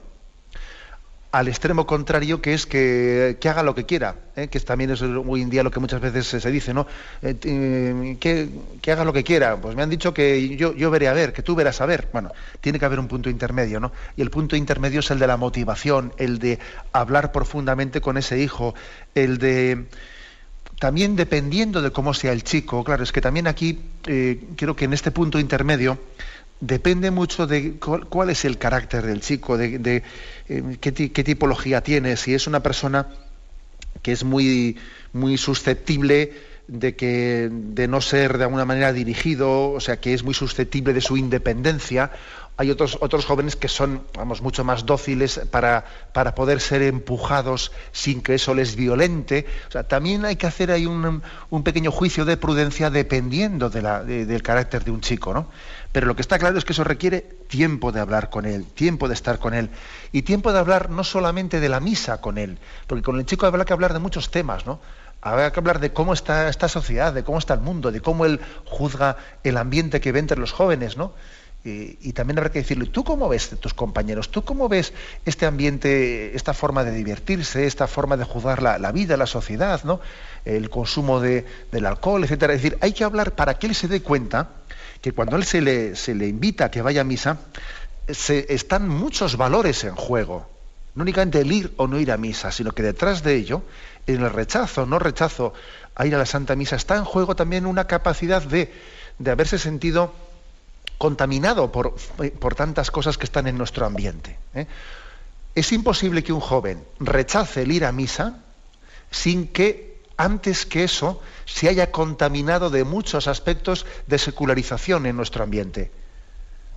al 1.33 1.49
extremo 1.49 1.87
contrario, 1.87 2.43
que 2.43 2.53
es 2.53 2.67
que, 2.67 3.39
haga 3.45 3.63
lo 3.63 3.75
que 3.75 3.87
quiera, 3.87 4.17
¿eh? 4.37 4.49
que 4.49 4.61
también 4.61 4.91
es 4.91 5.01
hoy 5.01 5.41
en 5.41 5.49
día 5.49 5.63
lo 5.63 5.71
que 5.71 5.81
muchas 5.81 6.01
veces 6.03 6.27
se 6.27 6.51
dice, 6.51 6.75
¿no? 6.75 6.87
Eh, 7.23 7.35
eh, 7.43 8.17
que, 8.21 8.93
haga 8.93 9.03
lo 9.03 9.15
que 9.15 9.25
quiera. 9.25 9.57
Pues 9.57 9.75
me 9.75 9.83
han 9.83 9.89
dicho 9.89 10.13
que 10.13 10.57
yo, 10.57 10.75
yo 10.75 10.91
veré 10.91 11.09
a 11.09 11.15
ver, 11.15 11.33
que 11.33 11.43
tú 11.43 11.55
verás 11.55 11.81
a 11.81 11.87
ver. 11.87 12.09
Bueno, 12.13 12.31
tiene 12.61 12.79
que 12.79 12.85
haber 12.85 13.01
un 13.01 13.09
punto 13.09 13.31
intermedio, 13.31 13.81
¿no? 13.81 13.93
Y 14.15 14.21
el 14.21 14.31
punto 14.31 14.57
intermedio 14.57 15.01
es 15.01 15.11
el 15.11 15.19
de 15.19 15.27
la 15.27 15.39
motivación, 15.39 16.13
el 16.19 16.39
de 16.39 16.59
hablar 16.93 17.33
profundamente 17.33 18.03
con 18.03 18.19
ese 18.19 18.39
hijo, 18.39 18.75
el 19.15 19.39
de 19.39 19.87
también 20.79 21.17
dependiendo 21.17 21.81
de 21.81 21.93
cómo 21.93 22.13
sea 22.13 22.33
el 22.33 22.43
chico, 22.43 22.85
claro, 22.85 23.05
es 23.05 23.13
que 23.13 23.21
también 23.21 23.47
aquí 23.47 23.79
creo 24.03 24.75
que 24.75 24.85
en 24.85 24.93
este 24.93 25.13
punto 25.13 25.39
intermedio 25.39 25.97
depende 26.63 27.11
mucho 27.11 27.47
de 27.49 27.75
cuál, 27.81 28.31
es 28.31 28.45
el 28.45 28.57
carácter 28.57 29.05
del 29.05 29.21
chico, 29.21 29.59
de, 29.59 30.03
eh, 30.49 30.77
qué, 30.81 30.93
tipología 31.25 31.83
tiene, 31.83 32.17
si 32.17 32.35
es 32.35 32.47
una 32.47 32.63
persona 32.63 33.09
que 34.01 34.13
es 34.13 34.23
muy, 34.23 34.79
muy 35.13 35.37
susceptible 35.39 36.33
de 36.69 36.95
que 36.95 37.51
de 37.51 37.89
no 37.89 38.01
ser 38.01 38.39
de 38.39 38.45
alguna 38.45 38.65
manera 38.65 38.93
dirigido, 38.93 39.73
o 39.73 39.81
sea, 39.81 39.99
que 39.99 40.15
es 40.15 40.23
muy 40.23 40.35
susceptible 40.35 40.95
de 40.95 41.01
su 41.01 41.17
independencia, 41.17 42.13
hay 42.57 42.71
otros, 42.71 42.99
otros 43.01 43.25
jóvenes 43.25 43.57
que 43.57 43.67
son 43.67 44.03
vamos, 44.15 44.43
mucho 44.43 44.63
más 44.63 44.87
dóciles 44.87 45.41
para, 45.51 45.85
para 46.13 46.35
poder 46.35 46.61
ser 46.61 46.83
empujados 46.83 47.73
sin 47.93 48.21
que 48.21 48.35
eso 48.35 48.55
les 48.55 48.77
violente. 48.77 49.47
O 49.69 49.71
sea, 49.73 49.85
también 49.85 50.25
hay 50.25 50.37
que 50.37 50.47
hacer 50.47 50.71
ahí 50.71 50.87
un, 50.87 51.23
un 51.51 51.63
pequeño 51.65 51.91
juicio 51.91 52.25
de 52.25 52.37
prudencia 52.37 52.91
dependiendo 52.91 53.71
del 53.71 54.43
carácter 54.43 54.85
de 54.85 54.91
un 54.91 55.01
chico. 55.01 55.33
¿no? 55.33 55.49
Pero 55.93 56.07
lo 56.07 56.17
que 56.17 56.23
está 56.23 56.39
claro 56.39 56.57
es 56.59 56.65
que 56.65 56.73
eso 56.73 56.85
requiere 56.85 57.21
tiempo 57.21 57.93
de 57.93 58.01
hablar 58.01 58.31
con 58.31 58.47
él, 58.47 58.65
tiempo 58.65 59.09
de 59.09 59.15
estar 59.15 59.39
con 59.39 59.53
él 59.53 59.69
y 60.11 60.23
tiempo 60.23 60.53
de 60.53 60.59
hablar 60.59 60.89
no 60.89 61.05
solamente 61.05 61.61
de 61.61 61.69
la 61.69 61.81
misa 61.81 62.21
con 62.21 62.39
él, 62.39 62.59
porque 62.87 63.03
con 63.03 63.19
el 63.19 63.27
chico 63.27 63.47
habrá 63.47 63.67
que 63.67 63.75
hablar 63.75 63.93
de 63.93 63.99
muchos 63.99 64.31
temas, 64.31 64.67
¿no? 64.67 64.81
Habrá 65.21 65.53
que 65.53 65.61
hablar 65.61 65.79
de 65.79 65.93
cómo 65.93 66.15
está 66.15 66.49
esta 66.49 66.67
sociedad, 66.67 67.13
de 67.13 67.23
cómo 67.23 67.39
está 67.39 67.55
el 67.55 67.61
mundo, 67.61 67.93
de 67.93 68.01
cómo 68.01 68.25
él 68.25 68.41
juzga 68.65 69.19
el 69.45 69.57
ambiente 69.57 70.01
que 70.01 70.11
ve 70.11 70.19
entre 70.19 70.39
los 70.39 70.51
jóvenes, 70.51 70.97
¿no? 70.97 71.13
Y, 71.65 72.13
también 72.13 72.39
habrá 72.39 72.51
que 72.51 72.59
decirle, 72.59 72.87
¿tú 72.87 73.05
cómo 73.05 73.29
ves 73.29 73.51
tus 73.61 73.73
compañeros? 73.73 74.33
¿Tú 74.33 74.43
cómo 74.43 74.69
ves 74.69 74.93
este 75.25 75.47
ambiente, 75.47 76.35
esta 76.35 76.55
forma 76.55 76.83
de 76.83 76.91
divertirse, 76.91 77.67
esta 77.67 77.87
forma 77.87 78.17
de 78.17 78.25
juzgar 78.25 78.63
la, 78.63 78.91
vida, 78.91 79.17
la 79.17 79.27
sociedad, 79.27 79.85
¿no? 79.85 80.01
el 80.45 80.69
consumo 80.71 81.21
de, 81.21 81.47
del 81.71 81.87
alcohol, 81.87 82.25
etcétera? 82.25 82.53
Es 82.55 82.63
decir, 82.63 82.79
hay 82.81 82.93
que 82.93 83.05
hablar 83.05 83.37
para 83.37 83.61
que 83.61 83.69
él 83.69 83.77
se 83.77 83.87
dé 83.87 84.03
cuenta 84.03 84.49
que 85.03 85.13
cuando 85.13 85.37
él 85.37 85.45
se 85.45 85.61
le, 85.61 85.97
se 85.97 86.15
le 86.15 86.29
invita 86.29 86.67
a 86.67 86.71
que 86.71 86.81
vaya 86.81 87.01
a 87.01 87.05
misa, 87.05 87.39
se, 88.09 88.47
están 88.55 88.89
muchos 88.89 89.37
valores 89.37 89.83
en 89.85 89.97
juego. 89.97 90.49
No 90.95 91.03
únicamente 91.03 91.41
el 91.41 91.51
ir 91.51 91.75
o 91.77 91.89
no 91.89 91.99
ir 91.99 92.13
a 92.13 92.17
misa, 92.17 92.53
sino 92.53 92.71
que 92.73 92.83
detrás 92.83 93.23
de 93.23 93.35
ello, 93.35 93.63
en 94.07 94.23
el 94.23 94.31
rechazo, 94.31 94.87
no 94.87 94.99
rechazo 94.99 95.55
a 95.95 96.07
ir 96.07 96.15
a 96.15 96.19
la 96.19 96.27
Santa 96.27 96.55
Misa, 96.55 96.77
está 96.77 96.97
en 96.97 97.05
juego 97.05 97.35
también 97.35 97.67
una 97.67 97.87
capacidad 97.87 98.43
de, 98.43 98.73
de 99.19 99.31
haberse 99.31 99.59
sentido 99.59 100.15
contaminado 100.99 101.73
por, 101.73 101.97
por, 102.39 102.55
tantas 102.55 102.91
cosas 102.91 103.19
que 103.19 103.25
están 103.25 103.49
en 103.49 103.59
nuestro 103.59 103.85
ambiente. 103.87 104.39
¿eh? 104.55 104.67
Es 105.55 105.73
imposible 105.73 106.23
que 106.23 106.33
un 106.33 106.41
joven 106.41 106.85
rechace 107.01 107.63
el 107.63 107.73
ir 107.73 107.85
a 107.85 107.93
misa 107.93 108.39
sin 109.11 109.49
que 109.49 109.92
antes 110.23 110.67
que 110.67 110.85
eso 110.85 111.21
se 111.45 111.69
haya 111.69 111.91
contaminado 111.91 112.71
de 112.71 112.85
muchos 112.85 113.27
aspectos 113.27 113.87
de 114.07 114.19
secularización 114.19 115.07
en 115.07 115.17
nuestro 115.17 115.43
ambiente. 115.43 115.91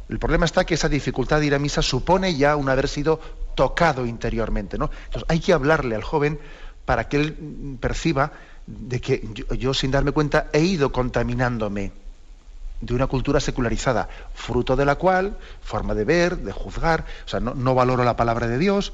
El 0.10 0.20
problema 0.20 0.46
está 0.46 0.66
que 0.66 0.74
esa 0.74 0.90
dificultad 0.90 1.40
de 1.40 1.48
ir 1.48 1.56
a 1.56 1.60
misa 1.60 1.82
supone 1.82 2.36
ya 2.36 2.56
un 2.56 2.70
haber 2.70 2.88
sido 2.88 3.20
tocado 3.56 4.06
interiormente. 4.06 4.78
¿no? 4.78 4.90
Entonces 5.06 5.26
hay 5.30 5.40
que 5.40 5.54
hablarle 5.54 5.96
al 5.96 6.04
joven 6.04 6.40
para 6.86 7.08
que 7.08 7.18
él 7.18 7.78
perciba 7.80 8.32
de 8.68 9.00
que 9.00 9.28
yo 9.58 9.74
sin 9.74 9.92
darme 9.92 10.12
cuenta 10.12 10.50
he 10.52 10.62
ido 10.62 10.92
contaminándome 10.92 11.92
de 12.86 12.94
una 12.94 13.08
cultura 13.08 13.40
secularizada, 13.40 14.08
fruto 14.34 14.76
de 14.76 14.86
la 14.86 14.96
cual, 14.96 15.38
forma 15.62 15.96
de 15.96 16.06
ver, 16.06 16.38
de 16.38 16.52
juzgar, 16.52 17.06
o 17.26 17.28
sea, 17.28 17.40
no, 17.40 17.76
valoro 17.76 18.04
la 18.04 18.16
palabra 18.16 18.48
de 18.48 18.58
Dios, 18.58 18.94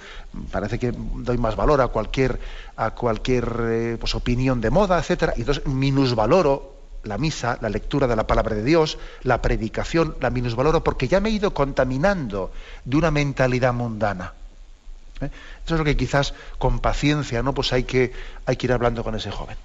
parece 0.51 0.79
que 0.79 0.93
doy 0.95 1.37
más 1.37 1.55
valor 1.55 1.81
a 1.81 1.89
cualquier, 1.89 2.39
a 2.77 2.91
cualquier 2.91 3.55
eh, 3.61 3.97
pues, 3.99 4.15
opinión 4.15 4.61
de 4.61 4.69
moda, 4.69 4.97
etcétera, 4.97 5.33
y 5.35 5.41
entonces 5.41 5.65
minusvaloro 5.67 6.75
la 7.03 7.17
misa, 7.17 7.57
la 7.61 7.69
lectura 7.69 8.07
de 8.07 8.15
la 8.15 8.27
palabra 8.27 8.55
de 8.55 8.63
Dios, 8.63 8.97
la 9.23 9.41
predicación, 9.41 10.15
la 10.21 10.29
minusvaloro 10.29 10.83
porque 10.83 11.07
ya 11.07 11.19
me 11.19 11.29
he 11.29 11.33
ido 11.33 11.53
contaminando 11.53 12.51
de 12.85 12.97
una 12.97 13.11
mentalidad 13.11 13.73
mundana. 13.73 14.33
¿eh? 15.19 15.29
Eso 15.65 15.75
es 15.75 15.79
lo 15.79 15.85
que 15.85 15.97
quizás 15.97 16.33
con 16.59 16.79
paciencia, 16.79 17.41
¿no? 17.41 17.53
Pues 17.53 17.73
hay 17.73 17.83
que, 17.83 18.13
hay 18.45 18.55
que 18.55 18.67
ir 18.67 18.73
hablando 18.73 19.03
con 19.03 19.15
ese 19.15 19.31
joven. 19.31 19.57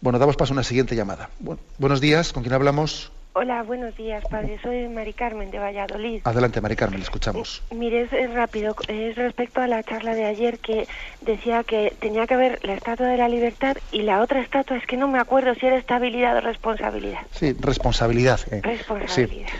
Bueno, 0.00 0.20
damos 0.20 0.36
paso 0.36 0.52
a 0.52 0.54
una 0.54 0.62
siguiente 0.62 0.94
llamada. 0.94 1.28
buenos 1.78 2.00
días, 2.00 2.32
¿con 2.32 2.44
quién 2.44 2.54
hablamos? 2.54 3.10
Hola, 3.32 3.64
buenos 3.64 3.96
días, 3.96 4.22
padre. 4.30 4.58
Soy 4.62 4.88
Mari 4.88 5.12
Carmen 5.12 5.50
de 5.50 5.58
Valladolid. 5.58 6.20
Adelante, 6.22 6.60
Mari 6.60 6.76
Carmen, 6.76 7.00
le 7.00 7.04
escuchamos. 7.04 7.62
Eh, 7.70 7.74
mire, 7.74 8.02
es, 8.02 8.32
rápido. 8.32 8.76
Es 8.86 9.16
respecto 9.16 9.60
a 9.60 9.66
la 9.66 9.82
charla 9.82 10.14
de 10.14 10.24
ayer 10.24 10.60
que 10.60 10.86
decía 11.20 11.64
que 11.64 11.94
tenía 11.98 12.28
que 12.28 12.34
haber 12.34 12.64
la 12.64 12.74
estatua 12.74 13.08
de 13.08 13.16
la 13.16 13.28
libertad 13.28 13.76
y 13.90 14.02
la 14.02 14.22
otra 14.22 14.40
estatua, 14.40 14.76
es 14.76 14.86
que 14.86 14.96
no 14.96 15.08
me 15.08 15.18
acuerdo 15.18 15.54
si 15.56 15.66
era 15.66 15.76
estabilidad 15.76 16.36
o 16.36 16.40
responsabilidad. 16.42 17.20
Sí, 17.32 17.56
responsabilidad. 17.58 18.40
Eh. 18.52 18.60
Responsabilidad. 18.62 19.50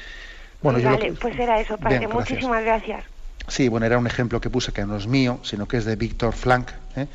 Bueno, 0.62 0.80
vale, 0.82 1.14
pues 1.14 1.36
era 1.36 1.60
eso, 1.60 1.78
padre. 1.78 2.06
Muchísimas 2.06 2.64
gracias. 2.64 3.04
Sí, 3.48 3.68
bueno, 3.68 3.86
era 3.86 3.98
un 3.98 4.06
ejemplo 4.06 4.40
que 4.40 4.50
puse 4.50 4.72
que 4.72 4.84
no 4.86 4.96
es 4.96 5.08
mío, 5.08 5.40
sino 5.42 5.66
que 5.66 5.78
es 5.78 5.84
de 5.84 5.96
Víctor 5.96 6.32
Frank. 6.32 6.70
¿eh? 6.96 7.06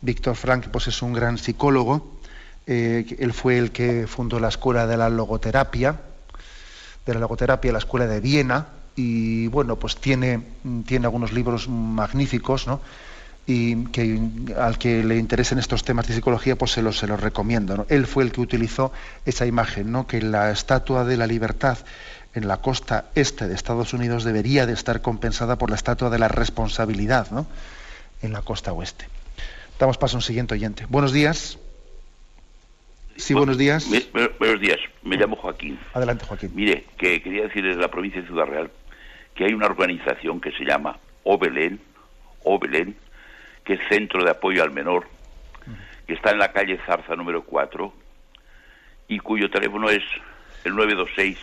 Víctor 0.00 0.34
Frank 0.34 0.68
pues, 0.72 0.88
es 0.88 1.02
un 1.02 1.12
gran 1.12 1.38
psicólogo 1.38 2.14
eh, 2.66 3.16
él 3.18 3.32
fue 3.32 3.58
el 3.58 3.72
que 3.72 4.06
fundó 4.06 4.40
la 4.40 4.48
escuela 4.48 4.86
de 4.86 4.96
la 4.96 5.08
logoterapia, 5.08 6.00
de 7.04 7.14
la 7.14 7.20
logoterapia, 7.20 7.72
la 7.72 7.78
escuela 7.78 8.06
de 8.06 8.20
Viena, 8.20 8.68
y 8.96 9.48
bueno, 9.48 9.76
pues 9.76 9.96
tiene, 9.96 10.40
tiene 10.86 11.06
algunos 11.06 11.32
libros 11.32 11.68
magníficos, 11.68 12.66
¿no? 12.66 12.80
y 13.46 13.84
que 13.86 14.20
al 14.58 14.78
que 14.78 15.04
le 15.04 15.18
interesen 15.18 15.58
estos 15.58 15.84
temas 15.84 16.06
de 16.06 16.14
psicología, 16.14 16.56
pues 16.56 16.72
se 16.72 16.82
los, 16.82 16.98
se 16.98 17.06
los 17.06 17.20
recomiendo. 17.20 17.86
Él 17.88 18.06
fue 18.06 18.24
el 18.24 18.32
que 18.32 18.40
utilizó 18.40 18.92
esa 19.26 19.44
imagen, 19.46 19.92
¿no? 19.92 20.06
que 20.06 20.22
la 20.22 20.50
estatua 20.50 21.04
de 21.04 21.16
la 21.16 21.26
libertad 21.26 21.78
en 22.34 22.48
la 22.48 22.56
costa 22.58 23.06
este 23.14 23.46
de 23.46 23.54
Estados 23.54 23.92
Unidos 23.92 24.24
debería 24.24 24.66
de 24.66 24.72
estar 24.72 25.02
compensada 25.02 25.56
por 25.56 25.70
la 25.70 25.76
estatua 25.76 26.10
de 26.10 26.18
la 26.18 26.28
responsabilidad 26.28 27.30
¿no? 27.30 27.46
en 28.22 28.32
la 28.32 28.42
costa 28.42 28.72
oeste. 28.72 29.06
Damos 29.78 29.98
paso 29.98 30.16
a 30.16 30.18
un 30.18 30.22
siguiente 30.22 30.54
oyente. 30.54 30.86
Buenos 30.88 31.12
días. 31.12 31.58
Sí, 33.16 33.32
buenos 33.34 33.58
días. 33.58 33.88
buenos 34.38 34.60
días, 34.60 34.78
me 35.02 35.16
llamo 35.16 35.36
Joaquín. 35.36 35.78
Adelante, 35.92 36.24
Joaquín. 36.26 36.50
Mire, 36.54 36.84
que 36.98 37.22
quería 37.22 37.44
decirles 37.44 37.76
de 37.76 37.82
la 37.82 37.88
provincia 37.88 38.20
de 38.20 38.26
Ciudad 38.26 38.46
Real 38.46 38.70
que 39.34 39.44
hay 39.44 39.52
una 39.52 39.66
organización 39.66 40.40
que 40.40 40.52
se 40.52 40.64
llama 40.64 40.98
Obelén, 41.24 41.80
Obelén, 42.44 42.96
que 43.64 43.74
es 43.74 43.80
Centro 43.88 44.24
de 44.24 44.30
Apoyo 44.30 44.62
al 44.62 44.70
Menor, 44.70 45.06
que 46.06 46.14
está 46.14 46.30
en 46.30 46.38
la 46.38 46.52
calle 46.52 46.78
Zarza 46.86 47.16
número 47.16 47.42
4 47.44 47.92
y 49.08 49.18
cuyo 49.18 49.50
teléfono 49.50 49.90
es 49.90 50.02
el 50.64 50.74
926 50.74 51.38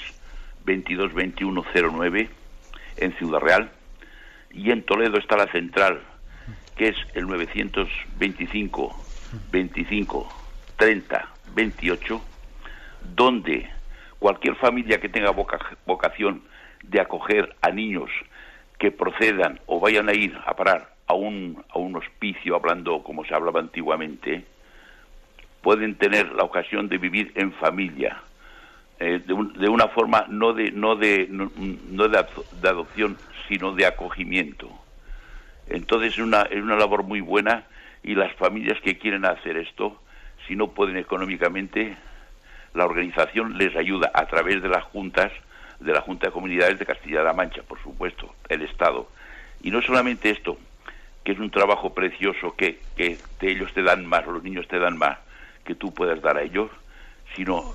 222109 0.66 2.30
en 2.98 3.18
Ciudad 3.18 3.40
Real 3.40 3.72
y 4.52 4.72
en 4.72 4.84
Toledo 4.84 5.18
está 5.18 5.38
la 5.38 5.52
central 5.52 6.02
que 6.76 6.90
es 6.90 6.96
el 7.14 7.28
925 7.28 9.06
25 9.52 10.30
30 10.78 11.30
28 11.54 12.22
donde 13.16 13.70
cualquier 14.20 14.56
familia 14.56 15.00
que 15.00 15.10
tenga 15.10 15.32
vocación 15.86 16.44
de 16.84 17.02
acoger 17.02 17.56
a 17.62 17.72
niños 17.72 18.10
que 18.78 18.92
procedan 18.92 19.60
o 19.66 19.80
vayan 19.80 20.10
a 20.10 20.14
ir 20.14 20.38
a 20.46 20.56
parar 20.56 20.96
a 21.08 21.14
un, 21.14 21.64
a 21.70 21.78
un 21.78 21.96
hospicio, 21.96 22.56
hablando 22.56 23.04
como 23.04 23.26
se 23.26 23.34
hablaba 23.34 23.60
antiguamente, 23.60 24.46
pueden 25.62 25.96
tener 25.96 26.32
la 26.32 26.44
ocasión 26.44 26.90
de 26.90 26.98
vivir 26.98 27.32
en 27.36 27.52
familia, 27.54 28.22
eh, 29.00 29.22
de, 29.26 29.70
una 29.70 29.88
forma 29.90 30.26
no 30.30 30.54
de 30.54 30.72
no 30.72 30.96
de 30.96 31.28
no, 31.30 32.08
de, 32.08 32.26
adopción 32.64 33.18
sino 33.48 33.74
de 33.74 33.86
acogimiento. 33.86 34.70
Entonces 35.68 36.14
es 36.14 36.20
una 36.20 36.44
es 36.44 36.62
una 36.62 36.76
labor 36.76 37.04
muy 37.04 37.22
buena 37.22 37.66
y 38.04 38.16
las 38.16 38.34
familias 38.36 38.80
que 38.82 38.98
quieren 38.98 39.26
hacer 39.26 39.58
esto 39.58 40.00
si 40.52 40.58
no 40.58 40.68
pueden 40.68 40.98
económicamente 40.98 41.96
la 42.74 42.84
organización 42.84 43.58
les 43.58 43.74
ayuda 43.74 44.12
a 44.14 44.26
través 44.26 44.62
de 44.62 44.68
las 44.68 44.84
juntas 44.84 45.32
de 45.80 45.94
la 45.94 46.02
Junta 46.02 46.28
de 46.28 46.34
Comunidades 46.34 46.78
de 46.78 46.86
Castilla-La 46.86 47.32
Mancha 47.32 47.62
por 47.64 47.82
supuesto 47.82 48.36
el 48.50 48.62
Estado. 48.64 49.08
Y 49.62 49.72
no 49.72 49.82
solamente 49.82 50.30
esto 50.30 50.58
que 51.24 51.32
es 51.32 51.40
un 51.40 51.52
trabajo 51.52 51.94
precioso 51.94 52.54
que, 52.58 52.82
que 52.98 53.18
ellos 53.40 53.72
te 53.74 53.82
dan 53.82 54.06
más 54.06 54.28
los 54.28 54.44
niños 54.44 54.68
te 54.68 54.78
dan 54.78 54.98
más 54.98 55.20
que 55.64 55.74
tú 55.74 55.94
puedas 55.94 56.22
dar 56.22 56.36
a 56.36 56.42
ellos 56.42 56.70
sino, 57.34 57.74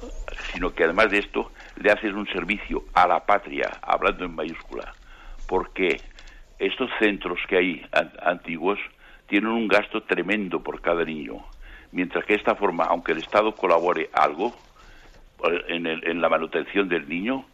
sino 0.53 0.75
que 0.75 0.85
además 0.85 1.11
de 1.11 1.21
esto 1.21 1.53
le 1.77 1.91
haces 1.91 2.13
un 2.13 2.27
servicio 2.27 2.85
a 2.93 3.07
la 3.07 3.25
patria, 3.25 3.71
hablando 3.81 4.27
en 4.27 4.35
mayúscula, 4.35 4.93
porque 5.49 6.03
estos 6.59 6.91
centros 6.99 7.39
que 7.49 7.57
hay 7.57 7.87
antiguos 8.21 8.79
tienen 9.29 9.53
un 9.53 9.67
gasto 9.67 10.03
tremendo 10.03 10.63
por 10.63 10.83
cada 10.83 11.07
niño, 11.07 11.43
mientras 11.93 12.25
que 12.25 12.35
de 12.35 12.39
esta 12.39 12.55
forma, 12.55 12.85
aunque 12.85 13.13
el 13.13 13.19
Estado 13.19 13.55
colabore 13.55 14.11
algo 14.13 14.55
eh, 15.51 15.65
en, 15.69 15.87
en 15.87 16.21
la 16.21 16.29
manutención 16.29 16.89
del 16.89 17.09
niño, 17.09 17.45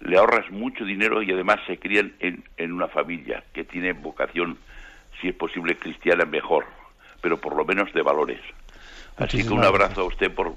le 0.00 0.16
ahorras 0.16 0.50
mucho 0.50 0.84
dinero 0.84 1.22
y 1.22 1.30
además 1.30 1.60
se 1.66 1.78
crían 1.78 2.14
en, 2.20 2.44
en 2.56 2.72
una 2.72 2.88
familia 2.88 3.44
que 3.52 3.64
tiene 3.64 3.92
vocación, 3.92 4.58
si 5.20 5.28
es 5.28 5.34
posible, 5.34 5.76
cristiana 5.76 6.24
mejor, 6.24 6.66
pero 7.20 7.38
por 7.38 7.54
lo 7.54 7.64
menos 7.64 7.92
de 7.92 8.02
valores. 8.02 8.40
Así 9.16 9.46
que 9.46 9.52
un 9.52 9.64
abrazo 9.64 10.02
a 10.02 10.04
usted 10.04 10.32
por, 10.32 10.54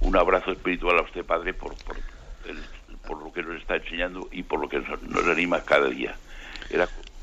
un 0.00 0.16
abrazo 0.16 0.52
espiritual 0.52 0.98
a 0.98 1.02
usted, 1.02 1.24
Padre, 1.24 1.54
por, 1.54 1.74
por, 1.84 1.96
por 3.06 3.22
lo 3.22 3.32
que 3.32 3.42
nos 3.42 3.60
está 3.60 3.76
enseñando 3.76 4.28
y 4.30 4.42
por 4.42 4.60
lo 4.60 4.68
que 4.68 4.80
nos, 4.80 5.26
anima 5.28 5.62
cada 5.62 5.88
día. 5.88 6.14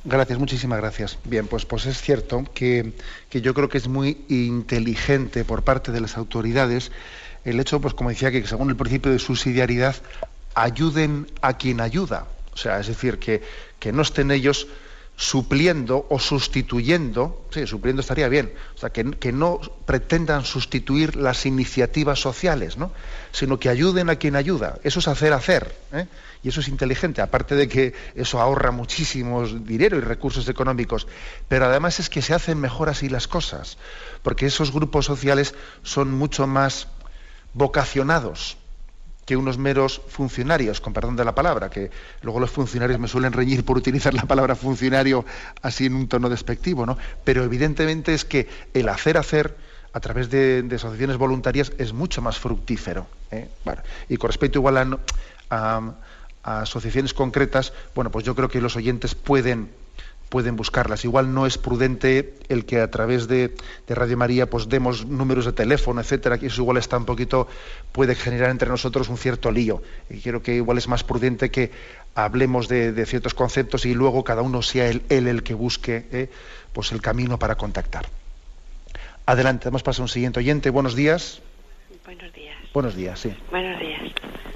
Gracias, 0.06 0.39
muchísimas 0.39 0.80
gracias. 0.80 1.18
Bien, 1.26 1.47
pues, 1.47 1.66
pues 1.66 1.86
es 1.86 2.02
cierto 2.02 2.45
que, 2.54 2.93
que, 3.30 3.41
yo 3.41 3.54
creo 3.54 3.68
que 3.68 3.78
es 3.78 3.88
muy 3.88 4.24
inteligente 4.30 5.43
por 5.43 5.64
parte 5.64 5.91
de 5.91 6.00
las 6.00 6.18
autoridades 6.18 6.91
el 7.43 7.60
hecho, 7.60 7.80
pues 7.82 7.93
como 7.93 8.10
decía, 8.10 8.32
que 8.32 8.45
según 8.45 8.70
el 8.70 8.76
principio 8.76 9.12
de 9.12 9.20
subsidiariedad, 9.20 9.95
ayuden 10.56 11.28
a 11.41 11.58
quien 11.58 11.82
ayuda. 11.82 12.28
O 12.54 12.58
sea, 12.58 12.80
es 12.80 12.88
decir, 12.88 13.20
que, 13.20 13.41
que 13.80 13.91
no 13.91 14.02
estén 14.02 14.32
ellos 14.32 14.68
supliendo 15.20 16.07
o 16.09 16.17
sustituyendo, 16.17 17.45
sí, 17.51 17.67
supliendo 17.67 17.99
estaría 17.99 18.30
bien, 18.30 18.53
o 18.74 18.78
sea, 18.78 18.89
que, 18.89 19.34
no 19.34 19.59
pretendan 19.86 20.45
sustituir 20.45 21.17
las 21.17 21.45
iniciativas 21.45 22.22
sociales, 22.22 22.78
¿no? 22.78 22.93
sino 23.34 23.59
que 23.59 23.67
ayuden 23.67 24.09
a 24.09 24.15
quien 24.15 24.38
ayuda. 24.38 24.80
Eso 24.82 24.99
es 24.99 25.09
hacer 25.09 25.34
hacer, 25.34 25.76
¿eh? 25.91 26.07
y 26.41 26.47
eso 26.47 26.61
es 26.61 26.70
inteligente, 26.70 27.22
aparte 27.22 27.55
de 27.55 27.67
que 27.67 27.93
eso 28.15 28.39
ahorra 28.39 28.72
muchísimos 28.72 29.65
dinero 29.65 29.97
y 29.97 29.99
recursos 29.99 30.47
económicos, 30.47 31.05
pero 31.49 31.65
además 31.65 31.99
es 31.99 32.09
que 32.09 32.22
se 32.22 32.34
hacen 32.34 32.57
mejor 32.57 32.88
así 32.88 33.09
las 33.09 33.28
cosas, 33.28 33.78
porque 34.24 34.45
esos 34.45 34.72
grupos 34.72 35.05
sociales 35.05 35.53
son 35.84 36.13
mucho 36.13 36.47
más 36.47 36.88
vocacionados, 37.53 38.55
que 39.30 39.38
unos 39.38 39.59
meros 39.59 40.01
funcionarios, 40.07 40.82
con 40.82 40.91
perdón 40.91 41.15
de 41.15 41.23
la 41.23 41.36
palabra, 41.36 41.69
que 41.69 41.91
luego 42.23 42.39
los 42.39 42.49
funcionarios 42.49 42.99
me 42.99 43.07
suelen 43.07 43.32
reñir 43.32 43.63
por 43.63 43.77
utilizar 43.77 44.11
la 44.11 44.23
palabra 44.23 44.55
funcionario 44.55 45.23
así 45.61 45.86
en 45.86 45.93
un 45.93 46.07
tono 46.07 46.30
despectivo, 46.30 46.84
¿no? 46.88 46.97
Pero 47.23 47.43
evidentemente 47.43 48.15
es 48.15 48.25
que 48.25 48.47
el 48.73 48.89
hacer 48.89 49.19
hacer 49.19 49.55
a 49.93 49.99
través 49.99 50.32
de, 50.32 50.67
asociaciones 50.73 51.17
voluntarias 51.17 51.73
es 51.77 51.93
mucho 51.93 52.23
más 52.23 52.39
fructífero. 52.39 53.05
¿eh? 53.30 53.47
y 54.09 54.17
con 54.17 54.30
respecto 54.30 54.57
igual 54.57 54.99
a, 55.51 55.95
a 56.43 56.61
asociaciones 56.61 57.13
concretas, 57.13 57.71
bueno, 57.93 58.09
pues 58.09 58.25
yo 58.25 58.34
creo 58.34 58.49
que 58.49 58.59
los 58.59 58.75
oyentes 58.77 59.13
pueden 59.13 59.69
pueden 60.30 60.55
buscarlas. 60.55 61.03
Igual 61.03 61.34
no 61.34 61.45
es 61.45 61.57
prudente 61.57 62.36
el 62.47 62.65
que 62.65 62.80
a 62.80 62.89
través 62.89 63.27
de, 63.27 63.53
Radio 63.88 64.15
María 64.15 64.49
pues 64.49 64.69
demos 64.69 65.05
números 65.05 65.45
de 65.45 65.53
teléfono, 65.53 65.99
etcétera, 65.99 66.38
que 66.38 66.47
eso 66.47 66.61
igual 66.61 66.77
está 66.77 66.97
un 66.97 67.05
poquito, 67.05 67.47
puede 67.91 68.15
generar 68.15 68.51
entre 68.51 68.69
nosotros 68.69 69.09
un 69.09 69.17
cierto 69.17 69.51
lío. 69.51 69.82
Y 70.09 70.21
creo 70.21 70.41
que 70.41 70.55
igual 70.55 70.77
es 70.77 70.88
más 70.88 71.03
prudente 71.03 71.49
que 71.49 71.71
hablemos 72.15 72.67
de, 72.67 73.05
ciertos 73.05 73.34
conceptos 73.34 73.86
y 73.86 73.93
luego 73.93 74.23
cada 74.23 74.41
uno 74.41 74.61
sea 74.61 74.88
él, 74.88 75.03
el 75.09 75.43
que 75.43 75.53
busque 75.53 76.05
eh, 76.11 76.30
pues 76.73 76.91
el 76.91 77.01
camino 77.01 77.39
para 77.39 77.55
contactar. 77.55 78.05
Adelante, 79.25 79.65
vamos 79.65 79.82
a 79.82 79.86
pasar 79.86 80.01
a 80.01 80.03
un 80.03 80.09
siguiente 80.09 80.39
oyente. 80.39 80.69
Buenos 80.69 80.95
días. 80.95 81.41
Buenos 82.05 82.34
días. 82.34 82.57
Buenos 82.73 82.95
días, 82.95 83.19
sí. 83.19 83.36
Buenos 83.51 83.80
días. 83.80 84.01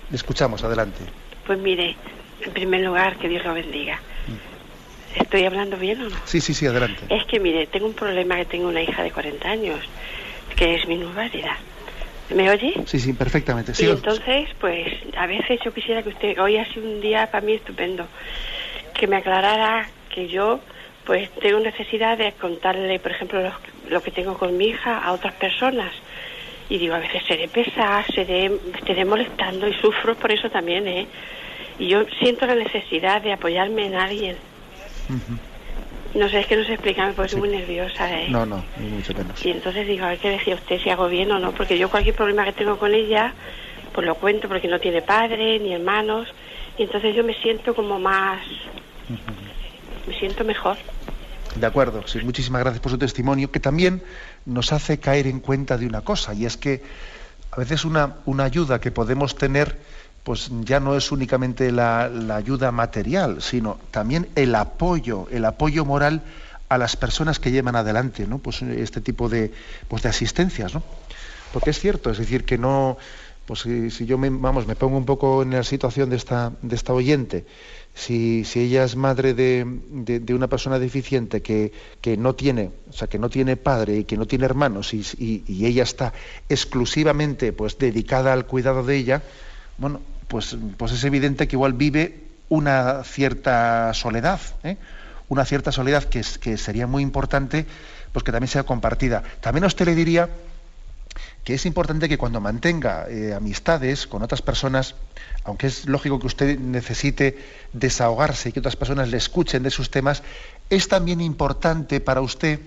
Le 0.09 0.15
escuchamos, 0.15 0.63
adelante. 0.63 1.03
Pues 1.45 1.59
mire, 1.59 1.95
en 2.41 2.53
primer 2.53 2.82
lugar, 2.82 3.17
que 3.17 3.28
Dios 3.28 3.43
lo 3.43 3.53
bendiga. 3.53 3.99
¿Estoy 5.16 5.45
hablando 5.45 5.78
bien 5.78 6.01
o 6.01 6.09
no? 6.09 6.18
Sí, 6.26 6.41
sí, 6.41 6.53
sí, 6.53 6.66
adelante. 6.66 7.05
Es 7.09 7.26
que, 7.26 7.39
mire, 7.39 7.68
tengo 7.68 7.86
un 7.86 7.93
problema 7.93 8.36
que 8.38 8.45
tengo 8.45 8.68
una 8.68 8.82
hija 8.82 9.03
de 9.03 9.11
40 9.11 9.47
años, 9.47 9.80
que 10.55 10.76
es 10.76 10.88
minusválida. 10.88 11.57
¿Me 12.30 12.49
oye? 12.49 12.74
Sí, 12.86 12.99
sí, 12.99 13.14
perfectamente. 13.14 13.74
Sí, 13.74 13.86
y 13.86 13.89
entonces, 13.89 14.49
pues, 14.59 14.88
a 15.18 15.28
veces 15.28 15.59
yo 15.64 15.74
quisiera 15.74 16.01
que 16.01 16.09
usted, 16.09 16.39
hoy 16.39 16.57
ha 16.57 16.66
sido 16.74 16.88
un 16.88 17.01
día 17.01 17.28
para 17.28 17.45
mí 17.45 17.53
estupendo, 17.53 18.07
que 18.93 19.07
me 19.07 19.18
aclarara 19.18 19.89
que 20.09 20.28
yo, 20.28 20.61
pues, 21.05 21.30
tengo 21.41 21.59
necesidad 21.59 22.18
de 22.18 22.32
contarle, 22.34 22.99
por 22.99 23.11
ejemplo, 23.11 23.41
lo, 23.41 23.53
lo 23.89 24.01
que 24.01 24.11
tengo 24.11 24.38
con 24.38 24.57
mi 24.57 24.70
hija 24.70 24.97
a 24.97 25.11
otras 25.11 25.36
personas. 25.36 25.93
Y 26.70 26.78
digo, 26.80 26.95
a 26.95 26.99
veces 26.99 27.22
seré 27.28 27.49
pesada, 27.49 28.05
seré, 28.16 28.49
estaré 28.74 29.05
molestando 29.05 29.68
y 29.68 29.74
sufro 29.74 30.16
por 30.16 30.32
eso 30.32 30.49
también, 30.49 30.88
¿eh? 30.88 31.07
Y 31.78 31.88
yo 31.88 32.05
siento 32.20 32.45
la 32.45 32.55
necesidad 32.55 33.22
de 33.22 33.34
apoyarme 33.34 33.86
en 33.86 33.95
alguien 33.95 34.53
no 36.14 36.30
sé, 36.30 36.39
es 36.39 36.47
que 36.47 36.56
no 36.56 36.64
se 36.64 36.74
explica, 36.74 37.08
me 37.08 37.14
pone 37.14 37.36
muy 37.36 37.49
nerviosa. 37.49 38.10
¿eh? 38.12 38.30
No, 38.30 38.45
no, 38.45 38.64
ni 38.78 38.88
mucho 38.88 39.14
menos. 39.14 39.43
Y 39.43 39.49
entonces 39.49 39.88
digo, 39.88 40.06
a 40.06 40.10
ver 40.10 40.20
qué 40.20 40.30
decía 40.30 40.56
usted, 40.56 40.80
si 40.80 40.89
hago 40.89 41.08
bien 41.08 41.32
o 41.32 41.39
no, 41.39 41.51
porque 41.54 41.78
yo 41.78 41.89
cualquier 41.89 42.16
problema 42.16 42.45
que 42.45 42.54
tengo 42.54 42.78
con 42.78 42.93
ella, 42.93 43.34
pues 43.93 44.06
lo 44.06 44.16
cuento, 44.16 44.47
porque 44.47 44.68
no 44.68 44.80
tiene 44.80 45.01
padre 45.01 45.60
ni 45.60 45.74
hermanos, 45.74 46.28
y 46.78 46.84
entonces 46.84 47.16
yo 47.16 47.24
me 47.24 47.34
siento 47.36 47.74
como 47.74 47.99
más. 47.99 48.45
Me 50.08 50.18
siento 50.20 50.43
mejor. 50.43 50.78
De 51.56 51.66
acuerdo, 51.66 52.06
sí, 52.08 52.20
muchísimas 52.24 52.62
gracias 52.62 52.82
por 52.82 52.91
su 52.91 52.97
testimonio, 52.97 53.51
que 53.51 53.60
también 53.60 54.04
nos 54.45 54.72
hace 54.72 54.99
caer 54.99 55.28
en 55.28 55.39
cuenta 55.39 55.78
de 55.78 55.88
una 55.88 56.01
cosa, 56.01 56.34
y 56.34 56.45
es 56.45 56.58
que 56.58 56.82
a 57.51 57.58
veces 57.58 57.86
una, 57.86 58.18
una 58.26 58.43
ayuda 58.43 58.80
que 58.80 58.91
podemos 58.91 59.36
tener 59.36 59.78
pues 60.24 60.49
ya 60.61 60.80
no 60.80 60.95
es 60.95 61.11
únicamente 61.11 61.71
la, 61.71 62.05
ayuda 62.36 62.71
material, 62.71 63.41
sino 63.41 63.78
también 63.91 64.30
el 64.36 64.55
apoyo, 64.55 65.28
el 65.32 65.45
apoyo 65.45 65.84
moral 65.86 66.21
a 66.69 66.78
las 66.78 66.95
personas 66.95 67.39
que 67.39 67.51
llevan 67.51 67.76
adelante 67.76 68.26
¿no? 68.26 68.39
pues 68.39 68.61
este 68.61 69.01
tipo 69.01 69.28
de, 69.28 69.51
pues 69.88 70.03
de 70.03 70.09
asistencias. 70.09 70.74
¿no? 70.74 70.82
Porque 71.51 71.71
es 71.71 71.80
cierto, 71.80 72.09
es 72.09 72.17
decir, 72.17 72.45
que 72.45 72.57
no, 72.57 72.97
pues 73.45 73.59
si, 73.59 74.05
yo 74.05 74.17
me, 74.17 74.30
vamos, 74.30 74.65
me 74.65 74.76
pongo 74.76 74.97
un 74.97 75.05
poco 75.05 75.43
en 75.43 75.51
la 75.51 75.63
situación 75.63 76.09
de 76.09 76.15
esta, 76.15 76.53
de 76.61 76.76
esta 76.76 76.93
oyente, 76.93 77.45
si, 77.93 78.43
si 78.45 78.61
ella 78.61 78.86
es 78.86 78.95
madre 78.95 79.34
de, 79.34 79.65
de, 79.91 80.34
una 80.34 80.47
persona 80.47 80.80
deficiente 80.80 81.43
que, 81.43 81.71
que, 82.01 82.17
no 82.17 82.34
tiene, 82.34 82.71
o 82.89 82.93
sea, 82.93 83.07
que 83.07 83.19
no 83.19 83.30
tiene 83.30 83.55
padre 83.55 83.97
y 83.97 84.03
que 84.05 84.17
no 84.17 84.26
tiene 84.26 84.45
hermanos 84.45 84.95
y, 84.95 85.03
y 85.45 85.65
ella 85.67 85.84
está 85.84 86.11
exclusivamente 86.49 87.53
pues 87.53 87.78
dedicada 87.78 88.34
al 88.34 88.47
cuidado 88.47 88.84
de 88.84 88.95
ella, 88.95 89.21
bueno, 89.78 90.01
pues, 90.28 90.57
pues 90.78 90.91
es 90.91 91.03
evidente 91.03 91.47
que 91.47 91.55
igual 91.55 91.74
vive 91.74 92.24
una 92.49 93.03
cierta 93.03 93.93
soledad, 93.93 94.39
¿eh? 94.63 94.78
una 95.30 95.45
cierta 95.45 95.71
soledad 95.71 96.03
que, 96.03 96.24
sería 96.24 96.88
muy 96.88 97.01
importante 97.01 97.65
pues 98.11 98.24
que 98.24 98.32
también 98.32 98.47
sea 98.47 98.63
compartida. 98.63 99.24
También 99.41 99.63
a 99.63 99.67
usted 99.67 99.86
le 99.86 99.95
diría 99.95 100.30
que 101.43 101.55
es 101.55 101.65
importante 101.65 102.07
que 102.07 102.17
cuando 102.17 102.39
mantenga 102.39 103.07
eh, 103.09 103.34
amistades 103.34 104.05
con 104.05 104.21
otras 104.21 104.41
personas, 104.41 104.95
aunque 105.43 105.67
es 105.67 105.88
lógico 105.88 106.19
que 106.19 106.28
usted 106.28 106.59
necesite 106.59 107.38
desahogarse 107.74 108.49
y 108.49 108.51
que 108.51 108.59
otras 108.59 108.76
personas 108.76 109.09
le 109.09 109.17
escuchen 109.17 109.63
de 109.63 109.71
sus 109.71 109.89
temas, 109.89 110.21
es 110.69 110.88
también 110.88 111.21
importante 111.21 111.99
para 111.99 112.21
usted 112.21 112.59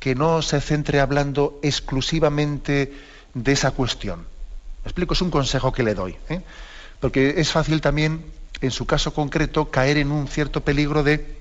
que 0.00 0.14
no 0.14 0.42
se 0.42 0.60
centre 0.60 0.98
hablando 0.98 1.60
exclusivamente 1.62 2.92
de 3.34 3.52
esa 3.52 3.70
cuestión. 3.70 4.20
Me 4.82 4.88
explico, 4.88 5.14
es 5.14 5.22
un 5.22 5.30
consejo 5.30 5.72
que 5.72 5.82
le 5.82 5.94
doy. 5.94 6.16
¿eh? 6.28 6.40
Porque 7.00 7.34
es 7.38 7.50
fácil 7.50 7.80
también 7.80 8.24
en 8.60 8.70
su 8.70 8.86
caso 8.86 9.14
concreto, 9.14 9.70
caer 9.70 9.96
en 9.96 10.12
un 10.12 10.28
cierto 10.28 10.62
peligro 10.62 11.02
de 11.02 11.40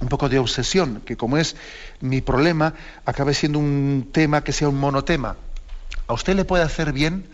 un 0.00 0.08
poco 0.08 0.28
de 0.28 0.38
obsesión, 0.38 1.02
que 1.04 1.16
como 1.16 1.36
es 1.36 1.56
mi 2.00 2.20
problema, 2.20 2.74
acabe 3.04 3.34
siendo 3.34 3.58
un 3.58 4.08
tema 4.12 4.42
que 4.42 4.52
sea 4.52 4.68
un 4.68 4.78
monotema. 4.78 5.36
A 6.06 6.12
usted 6.12 6.34
le 6.34 6.44
puede 6.44 6.64
hacer 6.64 6.92
bien 6.92 7.26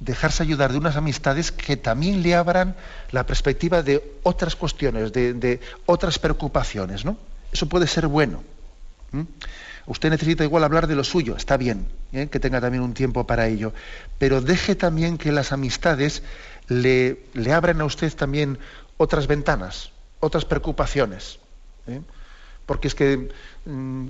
dejarse 0.00 0.42
ayudar 0.42 0.72
de 0.72 0.78
unas 0.78 0.96
amistades 0.96 1.52
que 1.52 1.76
también 1.76 2.22
le 2.22 2.34
abran 2.34 2.76
la 3.12 3.24
perspectiva 3.24 3.82
de 3.82 4.18
otras 4.22 4.56
cuestiones, 4.56 5.12
de, 5.12 5.60
otras 5.86 6.18
preocupaciones, 6.18 7.04
¿no? 7.04 7.16
Eso 7.52 7.68
puede 7.68 7.86
ser 7.86 8.06
bueno. 8.06 8.42
Usted 9.86 10.10
necesita 10.10 10.44
igual 10.44 10.64
hablar 10.64 10.86
de 10.86 10.96
lo 10.96 11.04
suyo, 11.04 11.36
está 11.36 11.56
bien, 11.56 11.86
¿eh? 12.12 12.28
que 12.30 12.40
tenga 12.40 12.60
también 12.60 12.82
un 12.82 12.92
tiempo 12.92 13.26
para 13.26 13.46
ello, 13.46 13.72
pero 14.18 14.40
deje 14.40 14.74
también 14.74 15.16
que 15.16 15.32
las 15.32 15.52
amistades 15.52 16.22
le, 16.68 17.52
abran 17.52 17.80
a 17.80 17.84
usted 17.84 18.12
también 18.14 18.58
otras 18.96 19.26
ventanas, 19.26 19.92
otras 20.20 20.44
preocupaciones. 20.44 21.38
¿eh? 21.86 22.00
Porque 22.64 22.88
es 22.88 22.94
que 22.94 23.30
mm, 23.64 24.08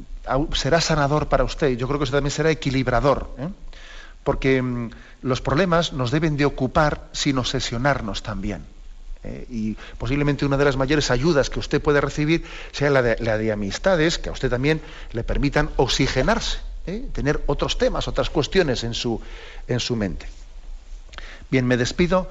será 0.54 0.80
sanador 0.80 1.28
para 1.28 1.44
usted, 1.44 1.76
yo 1.76 1.86
creo 1.86 1.98
que 1.98 2.04
eso 2.04 2.14
también 2.14 2.30
será 2.30 2.50
equilibrador. 2.50 3.30
¿eh? 3.38 3.48
Porque 4.24 4.62
mm, 4.62 4.90
los 5.22 5.40
problemas 5.40 5.92
nos 5.92 6.10
deben 6.10 6.36
de 6.36 6.44
ocupar 6.44 7.08
sin 7.12 7.38
obsesionarnos 7.38 8.22
también. 8.22 8.64
Eh, 9.24 9.46
y 9.50 9.76
posiblemente 9.98 10.46
una 10.46 10.56
de 10.56 10.64
las 10.64 10.76
mayores 10.76 11.10
ayudas 11.10 11.50
que 11.50 11.58
usted 11.58 11.82
puede 11.82 12.00
recibir 12.00 12.44
sea 12.70 12.90
la 12.90 13.02
de, 13.02 13.52
amistades 13.52 14.18
que 14.18 14.28
a 14.28 14.32
usted 14.32 14.48
también 14.48 14.80
le 15.12 15.24
permitan 15.24 15.70
oxigenarse, 15.76 16.58
tener 17.12 17.42
otros 17.46 17.76
temas, 17.76 18.06
otras 18.06 18.30
cuestiones 18.30 18.84
en 18.84 18.94
su, 18.94 19.20
en 19.66 19.80
su 19.80 19.96
mente. 19.96 20.28
Bien, 21.50 21.66
me 21.66 21.76
despido 21.76 22.30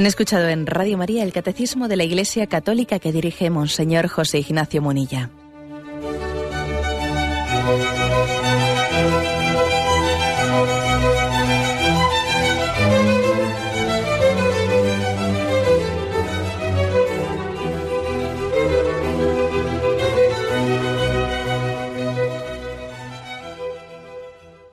Han 0.00 0.06
escuchado 0.06 0.48
en 0.48 0.64
Radio 0.64 0.96
María 0.96 1.22
el 1.24 1.30
Catecismo 1.30 1.86
de 1.86 1.94
la 1.94 2.04
Iglesia 2.04 2.46
Católica 2.46 2.98
que 2.98 3.12
dirige 3.12 3.50
Monseñor 3.50 4.08
José 4.08 4.38
Ignacio 4.38 4.80
Monilla. 4.80 5.28